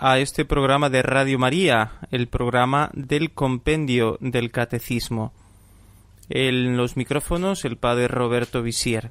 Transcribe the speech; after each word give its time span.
a 0.00 0.18
este 0.18 0.44
programa 0.44 0.90
de 0.90 1.02
Radio 1.02 1.38
María, 1.38 1.92
el 2.10 2.28
programa 2.28 2.90
del 2.94 3.32
compendio 3.32 4.16
del 4.20 4.52
catecismo. 4.52 5.32
En 6.28 6.76
los 6.76 6.96
micrófonos 6.96 7.64
el 7.64 7.76
padre 7.76 8.06
Roberto 8.06 8.62
Visier. 8.62 9.10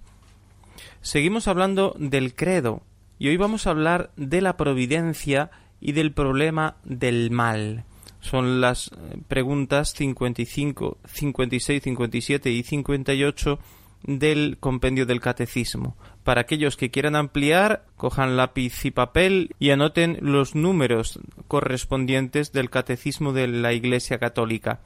Seguimos 1.02 1.48
hablando 1.48 1.96
del 2.00 2.36
credo 2.36 2.84
y 3.20 3.28
hoy 3.28 3.38
vamos 3.38 3.68
a 3.68 3.72
hablar 3.72 4.12
de 4.16 4.42
la 4.42 4.56
providencia 4.56 5.52
y 5.82 5.92
del 5.92 6.14
problema 6.14 6.78
del 6.84 7.32
mal. 7.32 7.84
Son 8.22 8.62
las 8.62 8.88
eh, 8.88 9.18
preguntas 9.28 9.94
55, 9.94 10.98
56, 11.06 11.84
57 11.84 12.50
y 12.50 12.64
58 12.64 13.60
del 14.04 14.58
compendio 14.60 15.06
del 15.06 15.20
catecismo. 15.20 15.98
Para 16.28 16.42
aquellos 16.42 16.76
que 16.76 16.92
quieran 16.92 17.16
ampliar, 17.16 17.86
cojan 17.96 18.36
lápiz 18.36 18.84
y 18.84 18.92
papel 18.92 19.56
y 19.60 19.70
anoten 19.70 20.18
los 20.20 20.56
números 20.56 21.22
correspondientes 21.48 22.52
del 22.52 22.70
catecismo 22.70 23.32
de 23.32 23.48
la 23.48 23.72
Iglesia 23.72 24.20
Católica. 24.20 24.82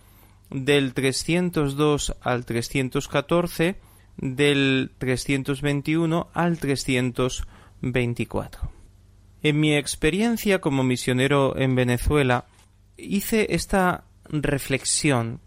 Del 0.51 0.93
302 0.93 2.15
al 2.21 2.45
314, 2.45 3.77
del 4.17 4.91
321 4.99 6.27
al 6.31 6.59
324. 6.59 8.71
En 9.41 9.59
mi 9.59 9.75
experiencia 9.75 10.61
como 10.61 10.83
misionero 10.83 11.57
en 11.57 11.73
Venezuela, 11.73 12.45
hice 12.97 13.55
esta 13.55 14.03
reflexión 14.29 15.39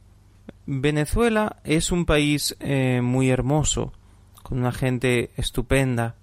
Venezuela 0.66 1.58
es 1.62 1.92
un 1.92 2.04
país 2.04 2.56
eh, 2.58 3.00
muy 3.00 3.30
hermoso, 3.30 3.92
con 4.44 4.58
una 4.58 4.72
gente 4.72 5.30
estupenda, 5.36 6.14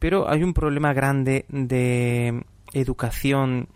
pero 0.00 0.28
hay 0.28 0.42
un 0.42 0.54
problema 0.54 0.92
grande 0.94 1.44
de 1.48 2.44
educación 2.72 3.68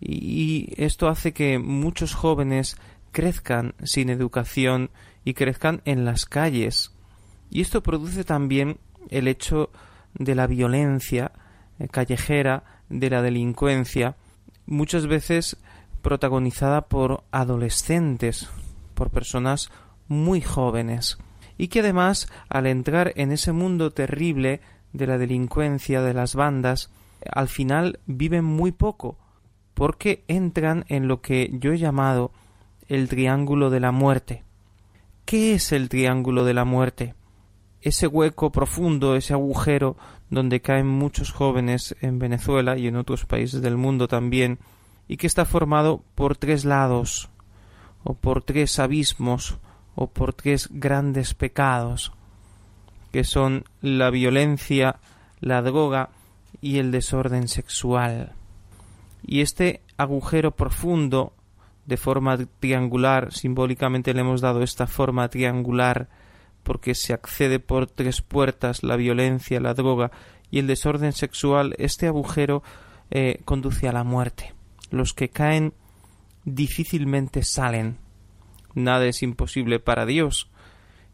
y 0.00 0.72
esto 0.76 1.08
hace 1.08 1.32
que 1.32 1.58
muchos 1.58 2.14
jóvenes 2.14 2.78
crezcan 3.10 3.74
sin 3.82 4.08
educación 4.08 4.90
y 5.24 5.34
crezcan 5.34 5.82
en 5.84 6.04
las 6.04 6.26
calles. 6.26 6.92
Y 7.50 7.60
esto 7.60 7.82
produce 7.82 8.22
también 8.22 8.78
el 9.10 9.26
hecho 9.26 9.70
de 10.14 10.36
la 10.36 10.46
violencia 10.46 11.32
eh, 11.80 11.88
callejera, 11.88 12.62
de 12.88 13.10
la 13.10 13.20
delincuencia, 13.20 14.16
muchas 14.64 15.08
veces 15.08 15.56
protagonizada 16.02 16.82
por 16.82 17.24
adolescentes, 17.32 18.48
por 18.94 19.10
personas 19.10 19.70
muy 20.06 20.40
jóvenes 20.40 21.18
y 21.58 21.68
que 21.68 21.80
además 21.80 22.28
al 22.48 22.66
entrar 22.66 23.12
en 23.16 23.32
ese 23.32 23.52
mundo 23.52 23.90
terrible 23.90 24.60
de 24.92 25.06
la 25.06 25.18
delincuencia 25.18 26.00
de 26.00 26.14
las 26.14 26.34
bandas 26.34 26.90
al 27.30 27.48
final 27.48 27.98
viven 28.06 28.44
muy 28.44 28.72
poco 28.72 29.18
porque 29.74 30.24
entran 30.28 30.84
en 30.88 31.08
lo 31.08 31.20
que 31.20 31.50
yo 31.52 31.72
he 31.72 31.78
llamado 31.78 32.32
el 32.88 33.08
triángulo 33.08 33.70
de 33.70 33.80
la 33.80 33.92
muerte. 33.92 34.44
¿Qué 35.24 35.54
es 35.54 35.72
el 35.72 35.88
triángulo 35.88 36.44
de 36.44 36.54
la 36.54 36.64
muerte? 36.64 37.14
Ese 37.80 38.06
hueco 38.06 38.50
profundo, 38.50 39.14
ese 39.14 39.34
agujero 39.34 39.96
donde 40.30 40.60
caen 40.60 40.88
muchos 40.88 41.32
jóvenes 41.32 41.94
en 42.00 42.18
Venezuela 42.18 42.76
y 42.76 42.86
en 42.86 42.96
otros 42.96 43.24
países 43.24 43.62
del 43.62 43.76
mundo 43.76 44.08
también, 44.08 44.58
y 45.06 45.16
que 45.16 45.26
está 45.26 45.44
formado 45.44 46.02
por 46.14 46.36
tres 46.36 46.64
lados 46.64 47.30
o 48.04 48.14
por 48.14 48.42
tres 48.42 48.78
abismos 48.78 49.58
o 50.00 50.06
por 50.06 50.32
tres 50.32 50.68
grandes 50.70 51.34
pecados, 51.34 52.12
que 53.10 53.24
son 53.24 53.64
la 53.82 54.10
violencia, 54.10 55.00
la 55.40 55.60
droga 55.60 56.10
y 56.60 56.78
el 56.78 56.92
desorden 56.92 57.48
sexual. 57.48 58.32
Y 59.26 59.40
este 59.40 59.82
agujero 59.96 60.52
profundo, 60.52 61.32
de 61.86 61.96
forma 61.96 62.38
triangular, 62.60 63.32
simbólicamente 63.32 64.14
le 64.14 64.20
hemos 64.20 64.40
dado 64.40 64.62
esta 64.62 64.86
forma 64.86 65.28
triangular, 65.30 66.08
porque 66.62 66.94
se 66.94 67.12
accede 67.12 67.58
por 67.58 67.88
tres 67.88 68.22
puertas, 68.22 68.84
la 68.84 68.94
violencia, 68.94 69.58
la 69.58 69.74
droga 69.74 70.12
y 70.48 70.60
el 70.60 70.68
desorden 70.68 71.12
sexual, 71.12 71.74
este 71.78 72.06
agujero 72.06 72.62
eh, 73.10 73.40
conduce 73.44 73.88
a 73.88 73.92
la 73.92 74.04
muerte. 74.04 74.54
Los 74.92 75.12
que 75.12 75.28
caen 75.28 75.74
difícilmente 76.44 77.42
salen. 77.42 77.98
Nada 78.78 79.06
es 79.06 79.22
imposible 79.22 79.80
para 79.80 80.06
Dios 80.06 80.48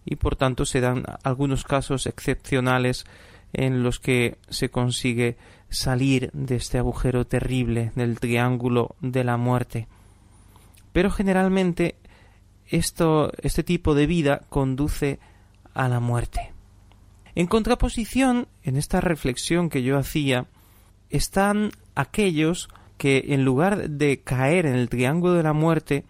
y 0.05 0.17
por 0.17 0.37
tanto 0.37 0.67
se 0.67 0.81
dan 0.81 1.05
algunos 1.23 1.65
casos 1.65 2.07
excepcionales 2.07 3.07
en 3.53 3.83
los 3.83 4.01
que 4.01 4.37
se 4.51 4.69
consigue 4.69 5.37
salir 5.71 6.31
de 6.33 6.57
este 6.57 6.79
agujero 6.79 7.27
terrible 7.27 7.93
del 7.95 8.21
triángulo 8.21 8.97
de 9.01 9.25
la 9.25 9.37
muerte. 9.37 9.89
Pero 10.93 11.11
generalmente 11.11 11.97
esto, 12.69 13.33
este 13.43 13.63
tipo 13.63 13.95
de 13.95 14.07
vida 14.07 14.43
conduce 14.49 15.19
a 15.73 15.89
la 15.89 16.01
muerte. 16.01 16.53
En 17.35 17.47
contraposición, 17.47 18.47
en 18.63 18.77
esta 18.77 19.01
reflexión 19.01 19.69
que 19.69 19.83
yo 19.83 19.99
hacía, 19.99 20.47
están 21.11 21.73
aquellos 21.95 22.69
que 22.97 23.25
en 23.29 23.45
lugar 23.45 23.91
de 23.91 24.21
caer 24.21 24.67
en 24.67 24.77
el 24.77 24.89
triángulo 24.89 25.35
de 25.35 25.43
la 25.43 25.53
muerte, 25.53 26.05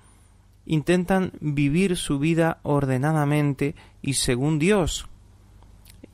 intentan 0.67 1.33
vivir 1.41 1.97
su 1.97 2.19
vida 2.19 2.59
ordenadamente 2.63 3.75
y 4.03 4.15
según 4.15 4.59
Dios. 4.59 5.09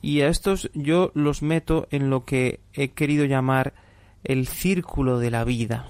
Y 0.01 0.21
a 0.21 0.27
estos 0.27 0.69
yo 0.73 1.11
los 1.13 1.41
meto 1.41 1.87
en 1.91 2.09
lo 2.09 2.25
que 2.25 2.59
he 2.73 2.89
querido 2.89 3.25
llamar 3.25 3.73
el 4.23 4.47
círculo 4.47 5.19
de 5.19 5.31
la 5.31 5.43
vida. 5.43 5.89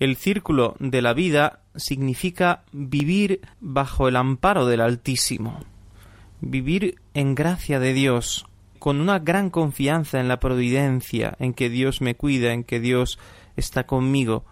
El 0.00 0.16
círculo 0.16 0.76
de 0.78 1.02
la 1.02 1.12
vida 1.12 1.62
significa 1.74 2.62
vivir 2.72 3.40
bajo 3.60 4.06
el 4.06 4.16
amparo 4.16 4.66
del 4.66 4.80
Altísimo, 4.80 5.60
vivir 6.40 6.96
en 7.14 7.34
gracia 7.34 7.80
de 7.80 7.94
Dios, 7.94 8.46
con 8.78 9.00
una 9.00 9.18
gran 9.18 9.50
confianza 9.50 10.20
en 10.20 10.28
la 10.28 10.38
providencia, 10.38 11.36
en 11.40 11.52
que 11.52 11.68
Dios 11.68 12.00
me 12.00 12.14
cuida, 12.14 12.52
en 12.52 12.62
que 12.62 12.78
Dios 12.78 13.18
está 13.56 13.86
conmigo, 13.86 14.44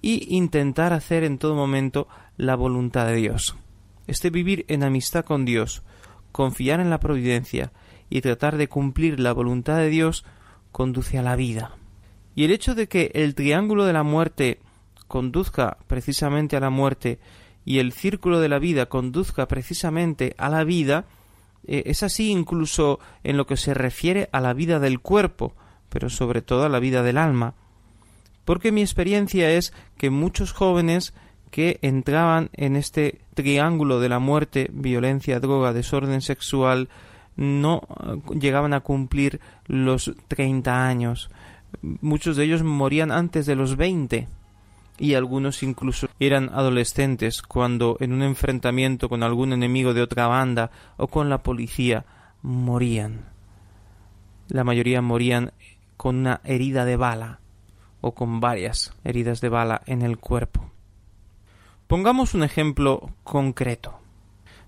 y 0.00 0.36
intentar 0.36 0.92
hacer 0.92 1.24
en 1.24 1.38
todo 1.38 1.54
momento 1.54 2.08
la 2.36 2.54
voluntad 2.54 3.06
de 3.06 3.16
Dios. 3.16 3.56
Este 4.06 4.30
vivir 4.30 4.64
en 4.68 4.82
amistad 4.82 5.24
con 5.24 5.44
Dios, 5.44 5.82
confiar 6.32 6.80
en 6.80 6.90
la 6.90 7.00
providencia 7.00 7.72
y 8.08 8.20
tratar 8.20 8.56
de 8.56 8.68
cumplir 8.68 9.18
la 9.18 9.32
voluntad 9.32 9.78
de 9.78 9.88
Dios 9.88 10.24
conduce 10.70 11.18
a 11.18 11.22
la 11.22 11.36
vida. 11.36 11.76
Y 12.34 12.44
el 12.44 12.50
hecho 12.50 12.74
de 12.74 12.86
que 12.86 13.10
el 13.14 13.34
triángulo 13.34 13.84
de 13.84 13.94
la 13.94 14.02
muerte 14.02 14.60
conduzca 15.08 15.78
precisamente 15.86 16.56
a 16.56 16.60
la 16.60 16.70
muerte 16.70 17.18
y 17.64 17.78
el 17.78 17.92
círculo 17.92 18.40
de 18.40 18.48
la 18.48 18.58
vida 18.58 18.86
conduzca 18.86 19.48
precisamente 19.48 20.34
a 20.38 20.48
la 20.48 20.62
vida, 20.62 21.06
eh, 21.66 21.84
es 21.86 22.02
así 22.02 22.30
incluso 22.30 23.00
en 23.24 23.36
lo 23.36 23.46
que 23.46 23.56
se 23.56 23.74
refiere 23.74 24.28
a 24.32 24.40
la 24.40 24.52
vida 24.52 24.78
del 24.78 25.00
cuerpo, 25.00 25.54
pero 25.88 26.10
sobre 26.10 26.42
todo 26.42 26.64
a 26.64 26.68
la 26.68 26.78
vida 26.78 27.02
del 27.02 27.18
alma. 27.18 27.54
Porque 28.46 28.70
mi 28.70 28.80
experiencia 28.80 29.50
es 29.50 29.74
que 29.98 30.08
muchos 30.08 30.52
jóvenes 30.52 31.12
que 31.50 31.78
entraban 31.82 32.48
en 32.52 32.76
este 32.76 33.20
triángulo 33.34 33.98
de 33.98 34.08
la 34.08 34.20
muerte, 34.20 34.70
violencia, 34.72 35.40
droga, 35.40 35.72
desorden 35.72 36.22
sexual, 36.22 36.88
no 37.34 37.82
eh, 37.82 38.38
llegaban 38.38 38.72
a 38.72 38.80
cumplir 38.80 39.40
los 39.66 40.14
30 40.28 40.86
años. 40.86 41.28
Muchos 41.82 42.36
de 42.36 42.44
ellos 42.44 42.62
morían 42.62 43.10
antes 43.10 43.46
de 43.46 43.56
los 43.56 43.76
20 43.76 44.28
y 44.98 45.14
algunos 45.14 45.64
incluso 45.64 46.08
eran 46.20 46.48
adolescentes 46.54 47.42
cuando 47.42 47.96
en 47.98 48.12
un 48.12 48.22
enfrentamiento 48.22 49.08
con 49.08 49.24
algún 49.24 49.52
enemigo 49.52 49.92
de 49.92 50.02
otra 50.02 50.28
banda 50.28 50.70
o 50.98 51.08
con 51.08 51.28
la 51.28 51.42
policía 51.42 52.04
morían. 52.42 53.24
La 54.48 54.62
mayoría 54.62 55.02
morían 55.02 55.52
con 55.96 56.14
una 56.14 56.40
herida 56.44 56.84
de 56.84 56.96
bala 56.96 57.40
o 58.06 58.12
con 58.12 58.38
varias 58.38 58.92
heridas 59.02 59.40
de 59.40 59.48
bala 59.48 59.82
en 59.84 60.02
el 60.02 60.16
cuerpo. 60.16 60.70
Pongamos 61.88 62.34
un 62.34 62.44
ejemplo 62.44 63.10
concreto. 63.24 63.98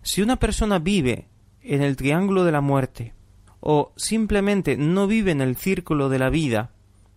Si 0.02 0.22
una 0.22 0.40
persona 0.40 0.80
vive 0.80 1.28
en 1.62 1.80
el 1.82 1.94
triángulo 1.94 2.42
de 2.42 2.50
la 2.50 2.60
muerte 2.60 3.14
o 3.60 3.92
simplemente 3.94 4.76
no 4.76 5.06
vive 5.06 5.30
en 5.30 5.40
el 5.40 5.54
círculo 5.54 6.08
de 6.08 6.18
la 6.18 6.30
vida, 6.30 6.72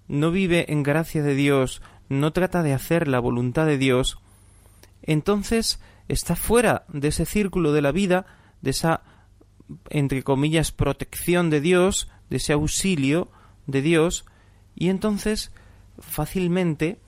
no 0.08 0.30
vive 0.30 0.72
en 0.72 0.84
gracia 0.84 1.24
de 1.24 1.34
Dios, 1.34 1.82
no 2.08 2.32
trata 2.34 2.62
de 2.62 2.74
hacer 2.74 3.08
la 3.08 3.20
voluntad 3.20 3.66
de 3.66 3.80
Dios, 3.80 4.20
entonces 5.02 5.80
está 6.08 6.36
fuera 6.36 6.86
de 6.88 7.08
ese 7.08 7.26
círculo 7.26 7.74
de 7.74 7.82
la 7.82 7.92
vida, 7.92 8.28
de 8.62 8.70
esa, 8.70 9.02
entre 9.90 10.22
comillas, 10.22 10.72
protección 10.72 11.50
de 11.50 11.62
Dios, 11.62 12.12
de 12.30 12.38
ese 12.38 12.54
auxilio 12.54 13.30
de 13.66 13.82
Dios, 13.82 14.26
y 14.76 14.90
entonces 14.90 15.52
fácilmente 16.02 17.00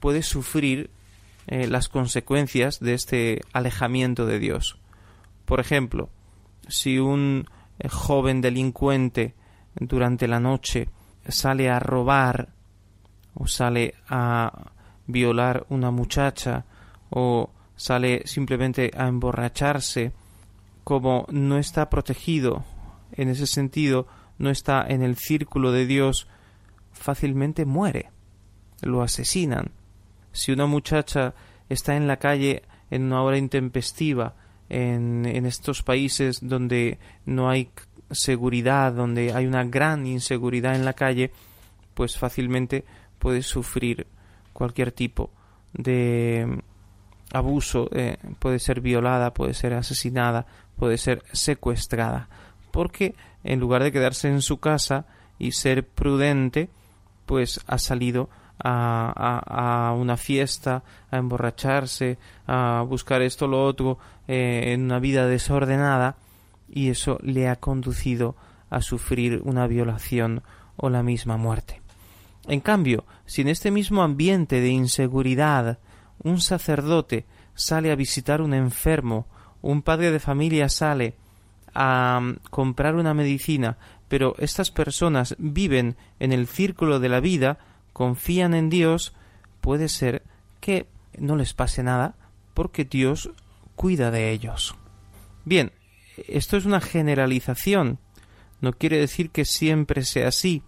puede 0.00 0.22
sufrir 0.22 0.90
eh, 1.46 1.66
las 1.66 1.88
consecuencias 1.88 2.80
de 2.80 2.94
este 2.94 3.40
alejamiento 3.52 4.26
de 4.26 4.38
Dios. 4.38 4.78
Por 5.44 5.60
ejemplo, 5.60 6.10
si 6.68 6.98
un 6.98 7.48
eh, 7.78 7.88
joven 7.88 8.40
delincuente 8.40 9.34
durante 9.76 10.26
la 10.26 10.40
noche 10.40 10.88
sale 11.28 11.70
a 11.70 11.78
robar 11.78 12.48
o 13.34 13.46
sale 13.46 13.94
a 14.08 14.72
violar 15.06 15.66
una 15.68 15.90
muchacha 15.90 16.64
o 17.10 17.50
sale 17.76 18.22
simplemente 18.26 18.90
a 18.96 19.06
emborracharse, 19.06 20.12
como 20.82 21.26
no 21.30 21.58
está 21.58 21.90
protegido 21.90 22.64
en 23.12 23.28
ese 23.28 23.46
sentido, 23.46 24.06
no 24.38 24.50
está 24.50 24.84
en 24.86 25.02
el 25.02 25.16
círculo 25.16 25.72
de 25.72 25.86
Dios, 25.86 26.26
fácilmente 26.92 27.64
muere. 27.64 28.10
Lo 28.82 29.02
asesinan. 29.02 29.70
Si 30.32 30.52
una 30.52 30.66
muchacha 30.66 31.34
está 31.68 31.96
en 31.96 32.06
la 32.06 32.18
calle 32.18 32.62
en 32.90 33.04
una 33.04 33.22
hora 33.22 33.38
intempestiva, 33.38 34.34
en, 34.68 35.26
en 35.26 35.46
estos 35.46 35.82
países 35.82 36.38
donde 36.42 36.98
no 37.24 37.48
hay 37.48 37.70
seguridad, 38.10 38.92
donde 38.92 39.32
hay 39.32 39.46
una 39.46 39.64
gran 39.64 40.06
inseguridad 40.06 40.74
en 40.74 40.84
la 40.84 40.92
calle, 40.92 41.32
pues 41.94 42.18
fácilmente 42.18 42.84
puede 43.18 43.42
sufrir 43.42 44.06
cualquier 44.52 44.92
tipo 44.92 45.30
de 45.72 46.62
abuso, 47.32 47.88
eh, 47.92 48.16
puede 48.38 48.58
ser 48.58 48.80
violada, 48.80 49.34
puede 49.34 49.54
ser 49.54 49.74
asesinada, 49.74 50.46
puede 50.76 50.98
ser 50.98 51.22
secuestrada, 51.32 52.28
porque 52.70 53.14
en 53.44 53.60
lugar 53.60 53.82
de 53.82 53.92
quedarse 53.92 54.28
en 54.28 54.42
su 54.42 54.58
casa 54.58 55.06
y 55.38 55.52
ser 55.52 55.86
prudente, 55.86 56.70
pues 57.26 57.60
ha 57.66 57.78
salido 57.78 58.28
a, 58.58 59.88
a, 59.88 59.92
una 59.92 60.16
fiesta, 60.16 60.82
a 61.10 61.16
emborracharse, 61.18 62.18
a 62.46 62.84
buscar 62.88 63.22
esto 63.22 63.46
lo 63.46 63.64
otro, 63.64 63.98
eh, 64.28 64.72
en 64.72 64.84
una 64.84 64.98
vida 64.98 65.26
desordenada, 65.26 66.16
y 66.68 66.88
eso 66.90 67.18
le 67.22 67.48
ha 67.48 67.56
conducido 67.56 68.36
a 68.70 68.80
sufrir 68.80 69.40
una 69.44 69.66
violación 69.66 70.42
o 70.76 70.90
la 70.90 71.02
misma 71.02 71.36
muerte. 71.36 71.80
En 72.48 72.60
cambio, 72.60 73.04
si 73.24 73.42
en 73.42 73.48
este 73.48 73.70
mismo 73.70 74.02
ambiente 74.02 74.60
de 74.60 74.68
inseguridad 74.68 75.78
un 76.22 76.40
sacerdote 76.40 77.26
sale 77.54 77.90
a 77.90 77.96
visitar 77.96 78.40
un 78.40 78.54
enfermo, 78.54 79.26
un 79.62 79.82
padre 79.82 80.10
de 80.10 80.20
familia 80.20 80.68
sale 80.68 81.14
a 81.74 82.20
mm, 82.20 82.36
comprar 82.50 82.94
una 82.94 83.14
medicina, 83.14 83.78
pero 84.08 84.34
estas 84.38 84.70
personas 84.70 85.34
viven 85.38 85.96
en 86.20 86.32
el 86.32 86.46
círculo 86.46 87.00
de 87.00 87.08
la 87.08 87.20
vida, 87.20 87.58
confían 87.96 88.52
en 88.52 88.68
Dios, 88.68 89.14
puede 89.62 89.88
ser 89.88 90.22
que 90.60 90.86
no 91.16 91.34
les 91.34 91.54
pase 91.54 91.82
nada 91.82 92.14
porque 92.52 92.84
Dios 92.84 93.30
cuida 93.74 94.10
de 94.10 94.32
ellos. 94.32 94.76
Bien, 95.46 95.72
esto 96.28 96.58
es 96.58 96.66
una 96.66 96.82
generalización, 96.82 97.98
no 98.60 98.74
quiere 98.74 98.98
decir 98.98 99.30
que 99.30 99.46
siempre 99.46 100.04
sea 100.04 100.28
así, 100.28 100.62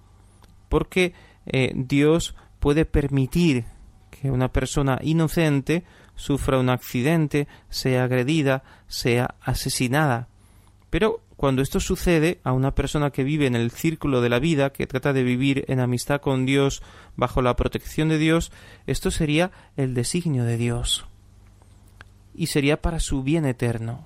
porque 0.71 1.13
eh, 1.45 1.73
Dios 1.75 2.35
puede 2.61 2.87
permitir 2.87 3.67
que 4.11 4.31
una 4.31 4.51
persona 4.51 4.99
inocente 5.03 5.85
sufra 6.15 6.59
un 6.59 6.71
accidente, 6.71 7.47
sea 7.69 8.05
agredida, 8.05 8.63
sea 8.87 9.35
asesinada. 9.43 10.29
Pero 10.89 11.21
cuando 11.39 11.63
esto 11.63 11.79
sucede 11.79 12.41
a 12.43 12.53
una 12.53 12.75
persona 12.75 13.11
que 13.11 13.23
vive 13.23 13.47
en 13.47 13.55
el 13.55 13.71
círculo 13.71 14.21
de 14.21 14.29
la 14.29 14.41
vida, 14.41 14.73
que 14.73 14.89
trata 14.89 15.13
de 15.13 15.23
vivir 15.23 15.65
en 15.69 15.79
amistad 15.79 16.21
con 16.21 16.47
Dios, 16.47 16.83
bajo 17.15 17.43
la 17.43 17.55
protección 17.55 18.09
de 18.09 18.19
Dios, 18.19 18.51
esto 18.89 19.13
sería 19.13 19.53
el 19.77 19.95
designio 19.95 20.43
de 20.43 20.57
Dios. 20.57 21.07
Y 22.35 22.49
sería 22.49 22.83
para 22.83 22.99
su 22.99 23.23
bien 23.23 23.45
eterno. 23.45 24.05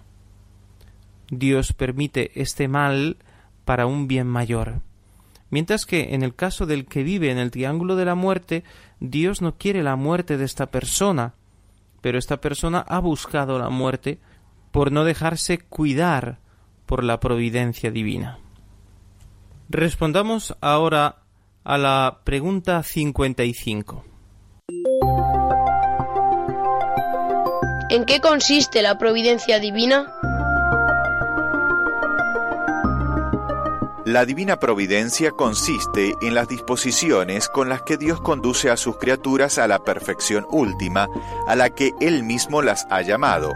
Dios 1.31 1.73
permite 1.73 2.39
este 2.39 2.69
mal 2.69 3.17
para 3.65 3.87
un 3.87 4.09
bien 4.09 4.27
mayor. 4.27 4.83
Mientras 5.49 5.87
que 5.87 6.15
en 6.15 6.23
el 6.23 6.35
caso 6.35 6.67
del 6.67 6.85
que 6.85 7.03
vive 7.03 7.31
en 7.31 7.39
el 7.39 7.51
triángulo 7.51 7.97
de 7.97 8.05
la 8.05 8.15
muerte, 8.15 8.63
Dios 9.01 9.41
no 9.41 9.57
quiere 9.57 9.83
la 9.83 9.97
muerte 9.97 10.37
de 10.37 10.45
esta 10.45 10.67
persona, 10.67 11.33
pero 12.03 12.19
esta 12.19 12.43
persona 12.43 12.81
ha 12.81 12.99
buscado 12.99 13.59
la 13.59 13.71
muerte 13.71 14.19
por 14.71 14.93
no 14.93 15.05
dejarse 15.05 15.57
cuidar 15.57 16.42
por 16.87 17.05
la 17.05 17.21
providencia 17.21 17.91
divina. 17.91 18.39
Respondamos 19.69 20.57
ahora 20.61 21.23
a 21.65 21.79
la 21.79 22.21
pregunta 22.25 22.83
55. 22.83 24.05
¿En 27.91 28.05
qué 28.07 28.21
consiste 28.21 28.83
la 28.83 28.99
providencia 28.99 29.59
divina? 29.61 30.15
La 34.05 34.25
divina 34.25 34.59
providencia 34.59 35.31
consiste 35.31 36.15
en 36.23 36.35
las 36.35 36.49
disposiciones 36.49 37.49
con 37.49 37.69
las 37.69 37.83
que 37.83 37.97
Dios 37.97 38.21
conduce 38.21 38.69
a 38.69 38.77
sus 38.77 38.97
criaturas 38.97 39.59
a 39.59 39.69
la 39.69 39.85
perfección 39.85 40.45
última, 40.51 41.09
a 41.47 41.55
la 41.55 41.71
que 41.71 41.93
Él 42.01 42.25
mismo 42.25 42.63
las 42.63 42.85
ha 42.91 43.03
llamado. 43.03 43.53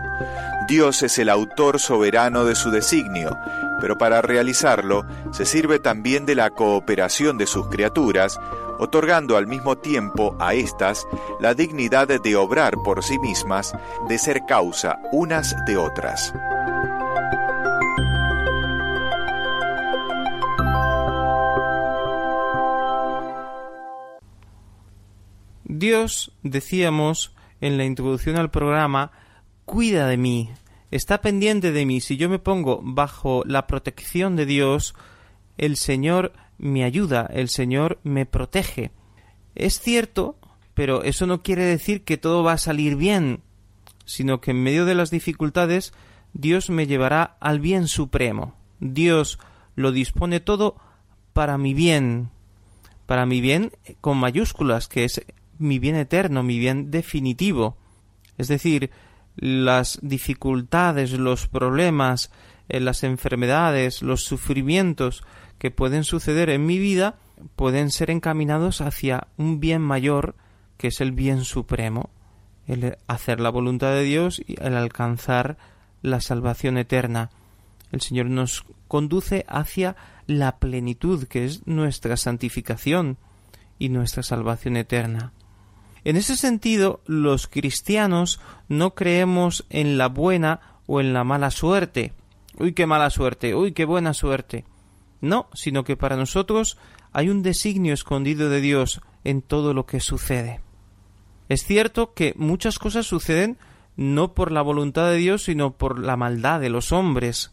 Dios 0.66 1.04
es 1.04 1.18
el 1.18 1.28
autor 1.28 1.78
soberano 1.78 2.44
de 2.44 2.56
su 2.56 2.72
designio, 2.72 3.38
pero 3.80 3.96
para 3.98 4.20
realizarlo 4.20 5.06
se 5.30 5.46
sirve 5.46 5.78
también 5.78 6.26
de 6.26 6.34
la 6.34 6.50
cooperación 6.50 7.38
de 7.38 7.46
sus 7.46 7.68
criaturas, 7.68 8.40
otorgando 8.80 9.36
al 9.36 9.46
mismo 9.46 9.78
tiempo 9.78 10.36
a 10.40 10.54
éstas 10.54 11.06
la 11.38 11.54
dignidad 11.54 12.08
de 12.08 12.37
obrar 12.37 12.75
por 12.85 13.04
sí 13.04 13.16
mismas, 13.20 13.75
de 14.08 14.18
ser 14.18 14.44
causa 14.46 14.99
unas 15.12 15.54
de 15.66 15.76
otras. 15.76 16.32
Dios, 25.62 26.32
decíamos 26.42 27.37
en 27.61 27.76
la 27.76 27.85
introducción 27.85 28.37
al 28.37 28.50
programa, 28.50 29.12
cuida 29.66 30.06
de 30.06 30.16
mí, 30.16 30.49
está 30.90 31.20
pendiente 31.20 31.73
de 31.73 31.85
mí. 31.85 32.00
Si 32.00 32.16
yo 32.16 32.30
me 32.30 32.38
pongo 32.38 32.80
bajo 32.82 33.42
la 33.44 33.66
protección 33.66 34.37
de 34.37 34.46
Dios, 34.46 34.94
el 35.58 35.76
Señor 35.76 36.32
me 36.56 36.85
ayuda, 36.85 37.28
el 37.30 37.50
Señor 37.50 37.99
me 38.02 38.25
protege. 38.25 38.92
Es 39.54 39.78
cierto, 39.80 40.38
pero 40.73 41.02
eso 41.02 41.26
no 41.26 41.42
quiere 41.42 41.64
decir 41.64 42.04
que 42.04 42.16
todo 42.16 42.42
va 42.42 42.52
a 42.52 42.58
salir 42.58 42.96
bien, 42.96 43.40
sino 44.06 44.40
que 44.40 44.52
en 44.52 44.62
medio 44.62 44.87
de 44.87 44.94
las 44.94 45.11
dificultades 45.11 45.92
Dios 46.32 46.70
me 46.70 46.87
llevará 46.87 47.37
al 47.40 47.61
bien 47.61 47.88
supremo. 47.88 48.54
Dios 48.80 49.38
lo 49.75 49.92
dispone 49.92 50.40
todo 50.40 50.76
para 51.32 51.58
mi 51.58 51.75
bien, 51.75 52.30
para 53.06 53.26
mi 53.26 53.40
bien 53.40 53.73
con 54.00 54.18
mayúsculas, 54.18 54.88
que 54.88 55.04
es 55.04 55.25
mi 55.58 55.78
bien 55.78 55.96
eterno, 55.96 56.42
mi 56.42 56.58
bien 56.58 56.90
definitivo. 56.90 57.76
Es 58.38 58.49
decir, 58.49 58.90
las 59.37 59.99
dificultades, 60.02 61.12
los 61.12 61.47
problemas, 61.47 62.31
eh, 62.69 62.81
las 62.81 63.05
enfermedades, 63.05 64.02
los 64.02 64.25
sufrimientos 64.25 65.25
que 65.59 65.71
pueden 65.71 66.05
suceder 66.05 66.50
en 66.50 66.66
mi 66.66 66.78
vida 66.78 67.16
pueden 67.55 67.90
ser 67.90 68.11
encaminados 68.11 68.81
hacia 68.81 69.28
un 69.37 69.61
bien 69.61 69.83
mayor 69.83 70.35
que 70.78 70.88
es 70.88 71.00
el 71.00 71.12
bien 71.12 71.45
supremo, 71.45 72.11
el 72.66 72.97
hacer 73.07 73.40
la 73.40 73.50
voluntad 73.50 73.93
de 73.93 74.02
Dios 74.02 74.43
y 74.47 74.61
el 74.61 74.76
alcanzar 74.76 75.57
la 76.02 76.21
salvación 76.21 76.78
eterna. 76.78 77.31
El 77.93 78.00
Señor 78.00 78.26
nos 78.26 78.64
conduce 78.88 79.45
hacia 79.49 79.97
la 80.26 80.59
plenitud 80.59 81.25
que 81.25 81.45
es 81.45 81.66
nuestra 81.66 82.16
santificación 82.16 83.16
y 83.78 83.88
nuestra 83.88 84.23
salvación 84.23 84.76
eterna. 84.76 85.33
En 86.06 86.14
ese 86.14 86.36
sentido, 86.36 87.00
los 87.06 87.48
cristianos 87.48 88.38
no 88.68 88.94
creemos 88.94 89.66
en 89.70 89.98
la 89.98 90.06
buena 90.06 90.60
o 90.86 91.00
en 91.00 91.12
la 91.12 91.25
mala 91.25 91.50
suerte. 91.50 92.12
Uy, 92.60 92.75
qué 92.75 92.86
mala 92.86 93.10
suerte, 93.10 93.56
uy, 93.56 93.72
qué 93.72 93.84
buena 93.84 94.14
suerte. 94.14 94.64
No, 95.20 95.48
sino 95.52 95.82
que 95.82 95.96
para 95.96 96.14
nosotros 96.14 96.78
hay 97.12 97.28
un 97.28 97.42
designio 97.42 97.92
escondido 97.92 98.48
de 98.50 98.60
Dios 98.60 99.00
en 99.25 99.42
todo 99.42 99.75
lo 99.75 99.84
que 99.86 99.98
sucede. 99.98 100.60
Es 101.48 101.64
cierto 101.64 102.14
que 102.14 102.34
muchas 102.36 102.78
cosas 102.78 103.04
suceden 103.04 103.58
no 103.96 104.32
por 104.32 104.52
la 104.52 104.62
voluntad 104.62 105.10
de 105.10 105.16
Dios, 105.16 105.42
sino 105.42 105.72
por 105.76 105.98
la 105.98 106.16
maldad 106.16 106.60
de 106.60 106.70
los 106.70 106.92
hombres. 106.92 107.50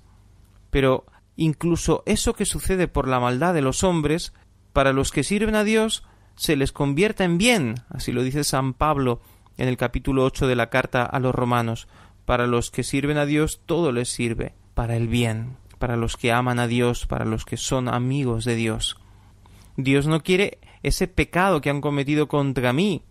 Pero 0.69 1.07
incluso 1.37 2.03
eso 2.05 2.35
que 2.35 2.45
sucede 2.45 2.87
por 2.87 3.07
la 3.07 3.19
maldad 3.19 3.55
de 3.55 3.63
los 3.63 3.83
hombres, 3.83 4.31
para 4.73 4.93
los 4.93 5.11
que 5.11 5.23
sirven 5.23 5.55
a 5.55 5.63
Dios, 5.63 6.03
se 6.35 6.55
les 6.55 6.71
convierta 6.71 7.23
en 7.23 7.37
bien, 7.37 7.75
así 7.89 8.11
lo 8.11 8.23
dice 8.23 8.43
San 8.43 8.73
Pablo 8.73 9.21
en 9.57 9.67
el 9.67 9.77
capítulo 9.77 10.23
8 10.23 10.47
de 10.47 10.55
la 10.55 10.69
carta 10.69 11.03
a 11.03 11.19
los 11.19 11.33
romanos. 11.33 11.87
Para 12.25 12.47
los 12.47 12.71
que 12.71 12.83
sirven 12.83 13.17
a 13.17 13.25
Dios 13.25 13.61
todo 13.65 13.91
les 13.91 14.09
sirve 14.09 14.53
para 14.73 14.95
el 14.95 15.07
bien, 15.07 15.57
para 15.77 15.97
los 15.97 16.17
que 16.17 16.31
aman 16.31 16.59
a 16.59 16.67
Dios, 16.67 17.05
para 17.05 17.25
los 17.25 17.45
que 17.45 17.57
son 17.57 17.87
amigos 17.87 18.45
de 18.45 18.55
Dios. 18.55 18.97
Dios 19.75 20.07
no 20.07 20.21
quiere 20.21 20.59
ese 20.81 21.07
pecado 21.07 21.61
que 21.61 21.69
han 21.69 21.81
cometido 21.81 22.27
contra 22.27 22.73
mí, 22.73 23.03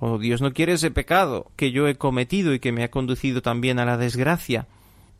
o 0.00 0.18
Dios 0.18 0.40
no 0.40 0.52
quiere 0.52 0.74
ese 0.74 0.90
pecado 0.90 1.50
que 1.56 1.72
yo 1.72 1.88
he 1.88 1.96
cometido 1.96 2.54
y 2.54 2.60
que 2.60 2.72
me 2.72 2.84
ha 2.84 2.90
conducido 2.90 3.42
también 3.42 3.78
a 3.78 3.84
la 3.84 3.96
desgracia, 3.96 4.66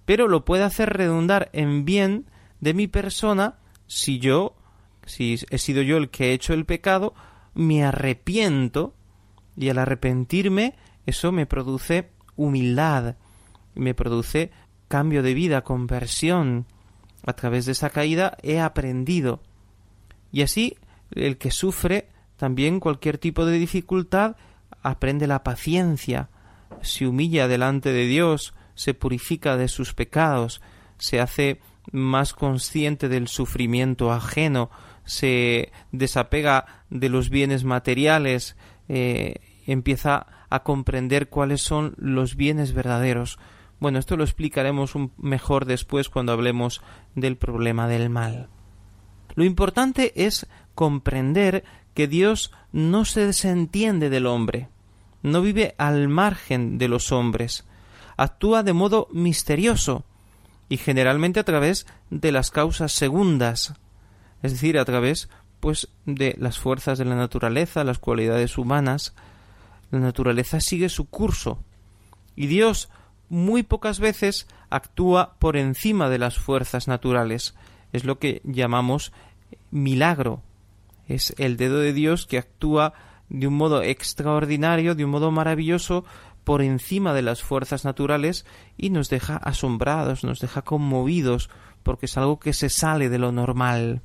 pero 0.05 0.28
lo 0.28 0.45
puede 0.45 0.64
hacer 0.64 0.90
redundar 0.90 1.50
en 1.52 1.85
bien 1.85 2.26
de 2.61 2.75
mi 2.75 2.87
persona 2.87 3.57
si 3.87 4.19
yo, 4.19 4.55
si 5.05 5.38
he 5.50 5.59
sido 5.59 5.83
yo 5.83 5.97
el 5.97 6.11
que 6.11 6.31
he 6.31 6.33
hecho 6.33 6.55
el 6.55 6.64
pecado, 6.64 7.14
me 7.58 7.82
arrepiento 7.82 8.94
y 9.56 9.68
al 9.68 9.78
arrepentirme 9.78 10.76
eso 11.06 11.32
me 11.32 11.44
produce 11.44 12.08
humildad, 12.36 13.16
me 13.74 13.94
produce 13.94 14.52
cambio 14.86 15.24
de 15.24 15.34
vida, 15.34 15.64
conversión. 15.64 16.66
A 17.26 17.32
través 17.32 17.66
de 17.66 17.72
esa 17.72 17.90
caída 17.90 18.38
he 18.42 18.60
aprendido. 18.60 19.42
Y 20.30 20.42
así 20.42 20.76
el 21.10 21.36
que 21.36 21.50
sufre 21.50 22.10
también 22.36 22.78
cualquier 22.78 23.18
tipo 23.18 23.44
de 23.44 23.58
dificultad 23.58 24.36
aprende 24.82 25.26
la 25.26 25.42
paciencia, 25.42 26.30
se 26.80 27.08
humilla 27.08 27.48
delante 27.48 27.92
de 27.92 28.06
Dios, 28.06 28.54
se 28.76 28.94
purifica 28.94 29.56
de 29.56 29.66
sus 29.66 29.94
pecados, 29.94 30.62
se 30.96 31.18
hace 31.20 31.60
más 31.90 32.34
consciente 32.34 33.08
del 33.08 33.26
sufrimiento 33.26 34.12
ajeno, 34.12 34.70
se 35.08 35.72
desapega 35.90 36.84
de 36.90 37.08
los 37.08 37.30
bienes 37.30 37.64
materiales, 37.64 38.56
eh, 38.88 39.36
empieza 39.66 40.26
a 40.50 40.62
comprender 40.62 41.28
cuáles 41.28 41.62
son 41.62 41.94
los 41.96 42.36
bienes 42.36 42.74
verdaderos. 42.74 43.38
Bueno, 43.80 43.98
esto 43.98 44.18
lo 44.18 44.24
explicaremos 44.24 44.92
mejor 45.16 45.64
después 45.64 46.10
cuando 46.10 46.32
hablemos 46.32 46.82
del 47.14 47.38
problema 47.38 47.88
del 47.88 48.10
mal. 48.10 48.48
Lo 49.34 49.44
importante 49.44 50.12
es 50.26 50.46
comprender 50.74 51.64
que 51.94 52.06
Dios 52.06 52.52
no 52.70 53.06
se 53.06 53.26
desentiende 53.26 54.10
del 54.10 54.26
hombre, 54.26 54.68
no 55.22 55.40
vive 55.40 55.74
al 55.78 56.08
margen 56.08 56.76
de 56.76 56.88
los 56.88 57.12
hombres, 57.12 57.64
actúa 58.18 58.62
de 58.62 58.74
modo 58.74 59.08
misterioso 59.10 60.04
y 60.68 60.76
generalmente 60.76 61.40
a 61.40 61.44
través 61.44 61.86
de 62.10 62.30
las 62.30 62.50
causas 62.50 62.92
segundas, 62.92 63.74
es 64.42 64.52
decir, 64.52 64.78
a 64.78 64.85
través 64.85 65.28
pues 65.61 65.88
de 66.07 66.37
las 66.38 66.59
fuerzas 66.59 66.99
de 66.99 67.04
la 67.04 67.16
naturaleza, 67.16 67.85
las 67.85 67.99
cualidades 67.99 68.59
humanas, 68.59 69.14
la 69.90 69.99
naturaleza 69.99 70.61
sigue 70.61 70.88
su 70.88 71.09
curso 71.09 71.62
y 72.37 72.47
Dios 72.47 72.88
muy 73.28 73.62
pocas 73.62 74.00
veces 74.00 74.47
actúa 74.71 75.35
por 75.38 75.57
encima 75.57 76.09
de 76.09 76.18
las 76.18 76.38
fuerzas 76.38 76.88
naturales. 76.88 77.54
Es 77.92 78.04
lo 78.04 78.18
que 78.18 78.40
llamamos 78.45 79.12
milagro. 79.71 80.42
Es 81.07 81.35
el 81.38 81.57
dedo 81.57 81.78
de 81.78 81.92
Dios 81.92 82.26
que 82.26 82.38
actúa 82.38 82.95
de 83.28 83.47
un 83.47 83.54
modo 83.54 83.83
extraordinario, 83.83 84.95
de 84.95 85.04
un 85.04 85.11
modo 85.11 85.30
maravilloso, 85.30 86.04
por 86.45 86.62
encima 86.62 87.12
de 87.12 87.21
las 87.21 87.42
fuerzas 87.42 87.85
naturales 87.85 88.47
y 88.78 88.88
nos 88.88 89.11
deja 89.11 89.37
asombrados, 89.37 90.25
nos 90.25 90.40
deja 90.40 90.62
conmovidos, 90.62 91.50
porque 91.83 92.07
es 92.07 92.16
algo 92.16 92.38
que 92.38 92.54
se 92.54 92.71
sale 92.71 93.11
de 93.11 93.18
lo 93.18 93.33
normal. 93.33 94.00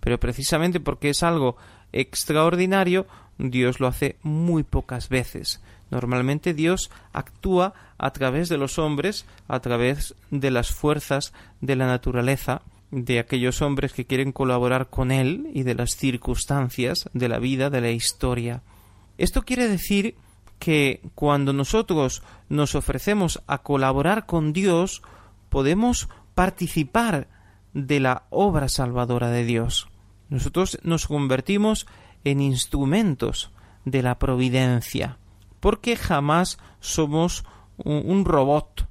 Pero 0.00 0.18
precisamente 0.18 0.80
porque 0.80 1.10
es 1.10 1.22
algo 1.22 1.56
extraordinario, 1.92 3.06
Dios 3.38 3.80
lo 3.80 3.86
hace 3.86 4.16
muy 4.22 4.62
pocas 4.62 5.08
veces. 5.08 5.60
Normalmente 5.90 6.54
Dios 6.54 6.90
actúa 7.12 7.74
a 7.96 8.12
través 8.12 8.48
de 8.48 8.58
los 8.58 8.78
hombres, 8.78 9.26
a 9.48 9.60
través 9.60 10.14
de 10.30 10.50
las 10.50 10.70
fuerzas 10.70 11.32
de 11.60 11.76
la 11.76 11.86
naturaleza, 11.86 12.62
de 12.90 13.18
aquellos 13.18 13.62
hombres 13.62 13.92
que 13.92 14.06
quieren 14.06 14.32
colaborar 14.32 14.88
con 14.88 15.10
Él 15.10 15.50
y 15.54 15.62
de 15.62 15.74
las 15.74 15.96
circunstancias 15.96 17.08
de 17.12 17.28
la 17.28 17.38
vida, 17.38 17.70
de 17.70 17.80
la 17.80 17.90
historia. 17.90 18.62
Esto 19.18 19.42
quiere 19.42 19.68
decir 19.68 20.14
que 20.58 21.00
cuando 21.14 21.52
nosotros 21.52 22.22
nos 22.48 22.74
ofrecemos 22.74 23.42
a 23.46 23.58
colaborar 23.58 24.26
con 24.26 24.52
Dios, 24.52 25.02
podemos 25.48 26.08
participar 26.34 27.28
de 27.74 28.00
la 28.00 28.24
obra 28.30 28.68
salvadora 28.68 29.30
de 29.30 29.44
Dios. 29.44 29.88
Nosotros 30.28 30.78
nos 30.82 31.06
convertimos 31.06 31.86
en 32.24 32.40
instrumentos 32.40 33.50
de 33.84 34.02
la 34.02 34.18
providencia, 34.18 35.18
porque 35.60 35.96
jamás 35.96 36.58
somos 36.80 37.44
un, 37.78 38.24
robot 38.24 38.88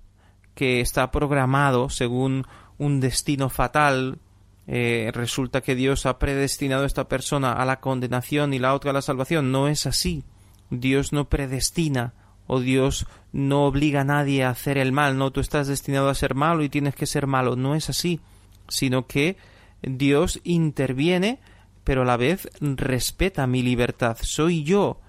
que 0.55 0.81
está 0.81 1.11
programado 1.11 1.89
según 1.89 2.45
un 2.77 2.99
destino 2.99 3.49
fatal. 3.49 4.19
Eh, 4.65 5.11
resulta 5.13 5.61
que 5.61 5.75
Dios 5.75 6.05
ha 6.05 6.19
predestinado 6.19 6.83
a 6.83 6.87
esta 6.87 7.07
persona 7.07 7.53
a 7.53 7.65
la 7.65 7.79
condenación 7.79 8.53
y 8.53 8.59
la 8.59 8.73
otra 8.73 8.91
a 8.91 8.93
la 8.93 9.01
salvación. 9.01 9.51
No 9.51 9.67
es 9.67 9.85
así. 9.85 10.23
Dios 10.69 11.13
no 11.13 11.29
predestina 11.29 12.13
o 12.47 12.59
Dios 12.59 13.05
no 13.31 13.65
obliga 13.65 14.01
a 14.01 14.05
nadie 14.05 14.43
a 14.43 14.49
hacer 14.49 14.77
el 14.77 14.91
mal. 14.91 15.17
No, 15.17 15.31
tú 15.31 15.39
estás 15.39 15.67
destinado 15.67 16.09
a 16.09 16.15
ser 16.15 16.33
malo 16.33 16.63
y 16.63 16.69
tienes 16.69 16.95
que 16.95 17.05
ser 17.05 17.27
malo. 17.27 17.55
No 17.55 17.75
es 17.75 17.89
así. 17.89 18.19
Sino 18.67 19.07
que 19.07 19.37
Dios 19.81 20.39
interviene 20.43 21.39
pero 21.87 22.01
a 22.01 22.05
la 22.05 22.17
vez 22.17 22.49
respeta 22.59 23.47
mi 23.47 23.63
libertad. 23.63 24.17
Soy 24.21 24.65
yo 24.65 24.99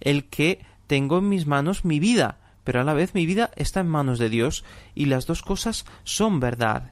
el 0.00 0.24
que 0.24 0.58
tengo 0.88 1.18
en 1.18 1.28
mis 1.28 1.46
manos 1.46 1.84
mi 1.84 2.00
vida, 2.00 2.38
pero 2.64 2.80
a 2.80 2.84
la 2.84 2.94
vez 2.94 3.14
mi 3.14 3.26
vida 3.26 3.52
está 3.54 3.78
en 3.78 3.86
manos 3.86 4.18
de 4.18 4.28
Dios 4.28 4.64
y 4.96 5.04
las 5.04 5.26
dos 5.26 5.42
cosas 5.42 5.86
son 6.02 6.40
verdad. 6.40 6.90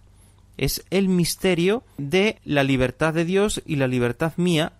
Es 0.56 0.84
el 0.90 1.08
misterio 1.08 1.82
de 1.98 2.38
la 2.44 2.62
libertad 2.62 3.12
de 3.12 3.24
Dios 3.24 3.60
y 3.66 3.74
la 3.74 3.88
libertad 3.88 4.34
mía, 4.36 4.74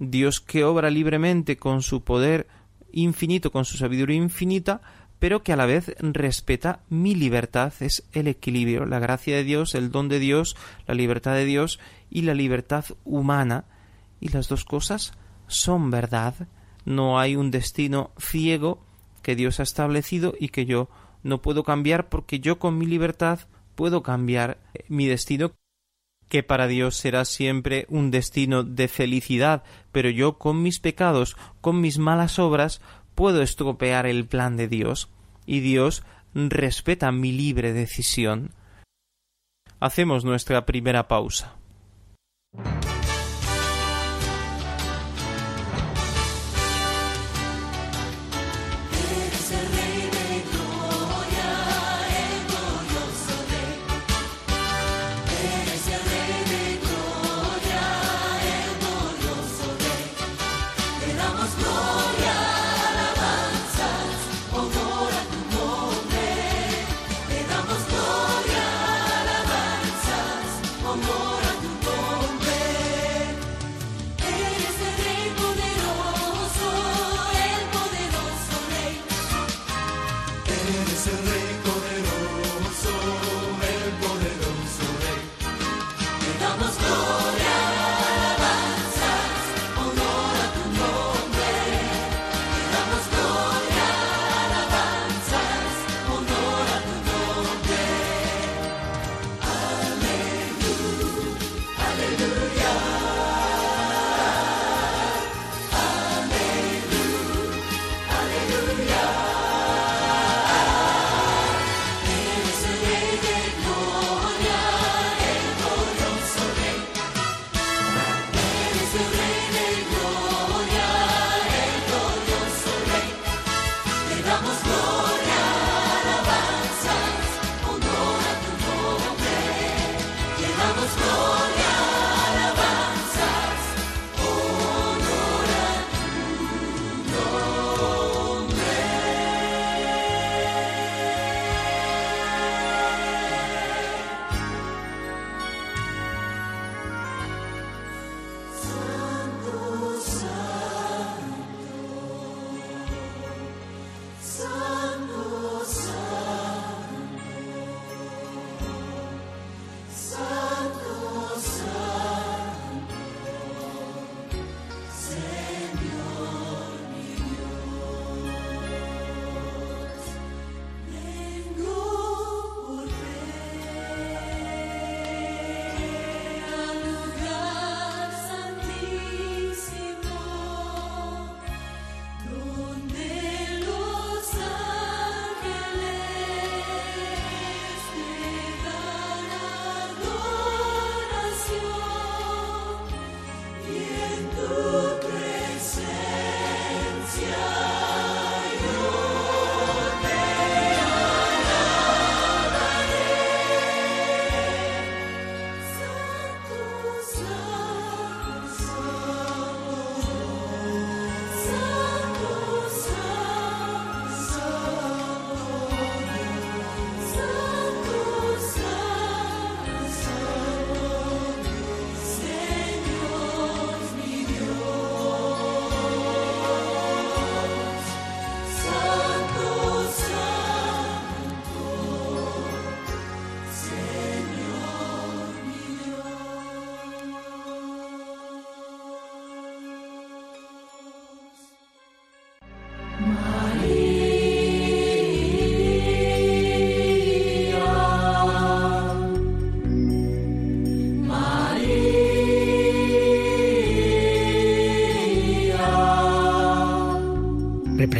Dios 0.00 0.40
que 0.40 0.64
obra 0.64 0.90
libremente 0.90 1.56
con 1.56 1.80
su 1.80 2.02
poder 2.02 2.48
infinito, 2.90 3.52
con 3.52 3.64
su 3.64 3.76
sabiduría 3.76 4.16
infinita, 4.16 4.80
pero 5.22 5.44
que 5.44 5.52
a 5.52 5.56
la 5.56 5.66
vez 5.66 5.94
respeta 6.00 6.80
mi 6.88 7.14
libertad, 7.14 7.72
es 7.78 8.02
el 8.12 8.26
equilibrio, 8.26 8.86
la 8.86 8.98
gracia 8.98 9.36
de 9.36 9.44
Dios, 9.44 9.76
el 9.76 9.92
don 9.92 10.08
de 10.08 10.18
Dios, 10.18 10.56
la 10.88 10.94
libertad 10.94 11.34
de 11.34 11.44
Dios 11.44 11.78
y 12.10 12.22
la 12.22 12.34
libertad 12.34 12.86
humana, 13.04 13.66
y 14.18 14.30
las 14.30 14.48
dos 14.48 14.64
cosas 14.64 15.12
son 15.46 15.92
verdad. 15.92 16.48
No 16.84 17.20
hay 17.20 17.36
un 17.36 17.52
destino 17.52 18.10
ciego 18.18 18.84
que 19.22 19.36
Dios 19.36 19.60
ha 19.60 19.62
establecido 19.62 20.34
y 20.40 20.48
que 20.48 20.66
yo 20.66 20.88
no 21.22 21.40
puedo 21.40 21.62
cambiar 21.62 22.08
porque 22.08 22.40
yo 22.40 22.58
con 22.58 22.76
mi 22.76 22.86
libertad 22.86 23.38
puedo 23.76 24.02
cambiar 24.02 24.58
eh, 24.74 24.84
mi 24.88 25.06
destino 25.06 25.52
que 26.32 26.42
para 26.42 26.66
Dios 26.66 26.96
será 26.96 27.26
siempre 27.26 27.86
un 27.90 28.10
destino 28.10 28.64
de 28.64 28.88
felicidad, 28.88 29.62
pero 29.92 30.10
yo 30.10 30.38
con 30.38 30.62
mis 30.62 30.80
pecados, 30.80 31.36
con 31.60 31.80
mis 31.80 31.98
malas 31.98 32.38
obras, 32.38 32.80
puedo 33.14 33.42
estropear 33.42 34.06
el 34.06 34.26
plan 34.26 34.56
de 34.56 34.68
Dios, 34.68 35.10
y 35.46 35.60
Dios 35.60 36.02
respeta 36.34 37.12
mi 37.12 37.32
libre 37.32 37.72
decisión. 37.72 38.50
Hacemos 39.80 40.24
nuestra 40.24 40.64
primera 40.64 41.08
pausa. 41.08 41.56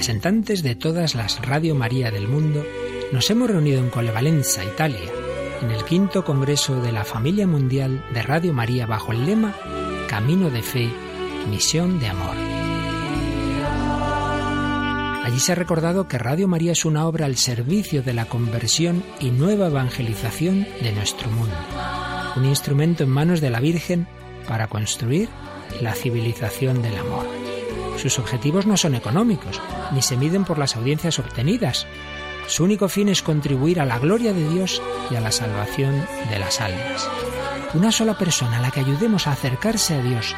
Representantes 0.02 0.64
de 0.64 0.74
todas 0.74 1.14
las 1.14 1.40
Radio 1.46 1.76
María 1.76 2.10
del 2.10 2.26
mundo, 2.26 2.66
nos 3.12 3.30
hemos 3.30 3.48
reunido 3.48 3.78
en 3.78 3.88
Colevalenza, 3.88 4.64
Italia, 4.64 5.08
en 5.62 5.70
el 5.70 5.84
quinto 5.84 6.24
Congreso 6.24 6.82
de 6.82 6.90
la 6.90 7.04
Familia 7.04 7.46
Mundial 7.46 8.04
de 8.12 8.20
Radio 8.20 8.52
María 8.52 8.84
bajo 8.84 9.12
el 9.12 9.24
lema 9.24 9.54
Camino 10.08 10.50
de 10.50 10.60
Fe, 10.60 10.90
Misión 11.48 12.00
de 12.00 12.08
Amor. 12.08 12.34
Allí 15.22 15.38
se 15.38 15.52
ha 15.52 15.54
recordado 15.54 16.08
que 16.08 16.18
Radio 16.18 16.48
María 16.48 16.72
es 16.72 16.84
una 16.84 17.06
obra 17.06 17.26
al 17.26 17.36
servicio 17.36 18.02
de 18.02 18.12
la 18.12 18.24
conversión 18.24 19.04
y 19.20 19.30
nueva 19.30 19.68
evangelización 19.68 20.66
de 20.82 20.90
nuestro 20.90 21.30
mundo, 21.30 21.54
un 22.34 22.44
instrumento 22.44 23.04
en 23.04 23.10
manos 23.10 23.40
de 23.40 23.50
la 23.50 23.60
Virgen 23.60 24.08
para 24.48 24.66
construir 24.66 25.28
la 25.80 25.94
civilización 25.94 26.82
del 26.82 26.96
amor. 26.96 27.52
Sus 28.02 28.18
objetivos 28.18 28.66
no 28.66 28.76
son 28.76 28.96
económicos, 28.96 29.60
ni 29.92 30.02
se 30.02 30.16
miden 30.16 30.44
por 30.44 30.58
las 30.58 30.74
audiencias 30.74 31.20
obtenidas. 31.20 31.86
Su 32.48 32.64
único 32.64 32.88
fin 32.88 33.08
es 33.08 33.22
contribuir 33.22 33.78
a 33.78 33.86
la 33.86 34.00
gloria 34.00 34.32
de 34.32 34.48
Dios 34.48 34.82
y 35.12 35.14
a 35.14 35.20
la 35.20 35.30
salvación 35.30 36.04
de 36.28 36.38
las 36.40 36.60
almas. 36.60 37.08
Una 37.74 37.92
sola 37.92 38.18
persona 38.18 38.58
a 38.58 38.60
la 38.60 38.72
que 38.72 38.80
ayudemos 38.80 39.28
a 39.28 39.32
acercarse 39.32 39.94
a 39.94 40.02
Dios, 40.02 40.34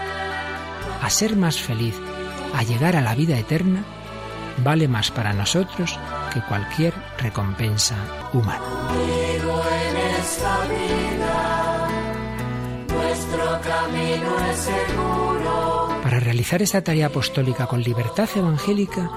a 1.00 1.08
ser 1.08 1.36
más 1.36 1.58
feliz, 1.58 1.94
a 2.54 2.64
llegar 2.64 2.96
a 2.96 3.00
la 3.00 3.14
vida 3.14 3.38
eterna, 3.38 3.82
vale 4.62 4.86
más 4.86 5.10
para 5.10 5.32
nosotros 5.32 5.98
que 6.34 6.42
cualquier 6.42 6.92
recompensa 7.16 7.96
humana. 8.34 8.60
camino 13.62 14.50
es 14.50 14.58
seguro. 14.58 15.83
Para 16.04 16.20
realizar 16.20 16.60
esta 16.60 16.84
tarea 16.84 17.06
apostólica 17.06 17.66
con 17.66 17.82
libertad 17.82 18.28
evangélica, 18.36 19.10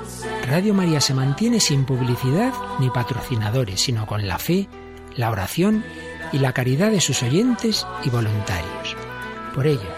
Radio 0.47 0.73
María 0.73 1.01
se 1.01 1.13
mantiene 1.13 1.59
sin 1.59 1.83
publicidad 1.83 2.53
ni 2.79 2.89
patrocinadores, 2.89 3.81
sino 3.81 4.07
con 4.07 4.25
la 4.25 4.39
fe, 4.39 4.69
la 5.17 5.29
oración 5.29 5.83
y 6.31 6.39
la 6.39 6.53
caridad 6.53 6.89
de 6.89 7.01
sus 7.01 7.23
oyentes 7.23 7.85
y 8.05 8.09
voluntarios. 8.09 8.95
Por 9.53 9.67
ello, 9.67 9.89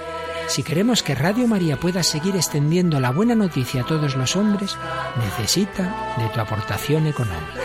si 0.47 0.63
queremos 0.63 1.03
que 1.03 1.13
Radio 1.13 1.47
María 1.47 1.79
pueda 1.79 2.01
seguir 2.01 2.35
extendiendo 2.35 2.99
la 2.99 3.11
buena 3.11 3.35
noticia 3.35 3.83
a 3.83 3.85
todos 3.85 4.15
los 4.15 4.35
hombres, 4.35 4.75
necesita 5.23 6.15
de 6.17 6.27
tu 6.29 6.39
aportación 6.41 7.05
económica. 7.05 7.61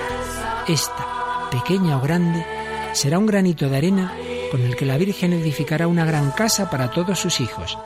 Esta, 0.69 1.49
pequeña 1.51 1.97
o 1.97 2.03
grande, 2.03 2.45
será 2.93 3.19
un 3.19 3.25
granito 3.25 3.71
de 3.71 3.77
arena 3.79 4.15
con 4.51 4.61
el 4.61 4.77
que 4.77 4.85
la 4.85 4.99
Virgen 4.99 5.33
edificará 5.33 5.89
una 5.89 6.05
gran 6.05 6.31
casa 6.33 6.69
para 6.69 6.91
todos 6.91 7.19
sus 7.19 7.41
hijos 7.41 7.79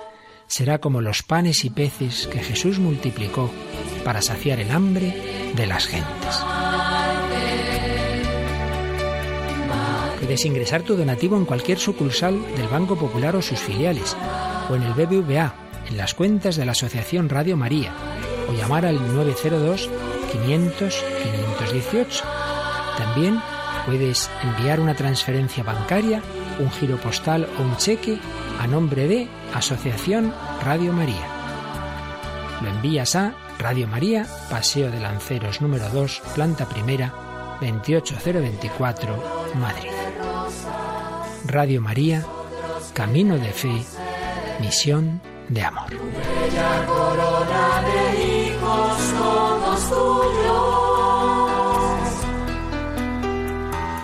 será 0.48 0.80
como 0.80 1.00
los 1.00 1.22
panes 1.22 1.64
y 1.64 1.70
peces 1.70 2.26
que 2.26 2.40
Jesús 2.40 2.78
multiplicó 2.78 3.50
para 4.04 4.22
saciar 4.22 4.58
el 4.58 4.70
hambre 4.72 5.52
de 5.54 5.66
las 5.66 5.86
gentes. 5.86 6.42
Puedes 10.18 10.44
ingresar 10.44 10.82
tu 10.82 10.96
donativo 10.96 11.36
en 11.36 11.44
cualquier 11.44 11.78
sucursal 11.78 12.38
del 12.56 12.68
Banco 12.68 12.96
Popular 12.96 13.36
o 13.36 13.40
sus 13.40 13.60
filiales, 13.60 14.16
o 14.68 14.74
en 14.74 14.82
el 14.82 14.92
BBVA, 14.92 15.54
en 15.88 15.96
las 15.96 16.12
cuentas 16.12 16.56
de 16.56 16.66
la 16.66 16.72
Asociación 16.72 17.28
Radio 17.28 17.56
María, 17.56 17.92
o 18.48 18.52
llamar 18.52 18.84
al 18.84 18.96
902 19.14 19.88
500 20.32 21.04
518. 21.22 22.24
También 22.98 23.40
puedes 23.86 24.28
enviar 24.42 24.80
una 24.80 24.94
transferencia 24.94 25.62
bancaria, 25.62 26.20
un 26.58 26.70
giro 26.72 26.98
postal 26.98 27.48
o 27.58 27.62
un 27.62 27.76
cheque 27.78 28.18
a 28.58 28.66
nombre 28.66 29.06
de 29.06 29.28
Asociación 29.54 30.34
Radio 30.64 30.92
María. 30.92 31.26
Lo 32.60 32.68
envías 32.68 33.14
a 33.14 33.34
Radio 33.58 33.86
María, 33.86 34.26
Paseo 34.50 34.90
de 34.90 35.00
Lanceros 35.00 35.60
número 35.60 35.88
2, 35.90 36.22
planta 36.34 36.68
primera, 36.68 37.12
28024, 37.60 39.52
Madrid. 39.54 39.90
Radio 41.46 41.80
María, 41.80 42.24
Camino 42.94 43.38
de 43.38 43.52
Fe, 43.52 43.84
Misión 44.60 45.20
de 45.48 45.64
Amor. 45.64 45.92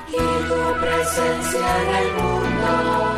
Y 0.09 0.17
tu 0.17 0.81
presencia 0.81 1.83
en 1.83 1.95
el 1.97 2.13
mundo 2.15 3.14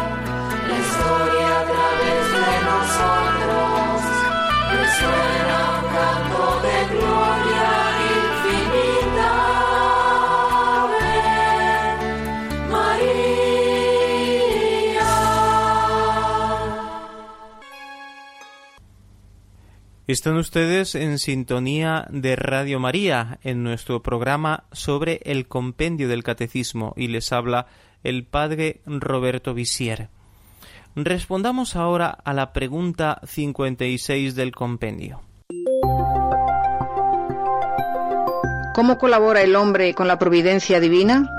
Están 20.09 20.37
ustedes 20.37 20.95
en 20.95 21.19
sintonía 21.19 22.07
de 22.11 22.37
Radio 22.37 22.79
María 22.79 23.41
en 23.43 23.65
nuestro 23.65 24.05
programa 24.05 24.65
sobre 24.71 25.21
el 25.25 25.49
compendio 25.49 26.09
del 26.09 26.23
catecismo 26.23 26.95
y 26.97 27.09
les 27.09 27.33
habla 27.33 27.67
el 28.05 28.25
padre 28.25 28.83
Roberto 28.87 29.53
Visier. 29.53 30.09
Respondamos 30.99 31.77
ahora 31.77 32.09
a 32.25 32.33
la 32.33 32.55
pregunta 32.55 33.21
56 33.27 34.35
del 34.35 34.51
compendio. 34.53 35.21
¿Cómo 38.75 38.97
colabora 38.97 39.43
el 39.43 39.57
hombre 39.57 39.93
con 39.93 40.09
la 40.09 40.19
providencia 40.19 40.81
divina? 40.81 41.36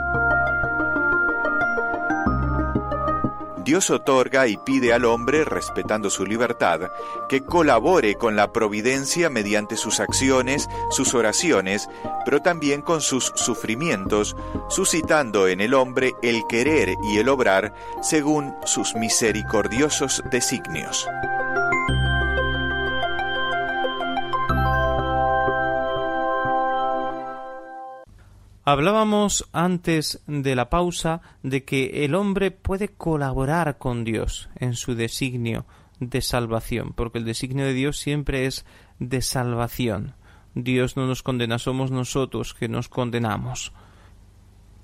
Dios 3.67 3.89
otorga 3.89 4.47
y 4.47 4.55
pide 4.55 4.93
al 4.93 5.03
hombre, 5.03 5.43
respetando 5.43 6.09
su 6.09 6.25
libertad, 6.25 6.89
que 7.27 7.43
colabore 7.43 8.15
con 8.15 8.37
la 8.37 8.53
providencia 8.53 9.29
mediante 9.29 9.75
sus 9.75 9.99
acciones, 9.99 10.69
sus 10.89 11.13
oraciones, 11.13 11.89
pero 12.23 12.41
también 12.41 12.81
con 12.81 13.01
sus 13.01 13.33
sufrimientos, 13.35 14.37
suscitando 14.69 15.49
en 15.49 15.59
el 15.59 15.73
hombre 15.73 16.13
el 16.21 16.47
querer 16.47 16.95
y 17.11 17.17
el 17.17 17.27
obrar 17.27 17.73
según 18.01 18.55
sus 18.63 18.95
misericordiosos 18.95 20.23
designios. 20.31 21.05
Hablábamos 28.69 29.47
antes 29.53 30.21
de 30.27 30.53
la 30.53 30.69
pausa 30.69 31.21
de 31.41 31.63
que 31.63 32.03
el 32.03 32.13
hombre 32.13 32.51
puede 32.51 32.89
colaborar 32.89 33.77
con 33.77 34.03
Dios 34.03 34.49
en 34.57 34.75
su 34.75 34.93
designio 34.93 35.65
de 36.01 36.19
salvación, 36.19 36.91
porque 36.91 37.19
el 37.19 37.23
designio 37.23 37.63
de 37.63 37.71
Dios 37.71 37.97
siempre 37.97 38.45
es 38.45 38.65
de 38.99 39.21
salvación. 39.21 40.15
Dios 40.53 40.97
no 40.97 41.07
nos 41.07 41.23
condena, 41.23 41.59
somos 41.59 41.91
nosotros 41.91 42.53
que 42.53 42.67
nos 42.67 42.89
condenamos. 42.89 43.71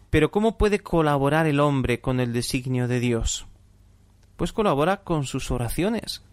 Pero 0.10 0.32
¿cómo 0.32 0.58
puede 0.58 0.80
colaborar 0.80 1.46
el 1.46 1.60
hombre 1.60 2.00
con 2.00 2.22
el 2.22 2.32
designio 2.32 2.88
de 2.88 3.02
Dios? 3.02 3.48
Pues 4.38 4.54
colabora 4.54 5.04
con 5.04 5.26
sus 5.26 5.52
oraciones. 5.52 6.24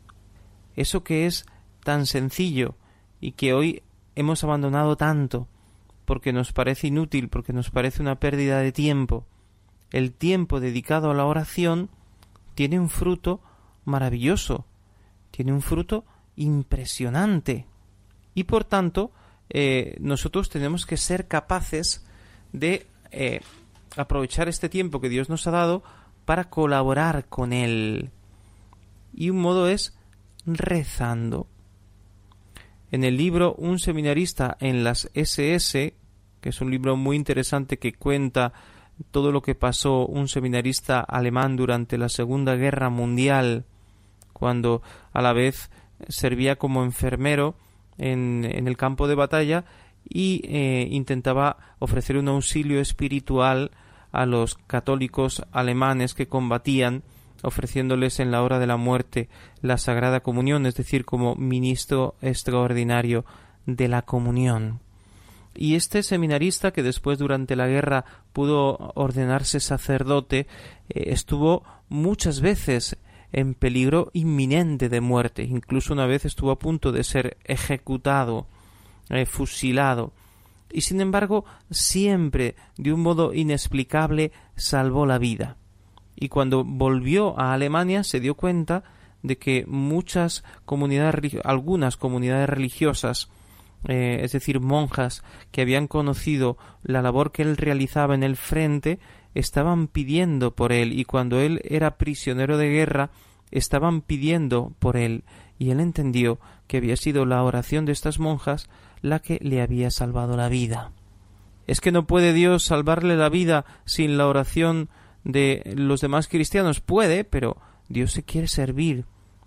Eso 0.76 1.02
que 1.02 1.26
es 1.26 1.46
tan 1.82 2.06
sencillo 2.06 2.76
y 3.20 3.32
que 3.32 3.54
hoy 3.54 3.82
hemos 4.14 4.44
abandonado 4.44 4.94
tanto, 4.96 5.48
porque 6.10 6.32
nos 6.32 6.52
parece 6.52 6.88
inútil, 6.88 7.28
porque 7.28 7.52
nos 7.52 7.70
parece 7.70 8.02
una 8.02 8.18
pérdida 8.18 8.58
de 8.58 8.72
tiempo. 8.72 9.28
El 9.92 10.12
tiempo 10.12 10.58
dedicado 10.58 11.08
a 11.08 11.14
la 11.14 11.24
oración 11.24 11.88
tiene 12.56 12.80
un 12.80 12.88
fruto 12.88 13.40
maravilloso, 13.84 14.66
tiene 15.30 15.52
un 15.52 15.62
fruto 15.62 16.04
impresionante. 16.34 17.64
Y 18.34 18.42
por 18.42 18.64
tanto, 18.64 19.12
eh, 19.50 19.98
nosotros 20.00 20.48
tenemos 20.48 20.84
que 20.84 20.96
ser 20.96 21.28
capaces 21.28 22.04
de 22.52 22.88
eh, 23.12 23.40
aprovechar 23.96 24.48
este 24.48 24.68
tiempo 24.68 25.00
que 25.00 25.10
Dios 25.10 25.28
nos 25.28 25.46
ha 25.46 25.52
dado 25.52 25.84
para 26.24 26.50
colaborar 26.50 27.26
con 27.26 27.52
Él. 27.52 28.10
Y 29.14 29.30
un 29.30 29.40
modo 29.40 29.68
es 29.68 29.96
rezando. 30.44 31.46
En 32.90 33.04
el 33.04 33.16
libro 33.16 33.54
Un 33.54 33.78
seminarista 33.78 34.56
en 34.58 34.82
las 34.82 35.08
SS, 35.14 35.99
que 36.40 36.50
es 36.50 36.60
un 36.60 36.70
libro 36.70 36.96
muy 36.96 37.16
interesante 37.16 37.78
que 37.78 37.92
cuenta 37.92 38.52
todo 39.10 39.32
lo 39.32 39.42
que 39.42 39.54
pasó 39.54 40.06
un 40.06 40.28
seminarista 40.28 41.00
alemán 41.00 41.56
durante 41.56 41.98
la 41.98 42.08
Segunda 42.08 42.56
Guerra 42.56 42.90
Mundial, 42.90 43.64
cuando 44.32 44.82
a 45.12 45.22
la 45.22 45.32
vez 45.32 45.70
servía 46.08 46.56
como 46.56 46.82
enfermero 46.82 47.54
en, 47.98 48.44
en 48.44 48.68
el 48.68 48.76
campo 48.76 49.08
de 49.08 49.14
batalla 49.14 49.64
y 50.08 50.42
eh, 50.44 50.88
intentaba 50.90 51.56
ofrecer 51.78 52.16
un 52.16 52.28
auxilio 52.28 52.80
espiritual 52.80 53.70
a 54.12 54.26
los 54.26 54.54
católicos 54.54 55.42
alemanes 55.52 56.14
que 56.14 56.26
combatían 56.26 57.02
ofreciéndoles 57.42 58.20
en 58.20 58.30
la 58.30 58.42
hora 58.42 58.58
de 58.58 58.66
la 58.66 58.76
muerte 58.76 59.28
la 59.62 59.78
Sagrada 59.78 60.20
Comunión, 60.20 60.66
es 60.66 60.74
decir, 60.74 61.04
como 61.04 61.36
ministro 61.36 62.14
extraordinario 62.20 63.24
de 63.66 63.88
la 63.88 64.02
comunión. 64.02 64.80
Y 65.54 65.74
este 65.74 66.02
seminarista, 66.02 66.72
que 66.72 66.82
después 66.82 67.18
durante 67.18 67.56
la 67.56 67.66
guerra 67.66 68.04
pudo 68.32 68.92
ordenarse 68.94 69.60
sacerdote, 69.60 70.46
eh, 70.88 71.04
estuvo 71.08 71.64
muchas 71.88 72.40
veces 72.40 72.96
en 73.32 73.54
peligro 73.54 74.10
inminente 74.12 74.88
de 74.88 75.00
muerte, 75.00 75.42
incluso 75.44 75.92
una 75.92 76.06
vez 76.06 76.24
estuvo 76.24 76.50
a 76.50 76.58
punto 76.58 76.92
de 76.92 77.04
ser 77.04 77.36
ejecutado, 77.44 78.46
eh, 79.08 79.26
fusilado, 79.26 80.12
y 80.72 80.82
sin 80.82 81.00
embargo 81.00 81.44
siempre 81.70 82.56
de 82.76 82.92
un 82.92 83.00
modo 83.00 83.34
inexplicable 83.34 84.32
salvó 84.56 85.06
la 85.06 85.18
vida. 85.18 85.56
Y 86.16 86.28
cuando 86.28 86.64
volvió 86.64 87.38
a 87.38 87.52
Alemania 87.52 88.04
se 88.04 88.20
dio 88.20 88.34
cuenta 88.34 88.84
de 89.22 89.38
que 89.38 89.64
muchas 89.66 90.44
comunidades, 90.64 91.36
algunas 91.44 91.96
comunidades 91.96 92.48
religiosas, 92.48 93.30
eh, 93.88 94.20
es 94.22 94.32
decir, 94.32 94.60
monjas 94.60 95.22
que 95.50 95.62
habían 95.62 95.86
conocido 95.86 96.58
la 96.82 97.02
labor 97.02 97.32
que 97.32 97.42
él 97.42 97.56
realizaba 97.56 98.14
en 98.14 98.22
el 98.22 98.36
frente, 98.36 98.98
estaban 99.34 99.88
pidiendo 99.88 100.54
por 100.54 100.72
él 100.72 100.92
y 100.92 101.04
cuando 101.04 101.40
él 101.40 101.60
era 101.64 101.96
prisionero 101.96 102.58
de 102.58 102.68
guerra, 102.70 103.10
estaban 103.50 104.00
pidiendo 104.00 104.72
por 104.78 104.96
él 104.96 105.24
y 105.58 105.70
él 105.70 105.80
entendió 105.80 106.38
que 106.66 106.78
había 106.78 106.96
sido 106.96 107.26
la 107.26 107.42
oración 107.42 107.84
de 107.84 107.92
estas 107.92 108.18
monjas 108.18 108.68
la 109.02 109.18
que 109.18 109.38
le 109.42 109.62
había 109.62 109.90
salvado 109.90 110.36
la 110.36 110.48
vida. 110.48 110.92
¿Es 111.66 111.80
que 111.80 111.92
no 111.92 112.06
puede 112.06 112.32
Dios 112.32 112.64
salvarle 112.64 113.16
la 113.16 113.28
vida 113.28 113.64
sin 113.84 114.18
la 114.18 114.26
oración 114.26 114.88
de 115.24 115.72
los 115.76 116.00
demás 116.00 116.28
cristianos 116.28 116.80
puede, 116.80 117.24
pero 117.24 117.56
Dios 117.88 118.12
se 118.12 118.22
quiere 118.22 118.48
servir 118.48 119.04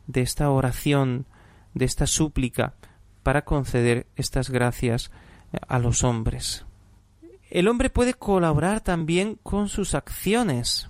de 0.07 0.21
esta 0.21 0.49
oración, 0.49 1.25
de 1.73 1.85
esta 1.85 2.07
súplica, 2.07 2.75
para 3.23 3.43
conceder 3.43 4.05
estas 4.15 4.49
gracias 4.49 5.11
a 5.67 5.79
los 5.79 6.03
hombres. 6.03 6.65
El 7.49 7.67
hombre 7.67 7.89
puede 7.89 8.13
colaborar 8.13 8.81
también 8.81 9.37
con 9.43 9.69
sus 9.69 9.95
acciones. 9.95 10.89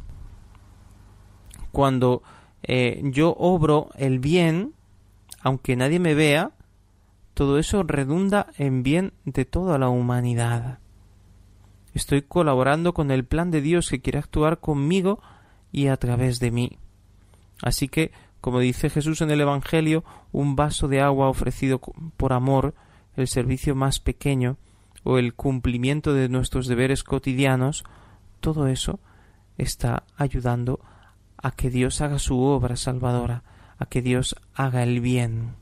Cuando 1.72 2.24
eh, 2.64 3.02
yo 3.04 3.36
obro 3.38 3.90
el 3.96 4.20
bien, 4.20 4.74
aunque 5.42 5.76
nadie 5.76 6.00
me 6.00 6.14
vea, 6.14 6.52
todo 7.34 7.58
eso 7.58 7.84
redunda 7.84 8.48
en 8.58 8.84
bien 8.84 9.14
de 9.26 9.46
toda 9.46 9.78
la 9.78 9.90
humanidad. 9.90 10.80
Estoy 11.94 12.22
colaborando 12.22 12.94
con 12.94 13.12
el 13.12 13.26
plan 13.26 13.52
de 13.52 13.62
Dios 13.62 13.90
que 13.90 14.02
quiere 14.02 14.20
actuar 14.20 14.60
conmigo 14.60 15.22
y 15.72 15.88
a 15.88 15.98
través 15.98 16.40
de 16.40 16.52
mí. 16.52 16.78
Así 17.62 17.88
que, 17.88 18.12
como 18.44 18.60
dice 18.60 18.90
Jesús 18.90 19.22
en 19.22 19.32
el 19.32 19.40
Evangelio, 19.40 20.04
un 20.34 20.58
vaso 20.58 20.90
de 20.90 21.00
agua 21.00 21.30
ofrecido 21.30 21.80
por 21.80 22.34
amor, 22.34 22.76
el 23.16 23.30
servicio 23.30 23.74
más 23.74 24.02
pequeño, 24.02 24.58
o 25.06 25.18
el 25.18 25.34
cumplimiento 25.34 26.14
de 26.14 26.28
nuestros 26.28 26.68
deberes 26.68 27.06
cotidianos, 27.06 27.86
todo 28.42 28.68
eso 28.68 29.00
está 29.58 30.04
ayudando 30.18 30.82
a 31.38 31.52
que 31.52 31.70
Dios 31.70 32.02
haga 32.02 32.20
su 32.20 32.38
obra 32.42 32.76
salvadora, 32.76 33.44
a 33.78 33.86
que 33.86 34.02
Dios 34.02 34.36
haga 34.54 34.84
el 34.84 35.00
bien. 35.00 35.56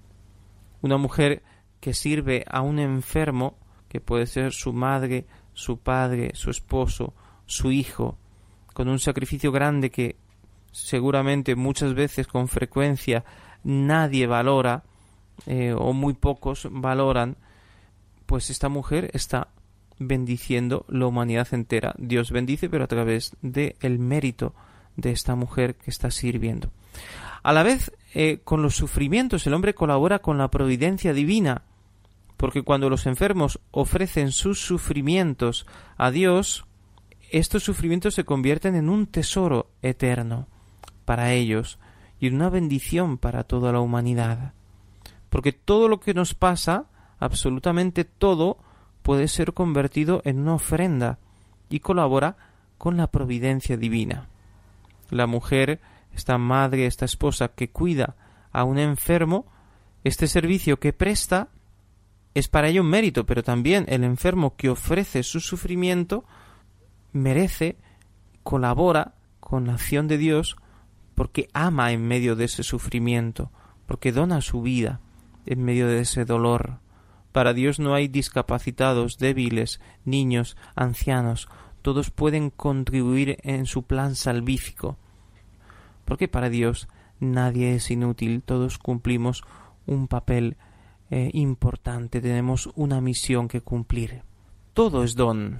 Una 0.82 0.98
mujer 0.98 1.44
que 1.82 1.94
sirve 1.94 2.46
a 2.50 2.62
un 2.62 2.80
enfermo, 2.80 3.60
que 3.90 4.02
puede 4.02 4.26
ser 4.26 4.54
su 4.54 4.74
madre, 4.74 5.28
su 5.54 5.78
padre, 5.78 6.32
su 6.34 6.50
esposo, 6.50 7.14
su 7.46 7.72
hijo, 7.72 8.18
con 8.74 8.90
un 8.90 8.98
sacrificio 8.98 9.52
grande 9.52 9.92
que 9.92 10.16
seguramente 10.72 11.56
muchas 11.56 11.94
veces 11.94 12.28
con 12.28 12.48
frecuencia 12.48 13.24
nadie 13.64 14.28
valora 14.28 14.84
eh, 15.46 15.74
o 15.78 15.94
muy 15.94 16.14
pocos 16.14 16.68
valoran, 16.72 17.38
pues 18.26 18.50
esta 18.50 18.70
mujer 18.70 19.10
está 19.14 19.50
bendiciendo 20.00 20.86
la 20.88 21.08
humanidad 21.08 21.48
entera. 21.52 21.94
Dios 21.98 22.32
bendice, 22.32 22.70
pero 22.70 22.84
a 22.84 22.88
través 22.88 23.36
del 23.42 23.76
el 23.82 24.00
mérito 24.00 24.54
de 24.96 25.12
esta 25.12 25.36
mujer 25.36 25.76
que 25.76 25.92
está 25.92 26.12
sirviendo. 26.12 26.72
A 27.44 27.54
la 27.54 27.64
vez, 27.64 27.92
eh, 28.14 28.40
con 28.44 28.62
los 28.62 28.76
sufrimientos, 28.76 29.46
el 29.48 29.54
hombre 29.54 29.74
colabora 29.74 30.20
con 30.20 30.38
la 30.38 30.50
providencia 30.50 31.14
divina 31.14 31.64
porque 32.42 32.64
cuando 32.64 32.90
los 32.90 33.06
enfermos 33.06 33.60
ofrecen 33.70 34.32
sus 34.32 34.60
sufrimientos 34.60 35.68
a 35.96 36.10
Dios, 36.10 36.66
estos 37.30 37.62
sufrimientos 37.62 38.16
se 38.16 38.26
convierten 38.26 38.74
en 38.74 38.90
un 38.90 39.06
tesoro 39.06 39.70
eterno 39.84 40.48
para 41.06 41.34
ellos 41.34 41.80
y 42.20 42.30
una 42.30 42.50
bendición 42.50 43.18
para 43.18 43.44
toda 43.44 43.72
la 43.72 43.80
humanidad. 43.80 44.54
Porque 45.30 45.52
todo 45.54 45.88
lo 45.88 46.00
que 46.00 46.14
nos 46.14 46.34
pasa, 46.34 46.86
absolutamente 47.20 48.06
todo, 48.06 48.58
puede 49.02 49.28
ser 49.28 49.54
convertido 49.54 50.22
en 50.26 50.40
una 50.40 50.56
ofrenda 50.56 51.20
y 51.70 51.80
colabora 51.80 52.38
con 52.78 52.98
la 52.98 53.08
providencia 53.08 53.78
divina. 53.78 54.28
La 55.10 55.28
mujer, 55.28 55.82
esta 56.14 56.38
madre, 56.38 56.86
esta 56.86 57.06
esposa 57.06 57.50
que 57.50 57.70
cuida 57.70 58.16
a 58.52 58.64
un 58.64 58.78
enfermo, 58.78 59.46
este 60.04 60.28
servicio 60.28 60.80
que 60.80 60.94
presta 60.94 61.50
es 62.34 62.48
para 62.48 62.70
ello 62.70 62.82
un 62.82 62.90
mérito, 62.90 63.26
pero 63.26 63.44
también 63.44 63.86
el 63.88 64.04
enfermo 64.04 64.56
que 64.56 64.70
ofrece 64.70 65.24
su 65.24 65.40
sufrimiento 65.40 66.24
merece, 67.14 67.78
colabora 68.44 69.16
con 69.40 69.68
la 69.68 69.74
acción 69.74 70.08
de 70.08 70.18
Dios 70.18 70.56
porque 71.22 71.50
ama 71.54 71.92
en 71.92 72.08
medio 72.08 72.36
de 72.36 72.46
ese 72.46 72.64
sufrimiento, 72.64 73.52
porque 73.86 74.12
dona 74.12 74.42
su 74.42 74.64
vida 74.64 75.02
en 75.46 75.64
medio 75.64 75.86
de 75.86 76.00
ese 76.00 76.26
dolor. 76.26 76.80
Para 77.32 77.54
Dios 77.54 77.80
no 77.80 77.94
hay 77.94 78.08
discapacitados, 78.08 79.20
débiles, 79.20 79.80
niños, 80.04 80.58
ancianos, 80.76 81.48
todos 81.84 82.10
pueden 82.10 82.50
contribuir 82.50 83.38
en 83.44 83.68
su 83.68 83.84
plan 83.84 84.16
salvífico. 84.16 84.98
Porque 86.06 86.28
para 86.28 86.50
Dios 86.50 86.88
nadie 87.20 87.76
es 87.76 87.92
inútil, 87.92 88.42
todos 88.42 88.80
cumplimos 88.80 89.44
un 89.86 90.08
papel 90.08 90.58
eh, 91.12 91.30
importante, 91.34 92.20
tenemos 92.20 92.68
una 92.74 93.00
misión 93.00 93.48
que 93.48 93.62
cumplir. 93.62 94.24
Todo 94.74 95.04
es 95.04 95.14
don. 95.14 95.60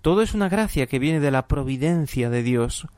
Todo 0.00 0.22
es 0.22 0.32
una 0.32 0.48
gracia 0.48 0.86
que 0.86 0.98
viene 0.98 1.20
de 1.20 1.30
la 1.30 1.46
providencia 1.46 2.30
de 2.30 2.42
Dios. 2.42 2.88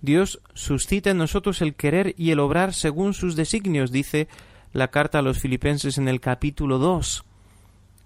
Dios 0.00 0.40
suscita 0.54 1.10
en 1.10 1.18
nosotros 1.18 1.60
el 1.60 1.74
querer 1.74 2.14
y 2.16 2.30
el 2.30 2.40
obrar 2.40 2.72
según 2.72 3.14
sus 3.14 3.34
designios, 3.36 3.90
dice 3.90 4.28
la 4.72 4.88
carta 4.88 5.18
a 5.18 5.22
los 5.22 5.38
filipenses 5.38 5.98
en 5.98 6.08
el 6.08 6.20
capítulo 6.20 6.78
2. 6.78 7.24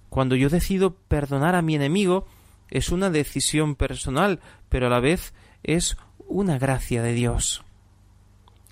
Cuando 0.08 0.36
yo 0.36 0.48
decido 0.48 0.94
perdonar 0.94 1.54
a 1.54 1.62
mi 1.62 1.74
enemigo, 1.74 2.26
es 2.70 2.90
una 2.90 3.10
decisión 3.10 3.76
personal, 3.76 4.40
pero 4.68 4.86
a 4.86 4.90
la 4.90 5.00
vez 5.00 5.34
es 5.62 5.96
una 6.26 6.58
gracia 6.58 7.02
de 7.02 7.12
Dios. 7.12 7.62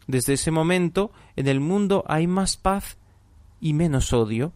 Desde 0.07 0.35
ese 0.35 0.51
momento, 0.51 1.13
en 1.37 1.47
el 1.47 1.61
mundo 1.61 2.05
hay 2.09 2.27
más 2.27 2.57
paz 2.57 2.97
y 3.61 3.75
menos 3.75 4.13
odio. 4.13 4.53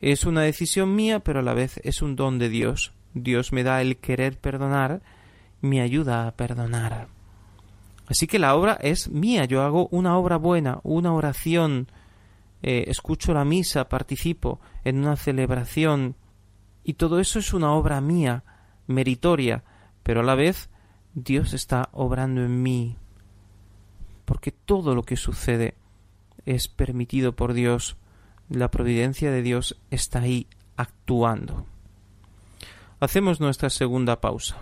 Es 0.00 0.24
una 0.24 0.42
decisión 0.42 0.94
mía, 0.94 1.20
pero 1.20 1.40
a 1.40 1.42
la 1.42 1.54
vez 1.54 1.80
es 1.82 2.02
un 2.02 2.14
don 2.16 2.38
de 2.38 2.50
Dios. 2.50 2.92
Dios 3.14 3.52
me 3.52 3.62
da 3.62 3.80
el 3.80 3.96
querer 3.96 4.38
perdonar, 4.38 5.02
me 5.60 5.80
ayuda 5.80 6.26
a 6.26 6.36
perdonar. 6.36 7.13
Así 8.06 8.26
que 8.26 8.38
la 8.38 8.54
obra 8.54 8.74
es 8.80 9.08
mía, 9.08 9.46
yo 9.46 9.62
hago 9.62 9.88
una 9.90 10.18
obra 10.18 10.36
buena, 10.36 10.80
una 10.82 11.12
oración, 11.14 11.88
eh, 12.62 12.84
escucho 12.88 13.32
la 13.32 13.44
misa, 13.44 13.88
participo 13.88 14.60
en 14.84 14.98
una 14.98 15.16
celebración, 15.16 16.16
y 16.82 16.94
todo 16.94 17.18
eso 17.18 17.38
es 17.38 17.54
una 17.54 17.72
obra 17.72 18.00
mía, 18.00 18.44
meritoria, 18.86 19.64
pero 20.02 20.20
a 20.20 20.24
la 20.24 20.34
vez 20.34 20.68
Dios 21.14 21.54
está 21.54 21.88
obrando 21.92 22.42
en 22.42 22.62
mí, 22.62 22.96
porque 24.26 24.52
todo 24.52 24.94
lo 24.94 25.02
que 25.02 25.16
sucede 25.16 25.74
es 26.44 26.68
permitido 26.68 27.34
por 27.34 27.54
Dios, 27.54 27.96
la 28.50 28.70
providencia 28.70 29.30
de 29.30 29.40
Dios 29.40 29.78
está 29.90 30.20
ahí 30.20 30.46
actuando. 30.76 31.66
Hacemos 33.00 33.40
nuestra 33.40 33.70
segunda 33.70 34.20
pausa. 34.20 34.56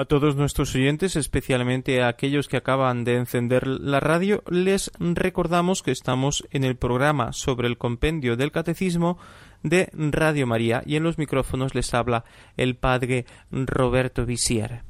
A 0.00 0.06
todos 0.06 0.34
nuestros 0.34 0.74
oyentes, 0.74 1.14
especialmente 1.14 2.00
a 2.00 2.08
aquellos 2.08 2.48
que 2.48 2.56
acaban 2.56 3.04
de 3.04 3.16
encender 3.16 3.66
la 3.66 4.00
radio, 4.00 4.42
les 4.48 4.90
recordamos 4.98 5.82
que 5.82 5.90
estamos 5.90 6.42
en 6.52 6.64
el 6.64 6.76
programa 6.76 7.34
sobre 7.34 7.68
el 7.68 7.76
compendio 7.76 8.38
del 8.38 8.50
catecismo 8.50 9.18
de 9.62 9.90
Radio 9.92 10.46
María 10.46 10.82
y 10.86 10.96
en 10.96 11.02
los 11.02 11.18
micrófonos 11.18 11.74
les 11.74 11.92
habla 11.92 12.24
el 12.56 12.76
padre 12.76 13.26
Roberto 13.50 14.24
Visier. 14.24 14.84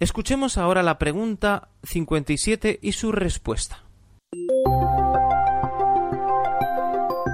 Escuchemos 0.00 0.58
ahora 0.58 0.82
la 0.82 0.98
pregunta 0.98 1.68
57 1.84 2.80
y 2.82 2.90
su 2.90 3.12
respuesta. 3.12 3.84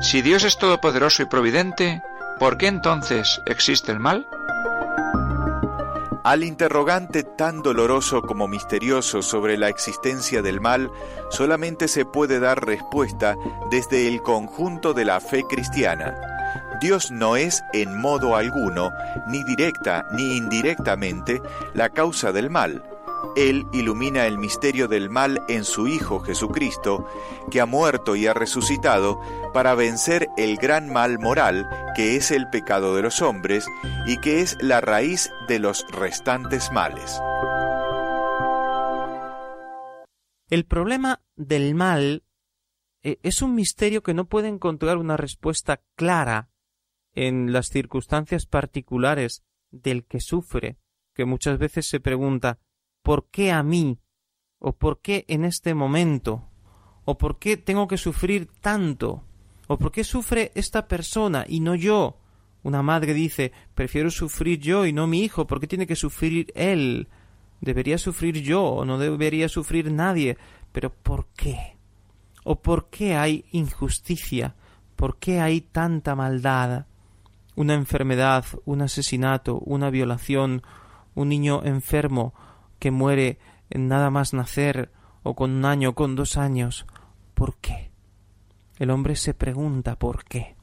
Si 0.03 0.21
Dios 0.21 0.45
es 0.45 0.59
todopoderoso 0.59 1.23
y 1.23 1.27
providente, 1.27 2.03
¿por 2.39 2.59
qué 2.59 2.67
entonces 2.67 3.41
existe 3.47 3.91
el 3.91 4.01
mal? 4.01 4.27
Al 6.25 6.43
interrogante 6.43 7.23
tan 7.23 7.61
doloroso 7.61 8.23
como 8.23 8.49
misterioso 8.49 9.21
sobre 9.21 9.59
la 9.59 9.69
existencia 9.69 10.41
del 10.41 10.59
mal, 10.59 10.91
solamente 11.29 11.87
se 11.87 12.07
puede 12.07 12.41
dar 12.41 12.65
respuesta 12.65 13.37
desde 13.71 14.09
el 14.09 14.23
conjunto 14.23 14.95
de 14.95 15.05
la 15.05 15.21
fe 15.21 15.45
cristiana. 15.47 16.15
Dios 16.81 17.11
no 17.11 17.37
es 17.37 17.63
en 17.75 18.01
modo 18.01 18.37
alguno, 18.37 18.91
ni 19.29 19.45
directa 19.45 20.07
ni 20.13 20.39
indirectamente, 20.39 21.43
la 21.75 21.91
causa 21.91 22.33
del 22.33 22.49
mal, 22.49 22.83
él 23.37 23.67
ilumina 23.73 24.27
el 24.27 24.39
misterio 24.39 24.89
del 24.89 25.11
mal 25.11 25.43
en 25.49 25.65
su 25.65 25.87
Hijo 25.87 26.21
Jesucristo, 26.21 27.07
que 27.51 27.61
ha 27.61 27.67
muerto 27.67 28.17
y 28.17 28.27
ha 28.27 28.35
resucitado 28.35 29.21
para 29.53 29.75
vencer 29.75 30.29
el 30.37 30.57
gran 30.57 30.93
mal 30.93 31.19
moral 31.19 31.69
que 31.95 32.17
es 32.17 32.31
el 32.31 32.49
pecado 32.51 32.95
de 32.97 33.03
los 33.03 33.23
hombres 33.23 33.67
y 34.07 34.19
que 34.19 34.41
es 34.41 34.57
la 34.61 34.81
raíz 34.81 35.31
de 35.49 35.59
los 35.59 35.87
restantes 35.91 36.73
males. 36.73 37.21
El 40.51 40.67
problema 40.67 41.23
del 41.37 41.75
mal 41.75 42.25
eh, 43.03 43.19
es 43.23 43.43
un 43.43 43.55
misterio 43.55 44.03
que 44.03 44.15
no 44.15 44.27
puede 44.27 44.49
encontrar 44.49 44.99
una 44.99 45.17
respuesta 45.17 45.83
clara 45.95 46.51
en 47.13 47.53
las 47.53 47.69
circunstancias 47.69 48.47
particulares 48.47 49.43
del 49.71 50.05
que 50.05 50.21
sufre, 50.21 50.79
que 51.15 51.25
muchas 51.25 51.59
veces 51.59 51.87
se 51.87 52.01
pregunta 52.01 52.59
¿por 53.05 53.27
qué 53.31 53.53
a 53.53 53.63
mí? 53.63 53.99
¿O 54.59 54.73
por 54.73 55.01
qué 55.01 55.27
en 55.29 55.45
este 55.45 55.75
momento? 55.75 56.49
¿O 57.05 57.19
por 57.19 57.39
qué 57.39 57.59
tengo 57.59 57.87
que 57.87 57.99
sufrir 57.99 58.49
tanto? 58.61 59.23
¿O 59.69 59.79
por 59.79 59.93
qué 59.93 60.03
sufre 60.05 60.51
esta 60.55 60.89
persona 60.89 61.45
y 61.47 61.61
no 61.61 61.75
yo? 61.75 62.19
Una 62.63 62.83
madre 62.83 63.13
dice 63.13 63.53
prefiero 63.75 64.11
sufrir 64.11 64.59
yo 64.59 64.87
y 64.87 64.95
no 64.95 65.07
mi 65.07 65.21
hijo, 65.21 65.47
¿por 65.47 65.61
qué 65.61 65.67
tiene 65.67 65.87
que 65.87 65.97
sufrir 65.97 66.51
él? 66.57 67.09
Debería 67.61 67.99
sufrir 67.99 68.41
yo 68.41 68.65
o 68.65 68.85
no 68.87 68.99
debería 68.99 69.51
sufrir 69.51 69.93
nadie. 69.93 70.39
Pero 70.73 70.91
¿por 70.91 71.27
qué? 71.37 71.77
¿O 72.43 72.63
por 72.63 72.89
qué 72.89 73.17
hay 73.17 73.45
injusticia? 73.53 74.55
¿Por 74.97 75.19
qué 75.19 75.41
hay 75.41 75.61
tanta 75.61 76.15
maldad? 76.15 76.87
Una 77.55 77.75
enfermedad, 77.75 78.47
un 78.65 78.81
asesinato, 78.81 79.59
una 79.59 79.91
violación, 79.91 80.63
un 81.15 81.29
niño 81.29 81.63
enfermo, 81.65 82.33
que 82.85 82.91
muere 82.91 83.39
en 83.71 83.89
nada 83.89 84.11
más 84.11 84.35
nacer 84.35 84.93
o 85.23 85.35
con 85.35 85.53
un 85.53 85.65
año 85.65 85.89
o 85.89 85.95
con 85.95 86.17
dos 86.17 86.37
años. 86.37 86.85
¿Por 87.33 87.57
qué? 87.57 87.91
El 88.79 88.91
hombre 88.91 89.17
se 89.17 89.33
pregunta 89.33 89.99
por 89.99 90.27
qué. 90.27 90.55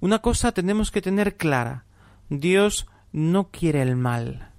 Una 0.00 0.20
cosa 0.20 0.52
tenemos 0.52 0.90
que 0.90 1.02
tener 1.02 1.36
clara. 1.36 1.84
Dios 2.30 2.86
no 3.12 3.50
quiere 3.50 3.82
el 3.82 3.96
mal, 3.96 4.52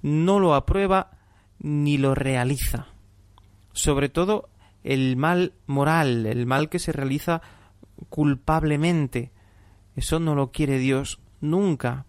no 0.00 0.38
lo 0.38 0.54
aprueba 0.54 1.18
ni 1.58 1.98
lo 1.98 2.14
realiza. 2.14 2.86
Sobre 3.72 4.08
todo 4.08 4.48
el 4.84 5.16
mal 5.16 5.54
moral, 5.66 6.24
el 6.24 6.46
mal 6.46 6.68
que 6.68 6.78
se 6.78 6.92
realiza 6.92 7.42
culpablemente. 8.10 9.32
Eso 9.96 10.20
no 10.20 10.36
lo 10.36 10.52
quiere 10.52 10.78
Dios 10.78 11.18
nunca. 11.40 12.06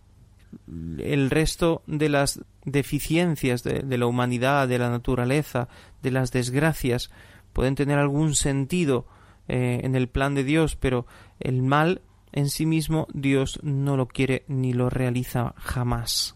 El 0.98 1.30
resto 1.30 1.84
de 1.88 2.10
las 2.10 2.42
deficiencias 2.66 3.64
de, 3.64 3.98
la 3.98 4.06
humanidad, 4.06 4.68
de 4.68 4.80
la 4.80 4.90
naturaleza, 4.90 5.68
de 6.02 6.12
las 6.12 6.32
desgracias, 6.32 7.12
pueden 7.54 7.76
tener 7.76 8.00
algún 8.00 8.36
sentido 8.36 9.06
eh, 9.48 9.82
en 9.84 9.96
el 9.96 10.08
plan 10.08 10.36
de 10.36 10.44
Dios, 10.44 10.76
pero 10.76 11.06
el 11.40 11.62
mal 11.62 12.02
en 12.32 12.50
sí 12.50 12.66
mismo 12.66 13.08
Dios 13.14 13.60
no 13.64 13.98
lo 13.98 14.08
quiere 14.08 14.44
ni 14.48 14.74
lo 14.74 14.90
realiza 14.90 15.54
jamás. 15.58 16.36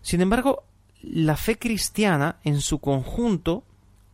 Sin 0.00 0.20
embargo, 0.20 0.64
la 1.02 1.36
fe 1.36 1.58
cristiana 1.58 2.38
en 2.44 2.60
su 2.60 2.78
conjunto 2.78 3.64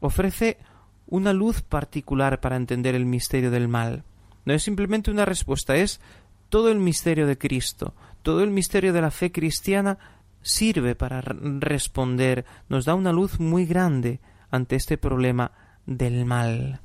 ofrece 0.01 0.59
una 1.07 1.33
luz 1.33 1.63
particular 1.63 2.41
para 2.41 2.57
entender 2.57 2.95
el 2.95 3.07
misterio 3.07 3.51
del 3.51 3.69
mal. 3.69 4.05
No 4.45 4.53
es 4.53 4.63
simplemente 4.63 5.11
una 5.11 5.25
respuesta, 5.25 5.77
es 5.77 6.01
todo 6.49 6.71
el 6.71 6.79
misterio 6.79 7.27
de 7.27 7.39
Cristo, 7.39 7.95
todo 8.25 8.43
el 8.43 8.51
misterio 8.51 8.93
de 8.93 9.03
la 9.03 9.13
fe 9.13 9.31
cristiana 9.31 9.99
sirve 10.43 10.97
para 10.97 11.21
responder, 11.21 12.45
nos 12.69 12.87
da 12.87 12.95
una 12.95 13.13
luz 13.13 13.39
muy 13.39 13.67
grande 13.67 14.19
ante 14.51 14.75
este 14.75 14.99
problema 14.99 15.53
del 15.87 16.25
mal. 16.25 16.81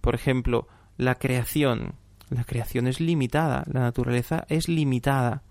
Por 0.00 0.14
ejemplo, 0.14 0.68
la 0.96 1.16
creación. 1.16 1.94
La 2.30 2.44
creación 2.44 2.86
es 2.86 3.00
limitada, 3.00 3.64
la 3.72 3.80
naturaleza 3.80 4.46
es 4.48 4.68
limitada. 4.68 5.42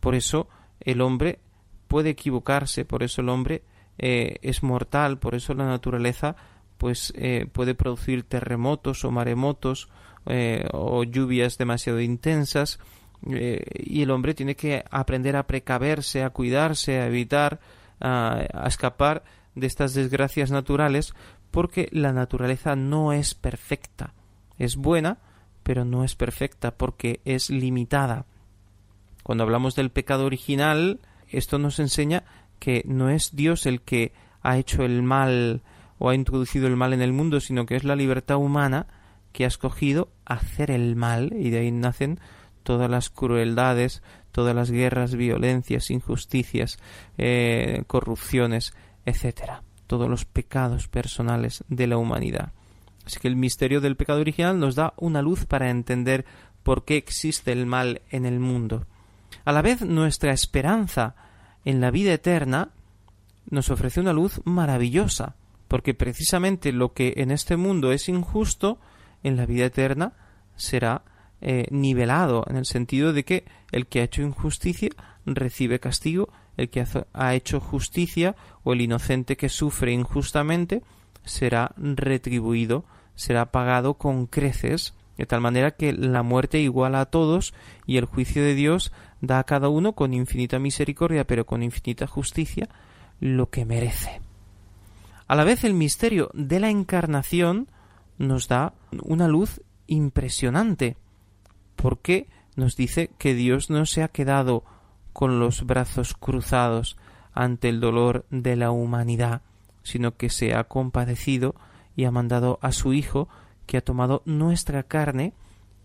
Por 0.00 0.14
eso 0.14 0.48
el 0.80 1.00
hombre 1.00 1.40
puede 1.86 2.10
equivocarse, 2.10 2.84
por 2.84 3.02
eso 3.02 3.20
el 3.20 3.28
hombre 3.28 3.62
eh, 3.98 4.36
es 4.42 4.62
mortal, 4.62 5.18
por 5.18 5.34
eso 5.34 5.54
la 5.54 5.66
naturaleza 5.66 6.36
pues 6.78 7.12
eh, 7.16 7.46
puede 7.52 7.74
producir 7.74 8.24
terremotos 8.24 9.04
o 9.04 9.10
maremotos 9.10 9.88
eh, 10.26 10.66
o 10.72 11.04
lluvias 11.04 11.58
demasiado 11.58 12.00
intensas 12.00 12.78
y 13.26 14.02
el 14.02 14.10
hombre 14.10 14.34
tiene 14.34 14.54
que 14.56 14.84
aprender 14.90 15.36
a 15.36 15.46
precaverse, 15.46 16.22
a 16.22 16.30
cuidarse, 16.30 17.00
a 17.00 17.06
evitar, 17.06 17.60
a, 18.00 18.44
a 18.52 18.66
escapar 18.66 19.24
de 19.54 19.66
estas 19.66 19.94
desgracias 19.94 20.50
naturales 20.50 21.14
porque 21.50 21.88
la 21.92 22.12
naturaleza 22.12 22.76
no 22.76 23.12
es 23.12 23.34
perfecta. 23.34 24.14
Es 24.58 24.76
buena, 24.76 25.18
pero 25.62 25.84
no 25.84 26.04
es 26.04 26.14
perfecta 26.16 26.76
porque 26.76 27.20
es 27.24 27.50
limitada. 27.50 28.26
Cuando 29.22 29.44
hablamos 29.44 29.74
del 29.74 29.90
pecado 29.90 30.26
original, 30.26 31.00
esto 31.28 31.58
nos 31.58 31.78
enseña 31.78 32.24
que 32.58 32.82
no 32.86 33.08
es 33.08 33.34
Dios 33.34 33.66
el 33.66 33.80
que 33.80 34.12
ha 34.42 34.58
hecho 34.58 34.84
el 34.84 35.02
mal 35.02 35.62
o 35.98 36.10
ha 36.10 36.14
introducido 36.14 36.66
el 36.66 36.76
mal 36.76 36.92
en 36.92 37.02
el 37.02 37.12
mundo, 37.12 37.40
sino 37.40 37.66
que 37.66 37.76
es 37.76 37.84
la 37.84 37.96
libertad 37.96 38.36
humana 38.36 38.86
que 39.32 39.44
ha 39.44 39.48
escogido 39.48 40.10
hacer 40.24 40.70
el 40.70 40.94
mal 40.96 41.32
y 41.34 41.50
de 41.50 41.60
ahí 41.60 41.72
nacen 41.72 42.20
todas 42.64 42.90
las 42.90 43.10
crueldades, 43.10 44.02
todas 44.32 44.56
las 44.56 44.72
guerras, 44.72 45.14
violencias, 45.14 45.90
injusticias, 45.90 46.78
eh, 47.16 47.84
corrupciones, 47.86 48.74
etcétera, 49.06 49.62
todos 49.86 50.10
los 50.10 50.24
pecados 50.24 50.88
personales 50.88 51.62
de 51.68 51.86
la 51.86 51.98
humanidad. 51.98 52.52
Así 53.06 53.20
que 53.20 53.28
el 53.28 53.36
misterio 53.36 53.80
del 53.80 53.96
pecado 53.96 54.20
original 54.20 54.58
nos 54.58 54.74
da 54.74 54.94
una 54.96 55.22
luz 55.22 55.44
para 55.44 55.70
entender 55.70 56.24
por 56.64 56.84
qué 56.84 56.96
existe 56.96 57.52
el 57.52 57.66
mal 57.66 58.00
en 58.10 58.26
el 58.26 58.40
mundo. 58.40 58.86
A 59.44 59.52
la 59.52 59.62
vez 59.62 59.82
nuestra 59.82 60.32
esperanza 60.32 61.14
en 61.64 61.80
la 61.80 61.90
vida 61.90 62.12
eterna 62.12 62.70
nos 63.50 63.70
ofrece 63.70 64.00
una 64.00 64.12
luz 64.12 64.40
maravillosa, 64.44 65.36
porque 65.68 65.92
precisamente 65.92 66.72
lo 66.72 66.94
que 66.94 67.14
en 67.18 67.30
este 67.30 67.56
mundo 67.56 67.92
es 67.92 68.08
injusto, 68.08 68.78
en 69.22 69.36
la 69.36 69.46
vida 69.46 69.66
eterna 69.66 70.12
será 70.56 71.02
eh, 71.40 71.66
nivelado, 71.70 72.44
en 72.48 72.56
el 72.56 72.64
sentido 72.64 73.12
de 73.12 73.24
que 73.24 73.44
el 73.72 73.86
que 73.86 74.00
ha 74.00 74.04
hecho 74.04 74.22
injusticia 74.22 74.90
recibe 75.26 75.80
castigo, 75.80 76.30
el 76.56 76.70
que 76.70 76.86
ha 77.12 77.34
hecho 77.34 77.60
justicia 77.60 78.36
o 78.62 78.72
el 78.72 78.80
inocente 78.80 79.36
que 79.36 79.48
sufre 79.48 79.92
injustamente 79.92 80.82
será 81.24 81.72
retribuido, 81.76 82.84
será 83.14 83.50
pagado 83.50 83.94
con 83.94 84.26
creces, 84.26 84.94
de 85.16 85.26
tal 85.26 85.40
manera 85.40 85.72
que 85.72 85.92
la 85.92 86.22
muerte 86.22 86.60
iguala 86.60 87.00
a 87.00 87.06
todos 87.06 87.54
y 87.86 87.96
el 87.96 88.04
juicio 88.04 88.42
de 88.42 88.54
Dios 88.54 88.92
da 89.20 89.38
a 89.38 89.44
cada 89.44 89.68
uno 89.68 89.94
con 89.94 90.14
infinita 90.14 90.58
misericordia, 90.58 91.26
pero 91.26 91.46
con 91.46 91.62
infinita 91.62 92.06
justicia, 92.06 92.68
lo 93.20 93.50
que 93.50 93.64
merece. 93.64 94.20
A 95.26 95.34
la 95.34 95.44
vez 95.44 95.64
el 95.64 95.74
misterio 95.74 96.30
de 96.34 96.60
la 96.60 96.68
encarnación 96.68 97.68
nos 98.18 98.48
da 98.48 98.74
una 99.02 99.28
luz 99.28 99.62
impresionante, 99.86 100.96
porque 101.76 102.28
nos 102.56 102.76
dice 102.76 103.10
que 103.18 103.34
Dios 103.34 103.70
no 103.70 103.86
se 103.86 104.02
ha 104.02 104.08
quedado 104.08 104.64
con 105.12 105.38
los 105.38 105.64
brazos 105.64 106.14
cruzados 106.14 106.96
ante 107.32 107.68
el 107.68 107.80
dolor 107.80 108.26
de 108.30 108.56
la 108.56 108.70
humanidad, 108.70 109.42
sino 109.82 110.16
que 110.16 110.30
se 110.30 110.54
ha 110.54 110.64
compadecido 110.64 111.54
y 111.96 112.04
ha 112.04 112.10
mandado 112.10 112.58
a 112.62 112.72
su 112.72 112.92
Hijo, 112.92 113.28
que 113.66 113.76
ha 113.76 113.80
tomado 113.80 114.22
nuestra 114.24 114.82
carne 114.82 115.32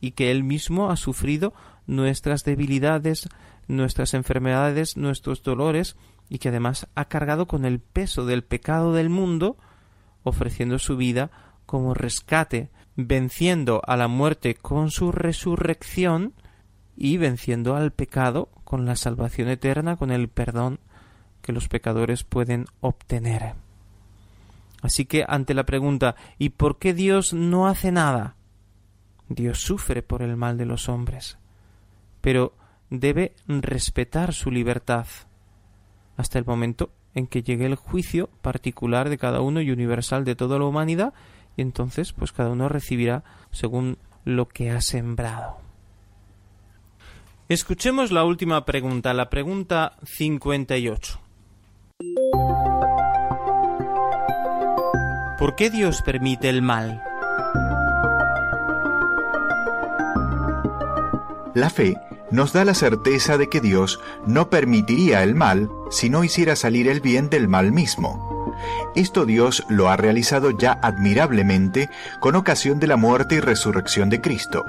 y 0.01 0.11
que 0.11 0.31
Él 0.31 0.43
mismo 0.43 0.89
ha 0.89 0.95
sufrido 0.95 1.53
nuestras 1.87 2.43
debilidades, 2.43 3.29
nuestras 3.67 4.13
enfermedades, 4.13 4.97
nuestros 4.97 5.43
dolores, 5.43 5.95
y 6.29 6.37
que 6.37 6.49
además 6.49 6.87
ha 6.95 7.05
cargado 7.05 7.47
con 7.47 7.65
el 7.65 7.79
peso 7.79 8.25
del 8.25 8.43
pecado 8.43 8.93
del 8.93 9.09
mundo, 9.09 9.57
ofreciendo 10.23 10.77
su 10.79 10.95
vida 10.95 11.31
como 11.65 11.93
rescate, 11.93 12.69
venciendo 13.05 13.81
a 13.85 13.95
la 13.97 14.07
muerte 14.07 14.55
con 14.55 14.91
su 14.91 15.11
resurrección 15.11 16.33
y 16.95 17.17
venciendo 17.17 17.75
al 17.75 17.91
pecado 17.91 18.49
con 18.63 18.85
la 18.85 18.95
salvación 18.95 19.47
eterna, 19.47 19.95
con 19.95 20.11
el 20.11 20.27
perdón 20.27 20.79
que 21.41 21.53
los 21.53 21.67
pecadores 21.67 22.23
pueden 22.23 22.65
obtener. 22.81 23.53
Así 24.81 25.05
que 25.05 25.25
ante 25.27 25.53
la 25.53 25.65
pregunta 25.65 26.15
¿y 26.37 26.49
por 26.49 26.77
qué 26.77 26.93
Dios 26.93 27.33
no 27.33 27.67
hace 27.67 27.91
nada? 27.91 28.35
Dios 29.27 29.59
sufre 29.59 30.01
por 30.01 30.21
el 30.21 30.35
mal 30.35 30.57
de 30.57 30.65
los 30.65 30.89
hombres, 30.89 31.37
pero 32.21 32.53
debe 32.89 33.33
respetar 33.47 34.33
su 34.33 34.51
libertad 34.51 35.05
hasta 36.17 36.39
el 36.39 36.45
momento 36.45 36.91
en 37.13 37.27
que 37.27 37.43
llegue 37.43 37.65
el 37.65 37.75
juicio 37.75 38.29
particular 38.41 39.09
de 39.09 39.17
cada 39.17 39.41
uno 39.41 39.61
y 39.61 39.71
universal 39.71 40.25
de 40.25 40.35
toda 40.35 40.59
la 40.59 40.65
humanidad, 40.65 41.13
y 41.59 41.61
entonces 41.61 42.13
pues 42.13 42.31
cada 42.31 42.49
uno 42.51 42.69
recibirá 42.69 43.23
según 43.51 43.97
lo 44.23 44.47
que 44.47 44.71
ha 44.71 44.79
sembrado. 44.79 45.57
Escuchemos 47.49 48.11
la 48.11 48.23
última 48.23 48.63
pregunta, 48.63 49.13
la 49.13 49.29
pregunta 49.29 49.97
58. 50.05 51.19
¿Por 55.37 55.55
qué 55.55 55.69
Dios 55.69 56.01
permite 56.01 56.47
el 56.47 56.61
mal? 56.61 57.03
La 61.53 61.69
fe 61.69 61.97
nos 62.31 62.53
da 62.53 62.63
la 62.63 62.73
certeza 62.73 63.37
de 63.37 63.49
que 63.49 63.59
Dios 63.59 63.99
no 64.25 64.49
permitiría 64.49 65.23
el 65.23 65.35
mal 65.35 65.69
si 65.91 66.09
no 66.09 66.23
hiciera 66.23 66.55
salir 66.55 66.87
el 66.87 67.01
bien 67.01 67.29
del 67.29 67.49
mal 67.49 67.73
mismo. 67.73 68.38
Esto 68.95 69.25
Dios 69.25 69.65
lo 69.69 69.89
ha 69.89 69.97
realizado 69.97 70.51
ya 70.51 70.79
admirablemente 70.81 71.89
con 72.19 72.35
ocasión 72.35 72.79
de 72.79 72.87
la 72.87 72.97
muerte 72.97 73.35
y 73.35 73.39
resurrección 73.39 74.09
de 74.09 74.21
Cristo. 74.21 74.65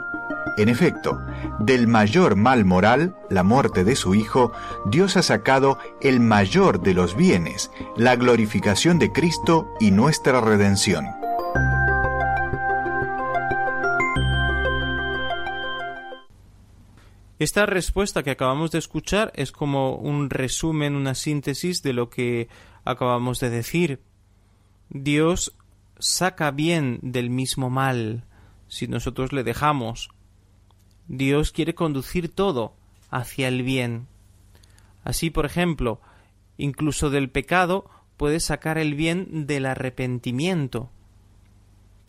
En 0.56 0.68
efecto, 0.68 1.20
del 1.58 1.86
mayor 1.86 2.36
mal 2.36 2.64
moral, 2.64 3.14
la 3.28 3.42
muerte 3.42 3.84
de 3.84 3.96
su 3.96 4.14
Hijo, 4.14 4.52
Dios 4.86 5.16
ha 5.16 5.22
sacado 5.22 5.78
el 6.00 6.20
mayor 6.20 6.80
de 6.80 6.94
los 6.94 7.16
bienes, 7.16 7.70
la 7.96 8.16
glorificación 8.16 8.98
de 8.98 9.12
Cristo 9.12 9.68
y 9.78 9.90
nuestra 9.90 10.40
redención. 10.40 11.19
Esta 17.40 17.66
respuesta 17.66 18.22
que 18.22 18.30
acabamos 18.30 18.70
de 18.70 18.78
escuchar 18.78 19.32
es 19.34 19.50
como 19.50 19.96
un 19.96 20.30
resumen, 20.30 20.94
una 20.94 21.16
síntesis 21.16 21.82
de 21.82 21.92
lo 21.92 22.08
que 22.08 22.48
acabamos 22.84 23.40
de 23.40 23.50
decir. 23.50 24.00
Dios 24.90 25.56
saca 25.98 26.52
bien 26.52 27.00
del 27.02 27.30
mismo 27.30 27.68
mal 27.68 28.24
si 28.68 28.86
nosotros 28.86 29.32
le 29.32 29.42
dejamos 29.42 30.10
Dios 31.12 31.50
quiere 31.50 31.74
conducir 31.74 32.28
todo 32.28 32.76
hacia 33.10 33.48
el 33.48 33.64
bien. 33.64 34.06
Así, 35.02 35.30
por 35.30 35.44
ejemplo, 35.44 36.00
incluso 36.56 37.10
del 37.10 37.30
pecado 37.30 37.90
puede 38.16 38.38
sacar 38.38 38.78
el 38.78 38.94
bien 38.94 39.48
del 39.48 39.66
arrepentimiento. 39.66 40.88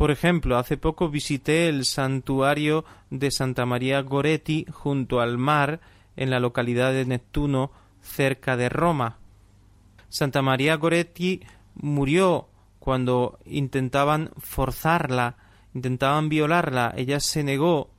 Por 0.02 0.10
ejemplo, 0.10 0.58
hace 0.58 0.78
poco 0.78 1.10
visité 1.10 1.70
el 1.70 1.86
santuario 1.86 2.86
de 3.12 3.30
Santa 3.30 3.68
María 3.68 4.02
Goretti 4.02 4.66
junto 4.72 5.20
al 5.20 5.38
mar 5.38 5.80
en 6.16 6.32
la 6.32 6.40
localidad 6.40 6.92
de 6.92 7.06
Neptuno, 7.06 7.72
cerca 8.02 8.58
de 8.58 8.68
Roma. 8.68 9.20
Santa 10.10 10.42
María 10.42 10.76
Goretti 10.78 11.42
murió 11.76 12.48
cuando 12.80 13.38
intentaban 13.46 14.32
forzarla, 14.40 15.36
intentaban 15.76 16.30
violarla, 16.30 16.96
ella 16.98 17.20
se 17.20 17.44
negó 17.44 17.92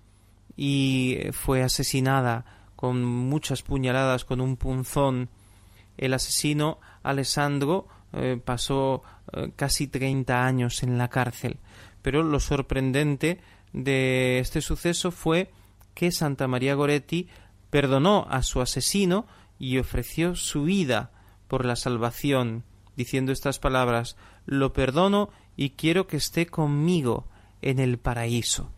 y 0.56 1.20
fue 1.30 1.62
asesinada 1.62 2.44
con 2.74 3.04
muchas 3.04 3.62
puñaladas 3.62 4.24
con 4.24 4.40
un 4.40 4.56
punzón. 4.56 5.28
El 5.96 6.14
asesino 6.14 6.80
Alessandro 7.04 7.86
eh, 8.12 8.40
pasó 8.44 9.04
eh, 9.32 9.52
casi 9.54 9.86
treinta 9.86 10.44
años 10.44 10.82
en 10.82 10.98
la 10.98 11.06
cárcel. 11.06 11.58
Pero 12.02 12.22
lo 12.22 12.40
sorprendente 12.40 13.40
de 13.72 14.38
este 14.38 14.60
suceso 14.60 15.10
fue 15.10 15.50
que 15.94 16.10
Santa 16.10 16.48
María 16.48 16.74
Goretti 16.74 17.28
perdonó 17.70 18.26
a 18.28 18.42
su 18.42 18.60
asesino 18.60 19.26
y 19.58 19.78
ofreció 19.78 20.34
su 20.34 20.64
vida 20.64 21.10
por 21.48 21.64
la 21.64 21.76
salvación, 21.76 22.64
diciendo 22.96 23.32
estas 23.32 23.58
palabras 23.58 24.16
Lo 24.44 24.72
perdono 24.72 25.30
y 25.56 25.70
quiero 25.70 26.06
que 26.06 26.16
esté 26.16 26.46
conmigo 26.46 27.28
en 27.60 27.78
el 27.78 27.98
paraíso. 27.98 28.72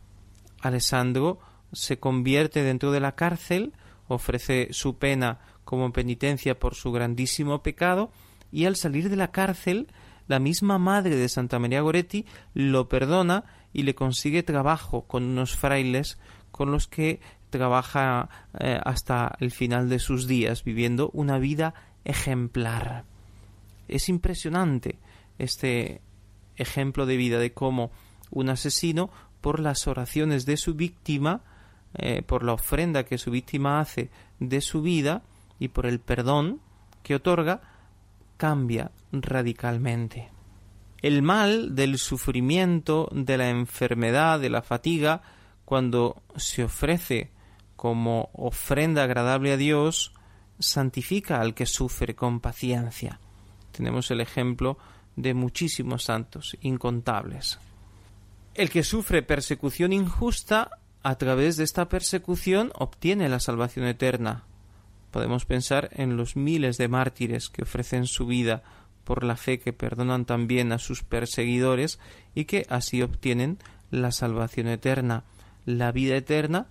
Alessandro 0.61 1.39
se 1.73 1.99
convierte 1.99 2.63
dentro 2.63 2.93
de 2.93 3.01
la 3.01 3.15
cárcel, 3.15 3.73
ofrece 4.07 4.69
su 4.73 4.99
pena 4.99 5.41
como 5.65 5.93
penitencia 5.93 6.59
por 6.59 6.75
su 6.75 6.93
grandísimo 6.93 7.63
pecado, 7.63 8.13
y 8.53 8.67
al 8.67 8.77
salir 8.77 9.09
de 9.09 9.17
la 9.17 9.33
cárcel 9.33 9.89
la 10.27 10.39
misma 10.39 10.79
madre 10.79 11.17
de 11.17 11.29
Santa 11.29 11.59
María 11.59 11.83
Goretti 11.83 12.25
lo 12.55 12.89
perdona 12.89 13.45
y 13.73 13.83
le 13.83 13.95
consigue 13.95 14.43
trabajo 14.43 15.03
con 15.03 15.25
unos 15.25 15.57
frailes 15.57 16.19
con 16.51 16.71
los 16.71 16.87
que 16.87 17.21
trabaja 17.51 18.29
eh, 18.59 18.81
hasta 18.85 19.37
el 19.41 19.51
final 19.51 19.89
de 19.89 19.99
sus 19.99 20.27
días, 20.27 20.65
viviendo 20.65 21.11
una 21.13 21.39
vida 21.39 21.75
ejemplar. 22.05 23.05
Es 23.89 24.09
impresionante 24.09 24.99
este 25.39 26.01
ejemplo 26.57 27.07
de 27.07 27.17
vida 27.17 27.39
de 27.39 27.53
cómo 27.53 27.91
un 28.31 28.49
asesino, 28.49 29.11
por 29.41 29.61
las 29.61 29.87
oraciones 29.87 30.47
de 30.47 30.57
su 30.57 30.75
víctima, 30.75 31.43
eh, 31.95 32.23
por 32.23 32.45
la 32.45 32.55
ofrenda 32.55 33.05
que 33.05 33.19
su 33.19 33.31
víctima 33.31 33.79
hace 33.79 34.11
de 34.41 34.61
su 34.61 34.81
vida 34.81 35.23
y 35.59 35.69
por 35.69 35.87
el 35.87 36.01
perdón 36.01 36.61
que 37.03 37.15
otorga, 37.15 37.61
cambia 38.37 38.91
radicalmente. 39.13 40.31
El 41.03 41.23
mal 41.23 41.75
del 41.75 41.99
sufrimiento, 41.99 43.09
de 43.13 43.37
la 43.37 43.51
enfermedad, 43.51 44.41
de 44.41 44.51
la 44.51 44.63
fatiga, 44.63 45.23
cuando 45.65 46.23
se 46.37 46.65
ofrece 46.65 47.31
como 47.77 48.31
ofrenda 48.33 49.03
agradable 49.03 49.53
a 49.53 49.57
Dios, 49.57 50.15
santifica 50.59 51.41
al 51.41 51.55
que 51.55 51.67
sufre 51.67 52.15
con 52.15 52.41
paciencia. 52.41 53.21
Tenemos 53.73 54.11
el 54.11 54.21
ejemplo 54.21 54.79
de 55.17 55.35
muchísimos 55.35 56.05
santos, 56.05 56.57
incontables. 56.61 57.59
El 58.55 58.71
que 58.71 58.83
sufre 58.83 59.23
persecución 59.23 59.93
injusta, 59.93 60.71
a 61.03 61.17
través 61.17 61.57
de 61.57 61.65
esta 61.65 61.89
persecución 61.89 62.73
obtiene 62.75 63.29
la 63.29 63.41
salvación 63.41 63.87
eterna. 63.87 64.45
Podemos 65.15 65.45
pensar 65.45 65.91
en 65.93 66.17
los 66.17 66.35
miles 66.35 66.77
de 66.77 66.89
mártires 66.89 67.49
que 67.49 67.63
ofrecen 67.63 68.09
su 68.09 68.27
vida 68.27 68.65
por 69.05 69.23
la 69.23 69.37
fe 69.37 69.61
que 69.61 69.73
perdonan 69.73 70.25
también 70.25 70.73
a 70.73 70.81
sus 70.81 71.05
perseguidores 71.05 72.01
y 72.35 72.47
que 72.47 72.67
así 72.69 73.01
obtienen 73.01 73.59
la 73.93 74.11
salvación 74.11 74.67
eterna, 74.67 75.23
la 75.67 75.93
vida 75.93 76.17
eterna 76.17 76.67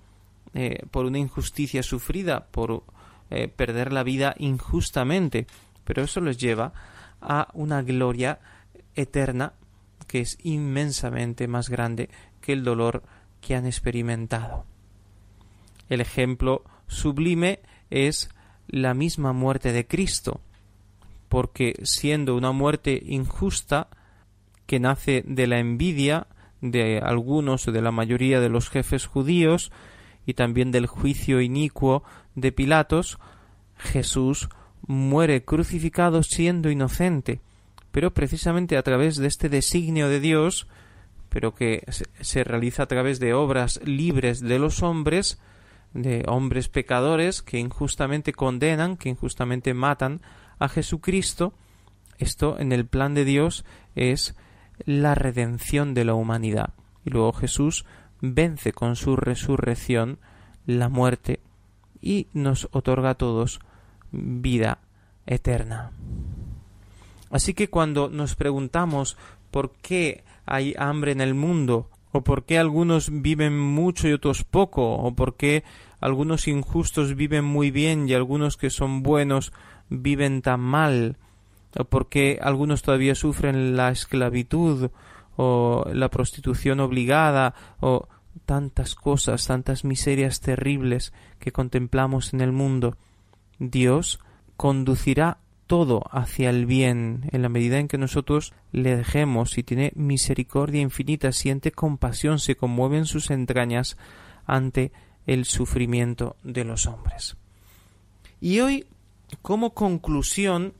eh, 0.53 0.79
por 0.91 1.05
una 1.05 1.19
injusticia 1.19 1.83
sufrida, 1.83 2.47
por 2.47 2.83
eh, 3.29 3.47
perder 3.47 3.93
la 3.93 4.03
vida 4.03 4.35
injustamente, 4.37 5.47
pero 5.85 6.03
eso 6.03 6.19
les 6.19 6.37
lleva 6.37 6.73
a 7.21 7.47
una 7.53 7.81
gloria 7.81 8.41
eterna 8.93 9.53
que 10.05 10.19
es 10.19 10.37
inmensamente 10.43 11.47
más 11.47 11.69
grande 11.69 12.09
que 12.41 12.51
el 12.51 12.65
dolor 12.65 13.03
que 13.39 13.55
han 13.55 13.65
experimentado. 13.65 14.65
El 15.87 16.01
ejemplo 16.01 16.65
sublime 16.87 17.61
es 17.89 18.29
la 18.67 18.93
misma 18.93 19.33
muerte 19.33 19.71
de 19.71 19.85
Cristo, 19.85 20.41
porque 21.29 21.75
siendo 21.83 22.35
una 22.35 22.51
muerte 22.51 23.01
injusta, 23.05 23.87
que 24.65 24.79
nace 24.79 25.23
de 25.27 25.47
la 25.47 25.59
envidia 25.59 26.27
de 26.61 26.99
algunos 26.99 27.67
o 27.67 27.71
de 27.71 27.81
la 27.81 27.91
mayoría 27.91 28.39
de 28.39 28.49
los 28.49 28.69
jefes 28.69 29.05
judíos 29.05 29.71
y 30.25 30.35
también 30.35 30.71
del 30.71 30.87
juicio 30.87 31.41
inicuo 31.41 32.03
de 32.35 32.51
Pilatos, 32.51 33.19
Jesús 33.77 34.49
muere 34.87 35.43
crucificado 35.43 36.23
siendo 36.23 36.69
inocente, 36.69 37.41
pero 37.91 38.13
precisamente 38.13 38.77
a 38.77 38.83
través 38.83 39.17
de 39.17 39.27
este 39.27 39.49
designio 39.49 40.07
de 40.07 40.19
Dios, 40.19 40.67
pero 41.29 41.53
que 41.53 41.83
se 42.21 42.43
realiza 42.43 42.83
a 42.83 42.87
través 42.87 43.19
de 43.19 43.33
obras 43.33 43.81
libres 43.83 44.39
de 44.39 44.59
los 44.59 44.81
hombres, 44.83 45.39
de 45.93 46.23
hombres 46.27 46.69
pecadores 46.69 47.41
que 47.41 47.59
injustamente 47.59 48.33
condenan, 48.33 48.97
que 48.97 49.09
injustamente 49.09 49.73
matan 49.73 50.21
a 50.59 50.69
Jesucristo, 50.69 51.53
esto 52.17 52.59
en 52.59 52.71
el 52.71 52.85
plan 52.85 53.13
de 53.13 53.25
Dios 53.25 53.65
es 53.95 54.35
la 54.85 55.15
redención 55.15 55.93
de 55.93 56.05
la 56.05 56.13
humanidad. 56.13 56.73
Y 57.05 57.09
luego 57.09 57.33
Jesús 57.33 57.85
vence 58.21 58.71
con 58.71 58.95
su 58.95 59.15
resurrección 59.15 60.19
la 60.65 60.89
muerte 60.89 61.39
y 62.01 62.27
nos 62.33 62.69
otorga 62.71 63.11
a 63.11 63.15
todos 63.15 63.59
vida 64.11 64.79
eterna. 65.25 65.91
Así 67.29 67.53
que 67.53 67.69
cuando 67.69 68.09
nos 68.09 68.35
preguntamos 68.35 69.17
por 69.51 69.71
qué 69.71 70.23
hay 70.45 70.75
hambre 70.77 71.11
en 71.11 71.21
el 71.21 71.33
mundo, 71.33 71.89
o 72.13 72.21
por 72.21 72.45
qué 72.45 72.59
algunos 72.59 73.09
viven 73.11 73.59
mucho 73.59 74.07
y 74.07 74.13
otros 74.13 74.43
poco, 74.43 74.93
o 74.93 75.13
por 75.15 75.35
qué 75.35 75.63
algunos 75.99 76.47
injustos 76.47 77.15
viven 77.15 77.43
muy 77.43 77.71
bien 77.71 78.07
y 78.07 78.13
algunos 78.13 78.55
que 78.55 78.69
son 78.69 79.01
buenos 79.03 79.51
viven 79.89 80.41
tan 80.41 80.61
mal, 80.61 81.17
o 81.77 81.83
por 81.85 82.09
qué 82.09 82.39
algunos 82.41 82.83
todavía 82.83 83.15
sufren 83.15 83.75
la 83.75 83.89
esclavitud 83.89 84.91
o 85.35 85.85
la 85.91 86.09
prostitución 86.09 86.79
obligada 86.79 87.55
o 87.79 88.07
tantas 88.45 88.93
cosas, 88.93 89.47
tantas 89.47 89.83
miserias 89.83 90.39
terribles 90.39 91.13
que 91.39 91.51
contemplamos 91.51 92.33
en 92.33 92.41
el 92.41 92.51
mundo. 92.51 92.95
Dios 93.57 94.19
conducirá 94.55 95.39
todo 95.73 96.03
hacia 96.11 96.51
el 96.51 96.67
bien 96.67 97.27
en 97.31 97.41
la 97.41 97.49
medida 97.49 97.79
en 97.79 97.87
que 97.87 97.97
nosotros 97.97 98.53
le 98.71 98.95
dejemos 98.95 99.57
y 99.57 99.63
tiene 99.63 99.91
misericordia 99.95 100.81
infinita, 100.81 101.31
siente 101.31 101.71
compasión, 101.71 102.37
se 102.37 102.55
conmueve 102.55 102.99
en 102.99 103.07
sus 103.07 103.31
entrañas 103.31 103.97
ante 104.45 104.91
el 105.25 105.45
sufrimiento 105.45 106.35
de 106.43 106.63
los 106.63 106.85
hombres. 106.85 107.37
Y 108.39 108.59
hoy, 108.59 108.85
como 109.41 109.73
conclusión, 109.73 110.75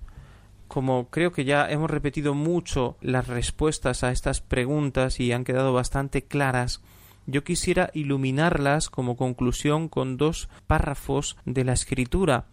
como 0.67 1.09
creo 1.09 1.31
que 1.31 1.43
ya 1.43 1.67
hemos 1.71 1.89
repetido 1.89 2.35
mucho 2.35 2.95
las 3.01 3.25
respuestas 3.25 4.03
a 4.03 4.11
estas 4.11 4.41
preguntas 4.41 5.19
y 5.19 5.31
han 5.31 5.43
quedado 5.43 5.73
bastante 5.73 6.21
claras, 6.21 6.83
yo 7.25 7.43
quisiera 7.43 7.89
iluminarlas 7.95 8.91
como 8.91 9.17
conclusión 9.17 9.89
con 9.89 10.17
dos 10.17 10.49
párrafos 10.67 11.35
de 11.45 11.63
la 11.63 11.73
escritura 11.73 12.45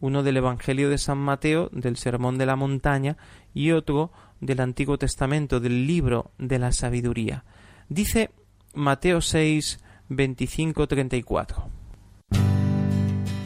uno 0.00 0.22
del 0.22 0.38
Evangelio 0.38 0.90
de 0.90 0.98
San 0.98 1.18
Mateo, 1.18 1.68
del 1.72 1.96
Sermón 1.96 2.38
de 2.38 2.46
la 2.46 2.56
Montaña, 2.56 3.16
y 3.54 3.72
otro 3.72 4.12
del 4.40 4.60
Antiguo 4.60 4.98
Testamento, 4.98 5.60
del 5.60 5.86
libro 5.86 6.30
de 6.38 6.58
la 6.58 6.72
sabiduría. 6.72 7.44
Dice 7.88 8.30
Mateo 8.74 9.20
6, 9.20 9.80
25, 10.08 10.86
34. 10.86 11.68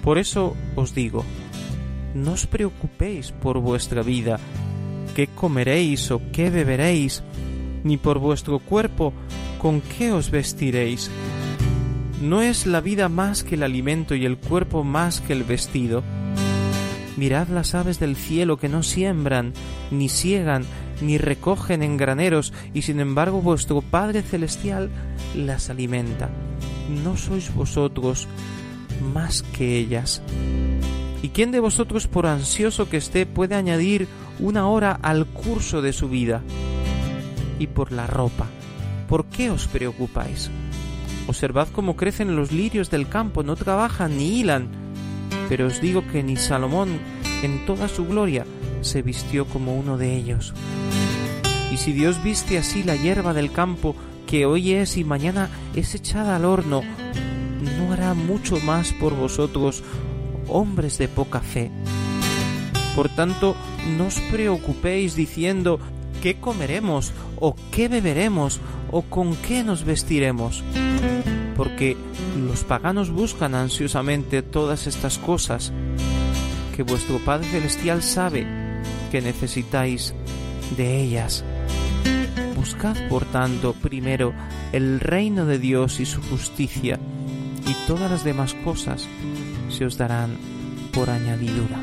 Por 0.03 0.19
eso 0.19 0.57
os 0.77 0.95
digo, 0.95 1.25
no 2.15 2.33
os 2.33 2.47
preocupéis 2.47 3.33
por 3.33 3.61
vuestra 3.61 4.03
vida, 4.03 4.41
qué 5.15 5.27
comeréis 5.29 6.11
o 6.11 6.21
qué 6.33 6.51
beberéis, 6.51 7.23
ni 7.85 7.97
por 7.97 8.19
vuestro 8.19 8.59
cuerpo, 8.59 9.13
con 9.61 9.81
qué 9.81 10.13
os 10.13 10.31
vestiréis. 10.31 11.11
¿No 12.21 12.43
es 12.43 12.67
la 12.67 12.83
vida 12.83 13.09
más 13.09 13.43
que 13.43 13.55
el 13.55 13.63
alimento 13.63 14.15
y 14.15 14.27
el 14.27 14.37
cuerpo 14.37 14.85
más 14.85 15.23
que 15.23 15.33
el 15.33 15.43
vestido? 15.43 16.03
Mirad 17.17 17.49
las 17.49 17.75
aves 17.75 17.99
del 17.99 18.15
cielo 18.15 18.59
que 18.59 18.69
no 18.69 18.83
siembran, 18.83 19.55
ni 19.91 20.11
siegan, 20.11 20.67
ni 21.01 21.17
recogen 21.17 21.83
en 21.83 21.97
graneros, 21.97 22.53
y 22.75 22.83
sin 22.83 23.01
embargo 23.01 23.41
vuestro 23.41 23.81
Padre 23.81 24.21
Celestial 24.21 24.91
las 25.35 25.71
alimenta. 25.71 26.29
¿No 27.03 27.17
sois 27.17 27.55
vosotros 27.55 28.29
más 29.15 29.43
que 29.43 29.79
ellas? 29.79 30.21
¿Y 31.23 31.31
quién 31.31 31.53
de 31.53 31.61
vosotros, 31.61 32.07
por 32.07 32.27
ansioso 32.27 32.91
que 32.91 32.99
esté, 32.99 33.25
puede 33.25 33.55
añadir 33.55 34.09
una 34.39 34.69
hora 34.69 34.93
al 34.93 35.25
curso 35.25 35.81
de 35.81 35.95
su 35.95 36.11
vida? 36.11 36.43
Y 37.59 37.69
por 37.69 37.93
la 37.93 38.07
ropa, 38.07 38.47
¿por 39.09 39.25
qué 39.25 39.51
os 39.51 39.67
preocupáis? 39.67 40.51
Observad 41.27 41.69
cómo 41.73 41.97
crecen 41.97 42.37
los 42.37 42.53
lirios 42.53 42.91
del 42.91 43.09
campo, 43.09 43.43
no 43.43 43.57
trabajan 43.57 44.17
ni 44.17 44.41
hilan 44.41 44.91
pero 45.51 45.67
os 45.67 45.81
digo 45.81 46.07
que 46.07 46.23
ni 46.23 46.37
Salomón 46.37 47.01
en 47.43 47.67
toda 47.67 47.89
su 47.89 48.07
gloria 48.07 48.47
se 48.83 49.03
vistió 49.03 49.47
como 49.47 49.75
uno 49.75 49.99
de 49.99 50.17
ellos. 50.17 50.55
Y 51.73 51.77
si 51.77 51.93
Dios 51.93 52.23
viste 52.23 52.57
así 52.57 52.85
la 52.85 52.95
hierba 52.95 53.35
del 53.35 53.51
campo, 53.51 53.97
que 54.29 54.47
hoy 54.47 54.75
es 54.75 54.97
y 54.97 55.03
mañana 55.03 55.51
es 55.75 55.97
echada 55.97 56.37
al 56.37 56.45
horno, 56.45 56.83
¿no 57.77 57.93
hará 57.93 58.15
mucho 58.15 58.61
más 58.61 58.93
por 58.93 59.17
vosotros, 59.17 59.83
hombres 60.47 60.99
de 60.99 61.09
poca 61.09 61.41
fe? 61.41 61.73
Por 62.95 63.09
tanto, 63.09 63.57
no 63.99 64.07
os 64.07 64.21
preocupéis 64.31 65.17
diciendo 65.17 65.81
qué 66.23 66.37
comeremos, 66.37 67.13
o 67.41 67.57
qué 67.73 67.89
beberemos, 67.89 68.61
o 68.93 69.03
con 69.03 69.35
qué 69.35 69.65
nos 69.65 69.83
vestiremos 69.83 70.63
porque 71.61 71.95
los 72.49 72.65
paganos 72.65 73.11
buscan 73.11 73.55
ansiosamente 73.55 74.41
todas 74.41 74.87
estas 74.87 75.19
cosas 75.19 75.75
que 76.75 76.83
vuestro 76.83 77.19
Padre 77.19 77.49
Celestial 77.49 78.03
sabe 78.03 78.47
que 79.11 79.21
necesitáis 79.21 80.15
de 80.79 81.03
ellas. 81.03 81.45
Buscad, 82.57 82.97
por 83.11 83.27
tanto, 83.27 83.75
primero 83.75 84.33
el 84.73 85.01
reino 85.01 85.45
de 85.45 85.59
Dios 85.59 86.01
y 86.01 86.07
su 86.07 86.23
justicia, 86.23 86.99
y 87.69 87.87
todas 87.87 88.11
las 88.11 88.25
demás 88.25 88.55
cosas 88.65 89.07
se 89.69 89.85
os 89.85 89.99
darán 89.99 90.39
por 90.95 91.11
añadidura. 91.11 91.79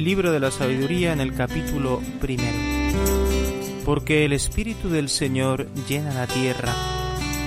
Libro 0.00 0.32
de 0.32 0.40
la 0.40 0.50
Sabiduría 0.50 1.12
en 1.12 1.20
el 1.20 1.32
capítulo 1.34 2.02
primero. 2.20 3.33
Porque 3.84 4.24
el 4.24 4.32
Espíritu 4.32 4.88
del 4.88 5.08
Señor 5.08 5.68
llena 5.88 6.14
la 6.14 6.26
tierra, 6.26 6.74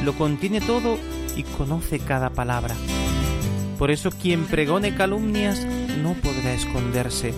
lo 0.04 0.14
contiene 0.14 0.62
todo 0.62 0.98
y 1.36 1.44
conoce 1.44 2.00
cada 2.00 2.30
palabra. 2.30 2.76
Por 3.78 3.92
eso 3.92 4.12
quien 4.12 4.46
pregone 4.46 4.96
calumnias 4.96 5.66
no 6.02 6.14
podrá 6.14 6.54
esconderse, 6.54 7.34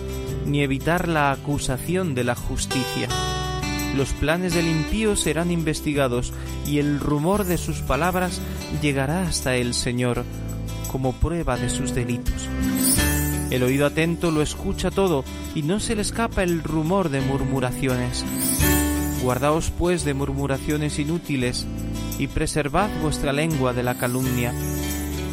ni 0.46 0.62
evitar 0.62 1.08
la 1.08 1.30
acusación 1.32 2.14
de 2.14 2.24
la 2.24 2.34
justicia. 2.34 3.08
Los 3.96 4.12
planes 4.12 4.54
del 4.54 4.68
impío 4.68 5.16
serán 5.16 5.50
investigados, 5.50 6.32
y 6.66 6.78
el 6.78 7.00
rumor 7.00 7.44
de 7.44 7.58
sus 7.58 7.80
palabras 7.80 8.40
llegará 8.80 9.22
hasta 9.22 9.56
el 9.56 9.74
Señor, 9.74 10.24
como 10.90 11.12
prueba 11.12 11.56
de 11.56 11.68
sus 11.68 11.94
delitos. 11.94 12.48
El 13.50 13.64
oído 13.64 13.86
atento 13.86 14.30
lo 14.30 14.42
escucha 14.42 14.90
todo, 14.90 15.24
y 15.54 15.62
no 15.62 15.80
se 15.80 15.96
le 15.96 16.02
escapa 16.02 16.42
el 16.42 16.62
rumor 16.62 17.08
de 17.08 17.20
murmuraciones. 17.20 18.24
Guardaos 19.22 19.70
pues 19.70 20.04
de 20.04 20.14
murmuraciones 20.14 20.98
inútiles, 20.98 21.66
y 22.18 22.26
preservad 22.26 22.90
vuestra 23.00 23.32
lengua 23.32 23.72
de 23.72 23.82
la 23.82 23.96
calumnia, 23.96 24.52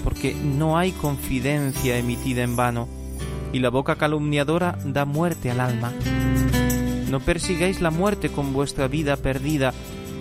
porque 0.04 0.34
no 0.34 0.78
hay 0.78 0.94
confidencia 0.94 1.98
emitida 1.98 2.44
en 2.44 2.56
vano, 2.56 2.88
y 3.52 3.60
la 3.60 3.70
boca 3.70 3.96
calumniadora 3.96 4.78
da 4.86 5.04
muerte 5.04 5.52
al 5.52 5.60
alma. 5.60 5.92
No 7.10 7.20
persigáis 7.20 7.82
la 7.82 7.92
muerte 7.92 8.30
con 8.30 8.54
vuestra 8.54 8.88
vida 8.88 9.18
perdida, 9.18 9.74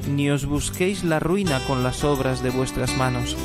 ni 0.09 0.31
os 0.31 0.45
busquéis 0.47 1.05
la 1.05 1.21
ruina 1.21 1.61
con 1.67 1.83
las 1.83 2.05
obras 2.05 2.43
de 2.43 2.51
vuestras 2.51 2.97
manos, 2.97 3.37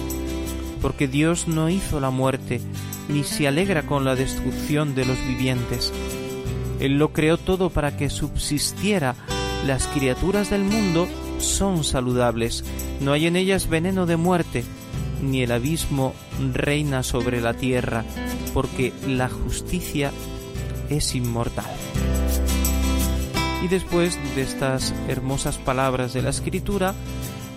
porque 0.82 1.08
Dios 1.08 1.48
no 1.48 1.70
hizo 1.70 2.00
la 2.00 2.10
muerte, 2.10 2.62
ni 3.10 3.24
se 3.24 3.48
alegra 3.48 3.84
con 3.84 4.06
la 4.06 4.16
destrucción 4.16 4.96
de 4.96 5.06
los 5.06 5.18
vivientes. 5.28 5.92
Él 6.80 6.98
lo 6.98 7.14
creó 7.14 7.38
todo 7.38 7.70
para 7.70 7.96
que 7.98 8.10
subsistiera. 8.10 9.16
Las 9.66 9.88
criaturas 9.88 10.50
del 10.50 10.64
mundo 10.64 11.08
son 11.40 11.84
saludables, 11.84 12.64
no 13.00 13.14
hay 13.14 13.28
en 13.28 13.36
ellas 13.36 13.70
veneno 13.70 14.06
de 14.06 14.18
muerte, 14.18 14.64
ni 15.22 15.44
el 15.44 15.52
abismo 15.52 16.14
reina 16.54 17.04
sobre 17.04 17.42
la 17.42 17.54
tierra, 17.54 18.04
porque 18.54 18.92
la 19.08 19.30
justicia 19.30 20.12
es 20.90 21.14
inmortal. 21.14 21.72
Y 23.64 23.68
después 23.68 24.18
de 24.36 24.42
estas 24.42 24.94
hermosas 25.08 25.60
palabras 25.60 26.14
de 26.14 26.24
la 26.24 26.32
escritura, 26.32 26.96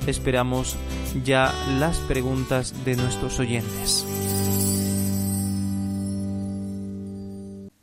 esperamos 0.06 0.76
ya 1.24 1.54
las 1.78 1.96
preguntas 2.00 2.84
de 2.84 2.96
nuestros 2.96 3.40
oyentes. 3.40 4.23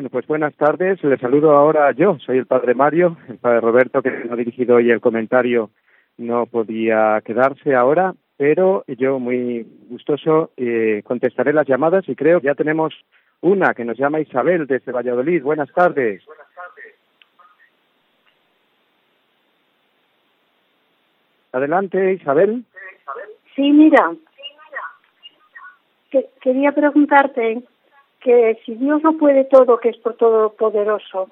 Bueno, 0.00 0.08
pues 0.08 0.26
buenas 0.26 0.54
tardes. 0.54 1.04
Les 1.04 1.20
saludo 1.20 1.50
ahora 1.50 1.92
yo. 1.92 2.18
Soy 2.20 2.38
el 2.38 2.46
padre 2.46 2.74
Mario, 2.74 3.18
el 3.28 3.36
padre 3.36 3.60
Roberto, 3.60 4.00
que 4.00 4.08
ha 4.08 4.34
dirigido 4.34 4.76
hoy 4.76 4.90
el 4.90 4.98
comentario. 5.02 5.68
No 6.16 6.46
podía 6.46 7.20
quedarse 7.22 7.74
ahora, 7.74 8.14
pero 8.38 8.82
yo 8.88 9.18
muy 9.18 9.66
gustoso 9.90 10.52
eh, 10.56 11.02
contestaré 11.04 11.52
las 11.52 11.68
llamadas 11.68 12.08
y 12.08 12.14
creo 12.14 12.40
que 12.40 12.46
ya 12.46 12.54
tenemos 12.54 12.94
una 13.42 13.74
que 13.74 13.84
nos 13.84 13.98
llama 13.98 14.20
Isabel 14.20 14.66
desde 14.66 14.90
Valladolid. 14.90 15.42
Buenas 15.42 15.70
tardes. 15.70 16.24
Buenas 16.24 16.48
tardes. 16.54 16.94
Adelante, 21.52 22.14
Isabel. 22.14 22.64
Sí, 23.54 23.70
mira. 23.70 24.12
quería 26.40 26.72
preguntarte 26.72 27.62
que 28.20 28.58
si 28.64 28.74
Dios 28.74 29.02
no 29.02 29.16
puede 29.18 29.44
todo, 29.44 29.78
que 29.78 29.90
es 29.90 29.96
por 29.98 30.14
todo 30.14 30.52
poderoso, 30.54 31.28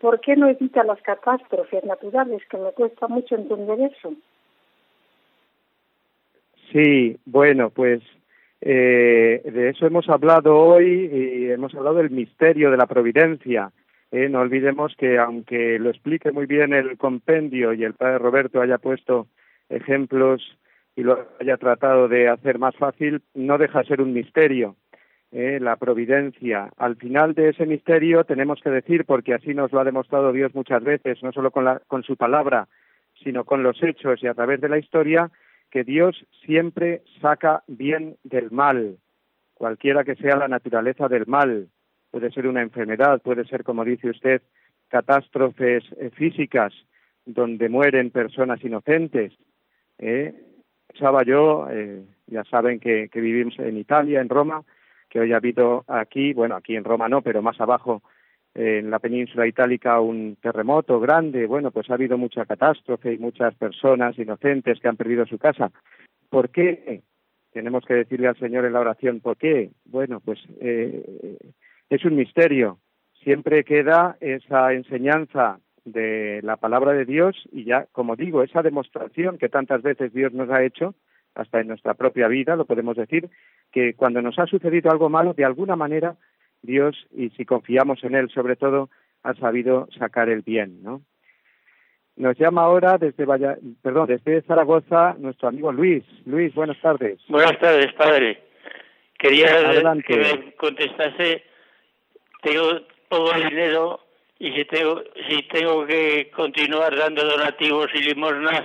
¿por 0.00 0.20
qué 0.20 0.36
no 0.36 0.48
evita 0.48 0.82
las 0.84 1.00
catástrofes 1.02 1.84
naturales? 1.84 2.42
Que 2.50 2.58
me 2.58 2.72
cuesta 2.72 3.08
mucho 3.08 3.34
entender 3.34 3.80
eso. 3.80 4.12
Sí, 6.72 7.18
bueno, 7.26 7.70
pues 7.70 8.02
Eh, 8.66 9.42
de 9.44 9.68
eso 9.68 9.86
hemos 9.86 10.08
hablado 10.08 10.56
hoy 10.56 11.10
y 11.12 11.50
hemos 11.50 11.74
hablado 11.74 11.96
del 11.96 12.08
misterio 12.10 12.70
de 12.70 12.78
la 12.78 12.86
providencia. 12.86 13.70
Eh, 14.10 14.30
no 14.30 14.40
olvidemos 14.40 14.94
que 14.96 15.18
aunque 15.18 15.78
lo 15.78 15.90
explique 15.90 16.32
muy 16.32 16.46
bien 16.46 16.72
el 16.72 16.96
compendio 16.96 17.74
y 17.74 17.84
el 17.84 17.92
padre 17.92 18.18
Roberto 18.18 18.62
haya 18.62 18.78
puesto 18.78 19.26
ejemplos 19.68 20.40
y 20.96 21.02
lo 21.02 21.26
haya 21.40 21.58
tratado 21.58 22.08
de 22.08 22.28
hacer 22.28 22.58
más 22.58 22.74
fácil, 22.76 23.20
no 23.34 23.58
deja 23.58 23.80
de 23.80 23.86
ser 23.86 24.00
un 24.00 24.14
misterio. 24.14 24.76
Eh, 25.36 25.58
la 25.58 25.74
providencia. 25.74 26.70
Al 26.76 26.94
final 26.94 27.34
de 27.34 27.48
ese 27.48 27.66
misterio 27.66 28.22
tenemos 28.22 28.60
que 28.62 28.70
decir, 28.70 29.04
porque 29.04 29.34
así 29.34 29.52
nos 29.52 29.72
lo 29.72 29.80
ha 29.80 29.84
demostrado 29.84 30.30
Dios 30.30 30.54
muchas 30.54 30.84
veces, 30.84 31.20
no 31.24 31.32
solo 31.32 31.50
con, 31.50 31.64
la, 31.64 31.80
con 31.88 32.04
su 32.04 32.16
palabra, 32.16 32.68
sino 33.20 33.42
con 33.42 33.64
los 33.64 33.82
hechos 33.82 34.22
y 34.22 34.28
a 34.28 34.34
través 34.34 34.60
de 34.60 34.68
la 34.68 34.78
historia, 34.78 35.32
que 35.72 35.82
Dios 35.82 36.24
siempre 36.46 37.02
saca 37.20 37.64
bien 37.66 38.16
del 38.22 38.52
mal, 38.52 38.98
cualquiera 39.54 40.04
que 40.04 40.14
sea 40.14 40.36
la 40.36 40.46
naturaleza 40.46 41.08
del 41.08 41.26
mal. 41.26 41.66
Puede 42.12 42.30
ser 42.30 42.46
una 42.46 42.62
enfermedad, 42.62 43.20
puede 43.20 43.44
ser, 43.44 43.64
como 43.64 43.84
dice 43.84 44.10
usted, 44.10 44.40
catástrofes 44.86 45.82
eh, 45.98 46.10
físicas 46.10 46.72
donde 47.26 47.68
mueren 47.68 48.12
personas 48.12 48.62
inocentes. 48.62 49.32
¿eh? 49.98 50.32
Pensaba 50.86 51.24
yo, 51.24 51.66
eh, 51.72 52.04
ya 52.28 52.44
saben 52.44 52.78
que, 52.78 53.08
que 53.08 53.20
vivimos 53.20 53.58
en 53.58 53.78
Italia, 53.78 54.20
en 54.20 54.28
Roma, 54.28 54.62
que 55.14 55.20
hoy 55.20 55.32
ha 55.32 55.36
habido 55.36 55.84
aquí, 55.86 56.32
bueno, 56.32 56.56
aquí 56.56 56.74
en 56.74 56.82
Roma 56.82 57.08
no, 57.08 57.22
pero 57.22 57.40
más 57.40 57.60
abajo 57.60 58.02
en 58.52 58.90
la 58.90 58.98
península 58.98 59.46
itálica 59.46 60.00
un 60.00 60.36
terremoto 60.42 60.98
grande, 60.98 61.46
bueno, 61.46 61.70
pues 61.70 61.88
ha 61.88 61.94
habido 61.94 62.18
mucha 62.18 62.44
catástrofe 62.46 63.12
y 63.12 63.18
muchas 63.18 63.54
personas 63.54 64.18
inocentes 64.18 64.80
que 64.80 64.88
han 64.88 64.96
perdido 64.96 65.24
su 65.24 65.38
casa. 65.38 65.70
¿Por 66.30 66.50
qué? 66.50 67.02
Tenemos 67.52 67.84
que 67.84 67.94
decirle 67.94 68.26
al 68.26 68.38
Señor 68.40 68.64
en 68.64 68.72
la 68.72 68.80
oración, 68.80 69.20
¿por 69.20 69.36
qué? 69.36 69.70
Bueno, 69.84 70.18
pues 70.18 70.40
eh, 70.60 71.38
es 71.90 72.04
un 72.04 72.16
misterio. 72.16 72.80
Siempre 73.22 73.62
queda 73.62 74.16
esa 74.20 74.72
enseñanza 74.72 75.60
de 75.84 76.40
la 76.42 76.56
palabra 76.56 76.92
de 76.92 77.04
Dios 77.04 77.36
y 77.52 77.62
ya, 77.62 77.86
como 77.92 78.16
digo, 78.16 78.42
esa 78.42 78.62
demostración 78.62 79.38
que 79.38 79.48
tantas 79.48 79.80
veces 79.82 80.12
Dios 80.12 80.32
nos 80.32 80.50
ha 80.50 80.64
hecho, 80.64 80.96
hasta 81.34 81.60
en 81.60 81.68
nuestra 81.68 81.94
propia 81.94 82.28
vida, 82.28 82.56
lo 82.56 82.64
podemos 82.64 82.96
decir, 82.96 83.28
que 83.72 83.94
cuando 83.94 84.22
nos 84.22 84.38
ha 84.38 84.46
sucedido 84.46 84.90
algo 84.90 85.08
malo, 85.08 85.34
de 85.34 85.44
alguna 85.44 85.76
manera 85.76 86.16
Dios, 86.62 87.06
y 87.12 87.30
si 87.30 87.44
confiamos 87.44 88.02
en 88.04 88.14
Él 88.14 88.30
sobre 88.30 88.56
todo, 88.56 88.88
ha 89.22 89.34
sabido 89.34 89.88
sacar 89.98 90.28
el 90.28 90.42
bien, 90.42 90.82
¿no? 90.82 91.02
Nos 92.16 92.38
llama 92.38 92.62
ahora 92.62 92.96
desde 92.96 93.26
perdón, 93.82 94.06
desde 94.06 94.42
Zaragoza 94.42 95.16
nuestro 95.18 95.48
amigo 95.48 95.72
Luis. 95.72 96.04
Luis, 96.26 96.54
buenas 96.54 96.80
tardes. 96.80 97.18
Buenas 97.28 97.58
tardes, 97.58 97.92
padre. 97.94 98.40
Quería 99.18 99.48
que 100.06 100.16
me 100.16 100.52
contestase, 100.52 101.42
tengo 102.42 102.82
todo 103.08 103.32
el 103.34 103.48
dinero 103.48 104.00
y 104.38 104.52
si 104.52 104.64
tengo, 104.66 105.02
si 105.28 105.42
tengo 105.48 105.86
que 105.86 106.30
continuar 106.30 106.96
dando 106.96 107.24
donativos 107.24 107.88
y 107.94 107.98
limosnas 108.02 108.62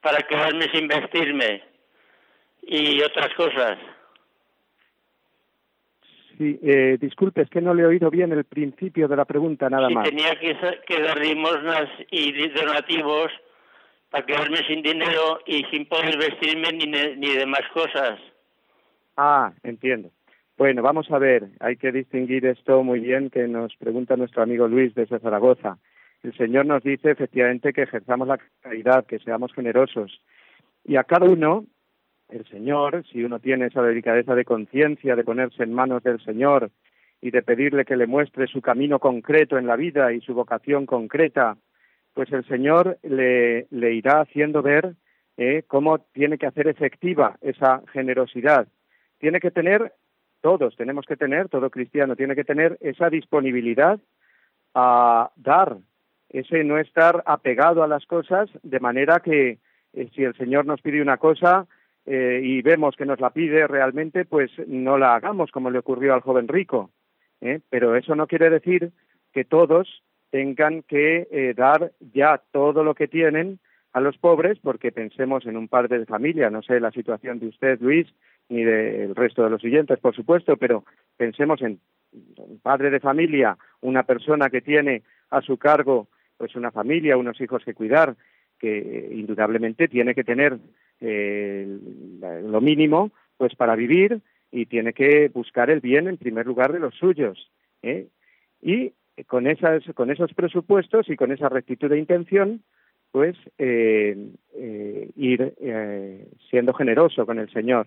para 0.00 0.18
quedarme 0.22 0.66
sin 0.72 0.88
vestirme 0.88 1.69
y 2.62 3.00
otras 3.02 3.32
cosas. 3.34 3.78
Sí, 6.38 6.58
eh, 6.62 6.96
disculpe, 6.98 7.42
es 7.42 7.50
que 7.50 7.60
no 7.60 7.74
le 7.74 7.82
he 7.82 7.86
oído 7.86 8.10
bien 8.10 8.32
el 8.32 8.44
principio 8.44 9.08
de 9.08 9.16
la 9.16 9.26
pregunta, 9.26 9.68
nada 9.68 9.90
más. 9.90 10.08
Si 10.08 10.16
tenía 10.16 10.34
que, 10.36 10.56
que 10.86 11.02
dar 11.02 11.18
limosnas 11.18 11.88
y 12.10 12.48
donativos 12.48 13.30
para 14.10 14.24
quedarme 14.24 14.56
sin 14.66 14.82
dinero 14.82 15.40
y 15.46 15.64
sin 15.70 15.86
poder 15.86 16.16
vestirme 16.16 16.72
ni, 16.72 16.86
ni 16.86 17.36
demás 17.36 17.62
cosas. 17.74 18.18
Ah, 19.16 19.52
entiendo. 19.62 20.10
Bueno, 20.56 20.82
vamos 20.82 21.10
a 21.10 21.18
ver, 21.18 21.48
hay 21.60 21.76
que 21.76 21.92
distinguir 21.92 22.44
esto 22.46 22.82
muy 22.82 23.00
bien 23.00 23.30
que 23.30 23.46
nos 23.46 23.74
pregunta 23.76 24.16
nuestro 24.16 24.42
amigo 24.42 24.68
Luis 24.68 24.94
desde 24.94 25.18
Zaragoza. 25.18 25.78
El 26.22 26.36
Señor 26.36 26.66
nos 26.66 26.82
dice 26.82 27.10
efectivamente 27.10 27.72
que 27.72 27.82
ejerzamos 27.82 28.28
la 28.28 28.38
caridad, 28.60 29.06
que 29.06 29.18
seamos 29.20 29.52
generosos. 29.54 30.20
Y 30.84 30.96
a 30.96 31.04
cada 31.04 31.26
uno 31.26 31.64
el 32.30 32.46
Señor, 32.46 33.04
si 33.10 33.22
uno 33.24 33.38
tiene 33.38 33.66
esa 33.66 33.82
delicadeza 33.82 34.34
de 34.34 34.44
conciencia, 34.44 35.16
de 35.16 35.24
ponerse 35.24 35.62
en 35.62 35.72
manos 35.72 36.02
del 36.02 36.20
Señor 36.24 36.70
y 37.20 37.30
de 37.30 37.42
pedirle 37.42 37.84
que 37.84 37.96
le 37.96 38.06
muestre 38.06 38.46
su 38.46 38.60
camino 38.60 38.98
concreto 38.98 39.58
en 39.58 39.66
la 39.66 39.76
vida 39.76 40.12
y 40.12 40.20
su 40.20 40.34
vocación 40.34 40.86
concreta, 40.86 41.56
pues 42.14 42.32
el 42.32 42.44
Señor 42.46 42.98
le, 43.02 43.66
irá 43.70 44.20
haciendo 44.20 44.62
ver 44.62 44.94
eh, 45.36 45.64
cómo 45.66 45.98
tiene 45.98 46.38
que 46.38 46.46
hacer 46.46 46.68
efectiva 46.68 47.36
esa 47.40 47.82
generosidad. 47.92 48.68
Tiene 49.18 49.40
que 49.40 49.50
tener, 49.50 49.92
todos 50.40 50.76
tenemos 50.76 51.06
que 51.06 51.16
tener, 51.16 51.48
todo 51.48 51.70
cristiano 51.70 52.16
tiene 52.16 52.34
que 52.34 52.44
tener 52.44 52.78
esa 52.80 53.10
disponibilidad 53.10 54.00
a 54.74 55.30
dar, 55.36 55.76
ese 56.30 56.64
no 56.64 56.78
estar 56.78 57.22
apegado 57.26 57.82
a 57.82 57.88
las 57.88 58.06
cosas, 58.06 58.48
de 58.62 58.80
manera 58.80 59.20
que 59.20 59.58
eh, 59.92 60.08
si 60.14 60.22
el 60.24 60.34
Señor 60.36 60.66
nos 60.66 60.80
pide 60.80 61.02
una 61.02 61.16
cosa, 61.16 61.66
eh, 62.06 62.40
y 62.42 62.62
vemos 62.62 62.96
que 62.96 63.06
nos 63.06 63.20
la 63.20 63.30
pide 63.30 63.66
realmente, 63.66 64.24
pues 64.24 64.50
no 64.66 64.98
la 64.98 65.14
hagamos 65.14 65.50
como 65.50 65.70
le 65.70 65.78
ocurrió 65.78 66.14
al 66.14 66.20
joven 66.20 66.48
rico. 66.48 66.90
¿eh? 67.40 67.60
Pero 67.68 67.96
eso 67.96 68.14
no 68.14 68.26
quiere 68.26 68.50
decir 68.50 68.92
que 69.32 69.44
todos 69.44 70.02
tengan 70.30 70.82
que 70.82 71.28
eh, 71.30 71.54
dar 71.56 71.92
ya 72.12 72.42
todo 72.52 72.84
lo 72.84 72.94
que 72.94 73.08
tienen 73.08 73.58
a 73.92 74.00
los 74.00 74.16
pobres, 74.18 74.58
porque 74.62 74.92
pensemos 74.92 75.44
en 75.46 75.56
un 75.56 75.66
padre 75.66 75.98
de 75.98 76.06
familia, 76.06 76.48
no 76.48 76.62
sé 76.62 76.78
la 76.78 76.92
situación 76.92 77.40
de 77.40 77.48
usted, 77.48 77.80
Luis, 77.80 78.06
ni 78.48 78.62
del 78.62 79.16
resto 79.16 79.42
de 79.42 79.50
los 79.50 79.60
siguientes, 79.60 79.98
por 79.98 80.14
supuesto, 80.14 80.56
pero 80.56 80.84
pensemos 81.16 81.60
en 81.62 81.80
un 82.12 82.60
padre 82.60 82.90
de 82.90 83.00
familia, 83.00 83.56
una 83.80 84.04
persona 84.04 84.48
que 84.48 84.60
tiene 84.60 85.02
a 85.30 85.40
su 85.42 85.56
cargo 85.56 86.08
pues 86.36 86.56
una 86.56 86.70
familia, 86.70 87.18
unos 87.18 87.38
hijos 87.40 87.62
que 87.64 87.74
cuidar, 87.74 88.16
que 88.58 89.10
indudablemente 89.12 89.88
tiene 89.88 90.14
que 90.14 90.24
tener 90.24 90.58
eh, 91.00 91.66
lo 92.44 92.60
mínimo 92.60 93.10
pues 93.36 93.54
para 93.54 93.74
vivir 93.74 94.20
y 94.50 94.66
tiene 94.66 94.92
que 94.92 95.28
buscar 95.28 95.70
el 95.70 95.80
bien 95.80 96.08
en 96.08 96.16
primer 96.16 96.46
lugar 96.46 96.72
de 96.72 96.80
los 96.80 96.94
suyos. 96.94 97.50
¿eh? 97.82 98.08
Y 98.60 98.92
con, 99.26 99.46
esas, 99.46 99.82
con 99.94 100.10
esos 100.10 100.34
presupuestos 100.34 101.08
y 101.08 101.16
con 101.16 101.32
esa 101.32 101.48
rectitud 101.48 101.88
de 101.88 101.98
intención, 101.98 102.62
pues 103.12 103.36
eh, 103.58 104.16
ir 105.16 105.54
siendo 106.48 106.74
generoso 106.74 107.26
con 107.26 107.38
el 107.38 107.50
Señor. 107.50 107.86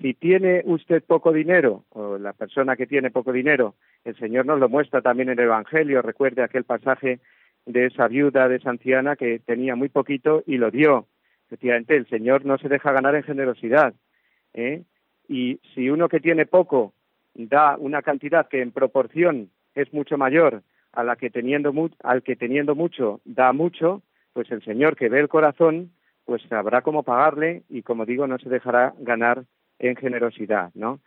Si 0.00 0.14
tiene 0.14 0.62
usted 0.64 1.04
poco 1.04 1.32
dinero, 1.32 1.84
o 1.90 2.18
la 2.18 2.32
persona 2.32 2.74
que 2.76 2.86
tiene 2.86 3.10
poco 3.10 3.32
dinero, 3.32 3.74
el 4.04 4.16
Señor 4.16 4.46
nos 4.46 4.58
lo 4.58 4.68
muestra 4.68 5.02
también 5.02 5.28
en 5.28 5.38
el 5.38 5.44
Evangelio, 5.44 6.02
recuerde 6.02 6.42
aquel 6.42 6.64
pasaje 6.64 7.20
de 7.66 7.86
esa 7.86 8.08
viuda, 8.08 8.48
de 8.48 8.56
esa 8.56 8.70
anciana 8.70 9.14
que 9.14 9.38
tenía 9.38 9.76
muy 9.76 9.88
poquito 9.88 10.42
y 10.46 10.56
lo 10.56 10.70
dio. 10.70 11.06
Efectivamente, 11.48 11.96
el 11.96 12.06
Señor 12.08 12.44
no 12.44 12.58
se 12.58 12.68
deja 12.68 12.92
ganar 12.92 13.14
en 13.14 13.22
generosidad. 13.22 13.94
¿eh? 14.52 14.82
Y 15.28 15.60
si 15.74 15.88
uno 15.88 16.08
que 16.08 16.20
tiene 16.20 16.46
poco 16.46 16.92
da 17.34 17.76
una 17.78 18.02
cantidad 18.02 18.48
que 18.48 18.60
en 18.60 18.70
proporción 18.70 19.50
es 19.74 19.92
mucho 19.94 20.18
mayor 20.18 20.62
a 20.92 21.04
la 21.04 21.16
que 21.16 21.30
teniendo 21.30 21.72
al 22.02 22.22
que 22.22 22.36
teniendo 22.36 22.74
mucho 22.74 23.20
da 23.24 23.52
mucho, 23.52 24.02
pues 24.32 24.50
el 24.50 24.62
Señor 24.62 24.96
que 24.96 25.08
ve 25.08 25.20
el 25.20 25.28
corazón, 25.28 25.92
pues 26.24 26.42
sabrá 26.48 26.82
cómo 26.82 27.02
pagarle 27.02 27.62
y 27.70 27.82
como 27.82 28.04
digo, 28.04 28.26
no 28.26 28.38
se 28.38 28.50
dejará 28.50 28.94
ganar 28.98 29.44
en 29.78 29.96
generosidad, 29.96 30.70
¿no? 30.74 31.00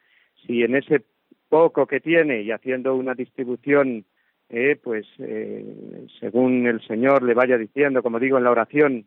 Si 0.45 0.63
en 0.63 0.75
ese 0.75 1.03
poco 1.49 1.85
que 1.85 1.99
tiene 1.99 2.41
y 2.41 2.51
haciendo 2.51 2.95
una 2.95 3.13
distribución 3.13 4.05
eh, 4.53 4.77
pues 4.81 5.05
eh, 5.19 6.07
según 6.19 6.67
el 6.67 6.85
Señor 6.85 7.23
le 7.23 7.33
vaya 7.33 7.57
diciendo, 7.57 8.03
como 8.03 8.19
digo 8.19 8.37
en 8.37 8.43
la 8.43 8.51
oración, 8.51 9.05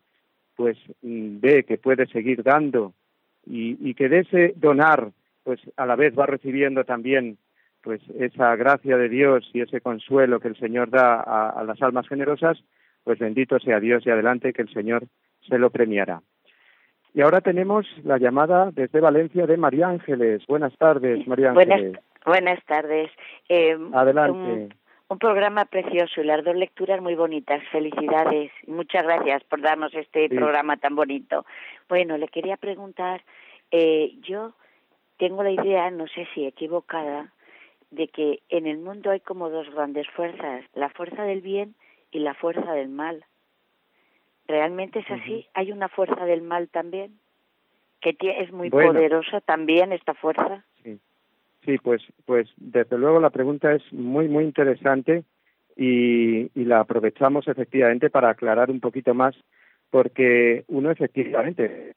pues 0.55 0.77
mm, 1.01 1.39
ve 1.39 1.63
que 1.63 1.77
puede 1.77 2.07
seguir 2.07 2.43
dando 2.43 2.93
y, 3.45 3.93
que 3.93 4.09
de 4.09 4.19
ese 4.19 4.53
donar, 4.55 5.11
pues 5.43 5.59
a 5.77 5.85
la 5.85 5.95
vez 5.95 6.17
va 6.17 6.25
recibiendo 6.25 6.83
también 6.83 7.37
pues 7.81 8.01
esa 8.19 8.55
gracia 8.55 8.97
de 8.97 9.07
Dios 9.07 9.47
y 9.53 9.61
ese 9.61 9.81
consuelo 9.81 10.39
que 10.39 10.47
el 10.47 10.57
Señor 10.57 10.89
da 10.89 11.15
a, 11.15 11.49
a 11.49 11.63
las 11.63 11.79
almas 11.83 12.07
generosas, 12.07 12.57
pues 13.03 13.19
bendito 13.19 13.59
sea 13.59 13.79
Dios 13.79 14.03
y 14.05 14.09
adelante 14.09 14.53
que 14.53 14.63
el 14.63 14.73
Señor 14.73 15.05
se 15.47 15.59
lo 15.59 15.69
premiará. 15.69 16.21
Y 17.13 17.21
ahora 17.21 17.41
tenemos 17.41 17.85
la 18.03 18.17
llamada 18.17 18.71
desde 18.71 18.99
Valencia 18.99 19.45
de 19.45 19.57
María 19.57 19.87
Ángeles. 19.87 20.41
Buenas 20.47 20.75
tardes, 20.77 21.25
María 21.27 21.51
Ángeles. 21.51 21.99
Buenas, 22.25 22.59
tardes. 22.65 23.11
Eh, 23.47 23.77
adelante 23.93 24.75
un 25.07 25.19
programa 25.19 25.65
precioso 25.65 26.21
y 26.21 26.25
las 26.25 26.43
dos 26.43 26.55
lecturas 26.55 27.01
muy 27.01 27.15
bonitas. 27.15 27.61
Felicidades. 27.71 28.51
Muchas 28.67 29.03
gracias 29.03 29.43
por 29.43 29.61
darnos 29.61 29.93
este 29.93 30.29
programa 30.29 30.77
tan 30.77 30.95
bonito. 30.95 31.45
Bueno, 31.87 32.17
le 32.17 32.27
quería 32.27 32.57
preguntar, 32.57 33.23
eh, 33.71 34.13
yo 34.21 34.53
tengo 35.17 35.43
la 35.43 35.51
idea, 35.51 35.89
no 35.91 36.07
sé 36.07 36.27
si 36.33 36.45
equivocada, 36.45 37.31
de 37.91 38.07
que 38.07 38.41
en 38.49 38.65
el 38.65 38.79
mundo 38.79 39.11
hay 39.11 39.19
como 39.19 39.49
dos 39.49 39.69
grandes 39.69 40.07
fuerzas, 40.09 40.65
la 40.73 40.89
fuerza 40.89 41.23
del 41.23 41.41
bien 41.41 41.75
y 42.11 42.19
la 42.19 42.33
fuerza 42.33 42.73
del 42.73 42.89
mal. 42.89 43.25
¿Realmente 44.47 44.99
es 44.99 45.09
así? 45.09 45.47
¿Hay 45.53 45.71
una 45.71 45.87
fuerza 45.89 46.25
del 46.25 46.41
mal 46.41 46.69
también? 46.69 47.19
que 48.13 48.15
es 48.21 48.51
muy 48.51 48.69
poderosa 48.69 49.41
también 49.41 49.91
esta 49.91 50.13
fuerza. 50.13 50.63
Sí. 51.65 51.77
pues, 51.77 52.01
pues 52.25 52.47
desde 52.57 52.97
luego 52.97 53.19
la 53.19 53.29
pregunta 53.29 53.73
es 53.73 53.81
muy, 53.91 54.27
muy 54.27 54.43
interesante 54.43 55.23
y, 55.75 56.51
y 56.59 56.65
la 56.65 56.79
aprovechamos 56.81 57.47
efectivamente 57.47 58.09
para 58.09 58.29
aclarar 58.29 58.71
un 58.71 58.79
poquito 58.79 59.13
más 59.13 59.35
porque 59.89 60.65
uno 60.67 60.91
efectivamente 60.91 61.93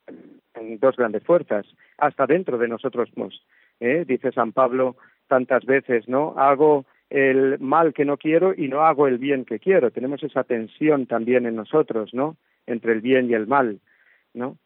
en 0.55 0.79
dos 0.79 0.97
grandes 0.97 1.23
fuerzas, 1.25 1.67
hasta 1.97 2.27
dentro 2.27 2.59
de 2.59 2.69
nosotros 2.69 3.09
mismos. 3.11 3.45
¿eh? 3.81 4.05
Dice 4.07 4.33
San 4.33 4.53
Pablo 4.53 4.97
tantas 5.27 5.65
veces, 5.65 6.09
¿no? 6.09 6.35
Hago 6.37 6.87
el 7.11 7.59
mal 7.59 7.95
que 7.95 8.05
no 8.05 8.17
quiero 8.17 8.55
y 8.55 8.69
no 8.69 8.83
hago 8.83 9.07
el 9.07 9.19
bien 9.19 9.45
que 9.45 9.59
quiero. 9.59 9.91
Tenemos 9.91 10.23
esa 10.23 10.45
tensión 10.45 11.07
también 11.07 11.47
en 11.47 11.57
nosotros, 11.57 12.13
¿no? 12.13 12.37
Entre 12.67 12.93
el 12.93 13.01
bien 13.01 13.31
y 13.31 13.35
el 13.35 13.47
mal, 13.47 13.81
¿no? 14.35 14.59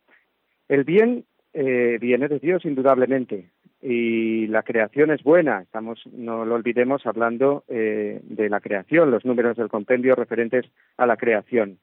El 0.68 0.84
bien 0.84 1.24
eh, 1.52 1.98
viene 2.00 2.28
de 2.28 2.38
Dios 2.38 2.64
indudablemente 2.64 3.50
y 3.82 4.46
la 4.46 4.62
creación 4.62 5.10
es 5.10 5.22
buena. 5.24 5.60
Estamos, 5.60 6.00
no 6.12 6.44
lo 6.44 6.54
olvidemos, 6.54 7.04
hablando 7.04 7.64
eh, 7.68 8.20
de 8.22 8.48
la 8.48 8.60
creación, 8.60 9.10
los 9.10 9.24
números 9.24 9.56
del 9.56 9.68
compendio 9.68 10.14
referentes 10.14 10.66
a 10.96 11.06
la 11.06 11.16
creación. 11.16 11.78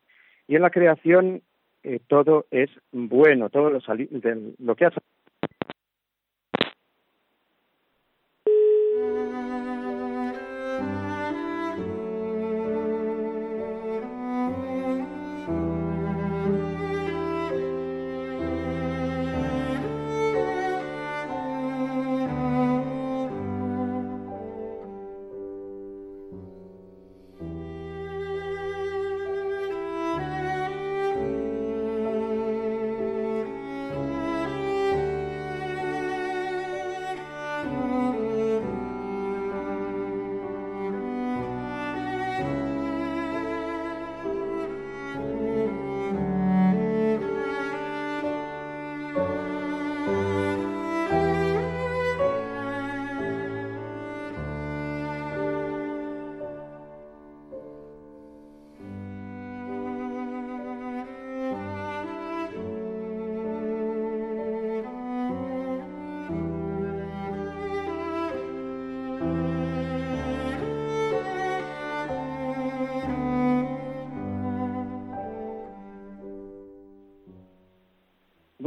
Y 0.48 0.56
en 0.56 0.62
la 0.62 0.70
creación 0.70 1.42
eh, 1.84 2.00
todo 2.08 2.46
es 2.52 2.70
bueno, 2.92 3.50
todo 3.50 3.70
lo, 3.70 3.80
lo 4.60 4.76
que 4.76 4.86
ha 4.86 4.92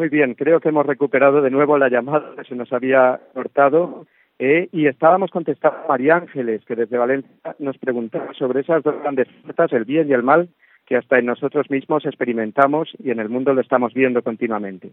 Muy 0.03 0.09
bien, 0.09 0.34
creo 0.34 0.59
que 0.59 0.70
hemos 0.70 0.84
recuperado 0.84 1.42
de 1.42 1.50
nuevo 1.53 1.78
la 1.78 1.88
llamada 1.88 2.34
que 2.36 2.42
se 2.42 2.57
nos 2.57 2.72
había 2.72 3.20
cortado 3.34 4.05
eh, 4.40 4.68
y 4.72 4.88
estábamos 4.88 5.30
contestando 5.30 5.78
a 5.78 5.86
María 5.86 6.16
Ángeles, 6.16 6.64
que 6.64 6.74
desde 6.74 6.98
Valencia 6.98 7.30
nos 7.61 7.78
preguntaba 7.78 8.34
sobre 8.34 8.62
esas 8.62 8.82
dos 8.82 9.00
grandes 9.00 9.28
fuerzas, 9.44 9.72
el 9.72 9.84
bien 9.84 10.11
y 10.11 10.12
el 10.12 10.24
mal, 10.24 10.48
que 10.86 10.96
hasta 10.96 11.20
en 11.20 11.26
nosotros 11.26 11.70
mismos 11.70 12.05
experimentamos 12.05 12.88
y 12.98 13.12
en 13.12 13.20
el 13.20 13.28
mundo 13.28 13.55
lo 13.55 13.61
estamos 13.61 13.94
viendo 13.94 14.22
continuamente. 14.22 14.90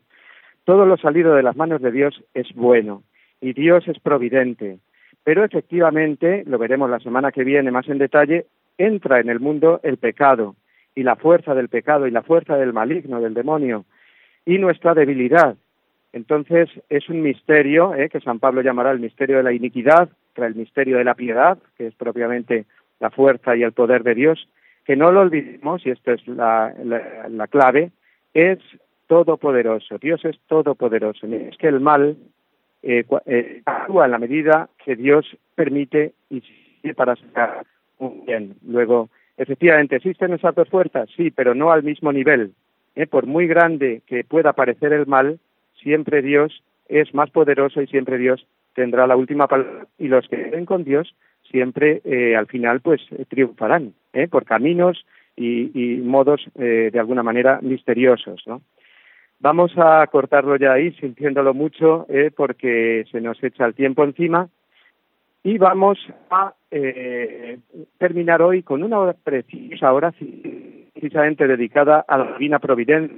Todo 0.64 0.86
lo 0.86 0.96
salido 0.96 1.34
de 1.34 1.42
las 1.42 1.56
manos 1.56 1.82
de 1.82 1.92
Dios 1.92 2.24
es 2.36 2.54
bueno 2.54 3.02
y 3.42 3.54
Dios 3.54 3.88
es 3.88 3.98
providente, 3.98 4.78
pero 5.24 5.44
efectivamente, 5.44 6.44
lo 6.46 6.60
veremos 6.60 6.88
la 6.88 7.00
semana 7.00 7.32
que 7.32 7.44
viene 7.44 7.72
más 7.72 7.90
en 7.90 7.98
detalle, 7.98 8.46
entra 8.78 9.20
en 9.20 9.30
el 9.30 9.40
mundo 9.40 9.80
el 9.82 9.98
pecado 9.98 10.56
y 10.94 11.02
la 11.02 11.16
fuerza 11.16 11.56
del 11.56 11.68
pecado 11.68 12.06
y 12.06 12.12
la 12.12 12.22
fuerza 12.22 12.58
del 12.58 12.74
maligno, 12.74 13.20
del 13.20 13.34
demonio, 13.34 13.86
y 14.46 14.58
nuestra 14.58 14.94
debilidad. 14.94 15.56
Entonces 16.12 16.70
es 16.90 17.08
un 17.10 17.22
misterio 17.22 17.94
¿eh? 17.94 18.10
que 18.10 18.20
San 18.20 18.40
Pablo 18.40 18.62
llamará 18.62 18.92
el 18.92 19.00
misterio 19.00 19.38
de 19.38 19.44
la 19.44 19.54
iniquidad, 19.54 20.10
el 20.46 20.56
misterio 20.56 20.98
de 20.98 21.04
la 21.04 21.16
piedad, 21.16 21.58
que 21.78 21.88
es 21.88 21.96
propiamente 21.96 22.66
la 23.00 23.10
fuerza 23.10 23.56
y 23.56 23.64
el 23.64 23.72
poder 23.72 24.04
de 24.04 24.16
Dios, 24.16 24.48
que 24.86 24.96
no 24.96 25.12
lo 25.12 25.22
olvidemos, 25.22 25.86
y 25.86 25.92
esta 25.92 26.14
es 26.14 26.28
la, 26.28 26.74
la, 27.30 27.48
clave, 27.48 27.92
es 28.34 28.60
todopoderoso. 29.08 29.98
Dios 30.00 30.24
es 30.26 30.40
todopoderoso. 30.48 31.28
Es 31.28 31.58
que 31.58 31.68
el 31.68 31.80
mal 31.80 32.18
eh, 32.84 33.06
eh, 33.26 33.62
actúa 33.66 34.06
en 34.06 34.12
la 34.12 34.20
medida 34.20 34.70
que 34.84 34.96
Dios 34.96 35.26
permite 35.56 36.14
y 36.30 36.42
para 36.94 37.16
sacar 37.16 37.66
un 38.00 38.26
bien. 38.26 38.56
Luego, 38.66 39.10
efectivamente, 39.38 39.98
¿existen 39.98 40.34
esas 40.34 40.56
dos 40.56 40.70
fuerzas? 40.70 41.10
Sí, 41.16 41.32
pero 41.32 41.54
no 41.54 41.72
al 41.72 41.84
mismo 41.84 42.12
nivel. 42.12 42.54
¿Eh? 42.96 43.08
por 43.08 43.26
muy 43.26 43.48
grande 43.48 44.02
que 44.08 44.24
pueda 44.24 44.54
parecer 44.54 44.94
el 44.94 45.08
mal, 45.08 45.40
siempre 45.82 46.22
Dios 46.22 46.64
es 46.88 47.14
más 47.14 47.30
poderoso 47.30 47.82
y 47.82 47.88
siempre 47.88 48.18
Dios 48.18 48.46
tendrá 48.74 49.08
la 49.08 49.16
última 49.16 49.48
palabra 49.48 49.88
y 49.98 50.08
los 50.08 50.28
que 50.28 50.50
creen 50.50 50.66
con 50.66 50.84
Dios 50.84 51.16
siempre 51.50 52.02
eh, 52.04 52.36
al 52.36 52.48
final 52.48 52.82
pues 52.82 53.02
triunfarán 53.28 53.94
¿eh? 54.14 54.28
por 54.28 54.46
caminos 54.46 55.06
y, 55.36 56.02
modos 56.04 56.42
de 56.56 57.00
alguna 57.00 57.24
manera 57.24 57.60
misteriosos 57.62 58.44
¿no? 58.46 58.62
vamos 59.40 59.72
a 59.78 60.06
cortarlo 60.08 60.58
ya 60.58 60.74
ahí 60.74 60.92
sintiéndolo 60.94 61.54
mucho 61.54 62.06
porque 62.36 63.06
se 63.10 63.22
nos 63.22 63.42
echa 63.42 63.66
el 63.66 63.74
tiempo 63.74 64.04
encima 64.04 64.50
y 65.44 65.58
vamos 65.58 65.98
a 66.30 66.54
terminar 67.98 68.42
hoy 68.42 68.64
con 68.64 68.84
una 68.84 69.00
hora 69.00 69.14
precisa 69.14 69.92
oración 69.92 70.90
precisamente 70.94 71.48
dedicada 71.48 72.04
a 72.08 72.18
la 72.18 72.34
Divina 72.34 72.60
Providencia 72.60 73.16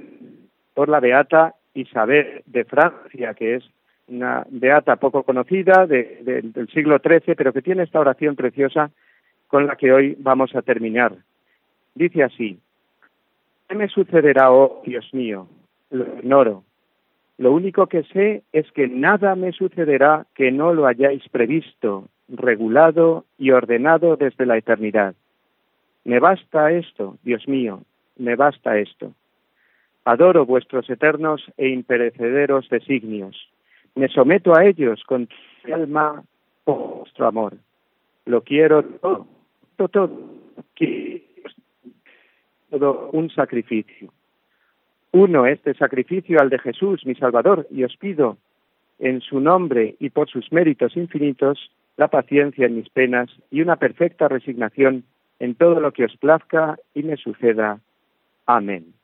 por 0.72 0.88
la 0.88 1.00
Beata 1.00 1.56
Isabel 1.74 2.42
de 2.46 2.64
Francia, 2.64 3.34
que 3.34 3.56
es 3.56 3.64
una 4.06 4.46
beata 4.48 4.96
poco 4.96 5.22
conocida 5.22 5.86
del 5.86 6.68
siglo 6.72 6.98
XIII, 6.98 7.34
pero 7.34 7.52
que 7.52 7.62
tiene 7.62 7.82
esta 7.82 8.00
oración 8.00 8.36
preciosa 8.36 8.90
con 9.48 9.66
la 9.66 9.76
que 9.76 9.92
hoy 9.92 10.16
vamos 10.18 10.54
a 10.54 10.62
terminar. 10.62 11.16
Dice 11.94 12.22
así, 12.22 12.58
¿qué 13.68 13.74
me 13.74 13.88
sucederá, 13.88 14.52
oh 14.52 14.80
Dios 14.84 15.08
mío? 15.12 15.48
Lo 15.90 16.04
ignoro. 16.18 16.64
Lo 17.42 17.50
único 17.50 17.88
que 17.88 18.04
sé 18.04 18.44
es 18.52 18.70
que 18.70 18.86
nada 18.86 19.34
me 19.34 19.50
sucederá 19.50 20.26
que 20.36 20.52
no 20.52 20.72
lo 20.72 20.86
hayáis 20.86 21.28
previsto, 21.28 22.06
regulado 22.28 23.24
y 23.36 23.50
ordenado 23.50 24.14
desde 24.16 24.46
la 24.46 24.58
eternidad. 24.58 25.16
Me 26.04 26.20
basta 26.20 26.70
esto, 26.70 27.18
Dios 27.24 27.48
mío, 27.48 27.82
me 28.16 28.36
basta 28.36 28.78
esto. 28.78 29.12
Adoro 30.04 30.46
vuestros 30.46 30.88
eternos 30.88 31.42
e 31.56 31.66
imperecederos 31.70 32.68
designios. 32.68 33.34
Me 33.96 34.06
someto 34.06 34.56
a 34.56 34.64
ellos 34.64 35.02
con 35.04 35.28
mi 35.64 35.72
alma 35.72 36.22
por 36.62 36.98
vuestro 36.98 37.26
amor. 37.26 37.54
Lo 38.24 38.42
quiero 38.42 38.84
todo, 38.84 39.26
todo, 39.74 39.88
todo. 39.88 40.20
todo 42.70 43.10
un 43.10 43.30
sacrificio. 43.30 44.12
Uno 45.12 45.46
este 45.46 45.74
sacrificio 45.74 46.40
al 46.40 46.48
de 46.48 46.58
Jesús, 46.58 47.04
mi 47.04 47.14
Salvador, 47.14 47.66
y 47.70 47.84
os 47.84 47.96
pido, 47.98 48.38
en 48.98 49.20
su 49.20 49.40
nombre 49.40 49.94
y 50.00 50.08
por 50.10 50.28
sus 50.30 50.50
méritos 50.52 50.96
infinitos, 50.96 51.70
la 51.98 52.08
paciencia 52.08 52.66
en 52.66 52.76
mis 52.76 52.88
penas 52.88 53.28
y 53.50 53.60
una 53.60 53.76
perfecta 53.76 54.28
resignación 54.28 55.04
en 55.38 55.54
todo 55.54 55.80
lo 55.80 55.92
que 55.92 56.06
os 56.06 56.16
plazca 56.16 56.78
y 56.94 57.02
me 57.02 57.16
suceda. 57.16 57.80
Amén. 58.46 58.94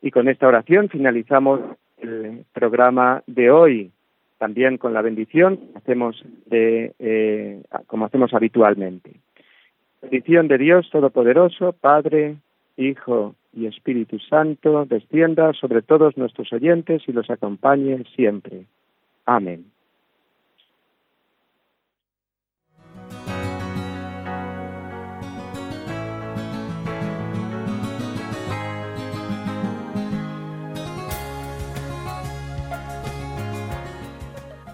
Y 0.00 0.10
con 0.10 0.28
esta 0.28 0.48
oración 0.48 0.88
finalizamos 0.88 1.60
el 1.98 2.44
programa 2.52 3.22
de 3.26 3.50
hoy, 3.50 3.90
también 4.38 4.78
con 4.78 4.94
la 4.94 5.02
bendición 5.02 5.60
hacemos 5.74 6.24
de, 6.46 6.94
eh, 6.98 7.62
como 7.86 8.06
hacemos 8.06 8.32
habitualmente. 8.32 9.12
Bendición 10.00 10.48
de 10.48 10.58
Dios 10.58 10.88
Todopoderoso, 10.90 11.72
Padre, 11.72 12.36
Hijo 12.76 13.34
y 13.56 13.66
Espíritu 13.66 14.18
Santo, 14.18 14.84
descienda 14.84 15.52
sobre 15.52 15.82
todos 15.82 16.16
nuestros 16.16 16.52
oyentes 16.52 17.02
y 17.06 17.12
los 17.12 17.30
acompañe 17.30 18.04
siempre. 18.14 18.66
Amén. 19.26 19.66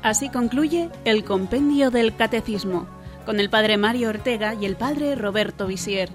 Así 0.03 0.31
concluye 0.31 0.89
el 1.05 1.24
Compendio 1.24 1.91
del 1.91 2.16
Catecismo, 2.16 2.89
con 3.26 3.39
el 3.39 3.51
Padre 3.51 3.76
Mario 3.76 4.09
Ortega 4.09 4.55
y 4.55 4.64
el 4.64 4.76
Padre 4.76 5.14
Roberto 5.14 5.66
Visier. 5.66 6.09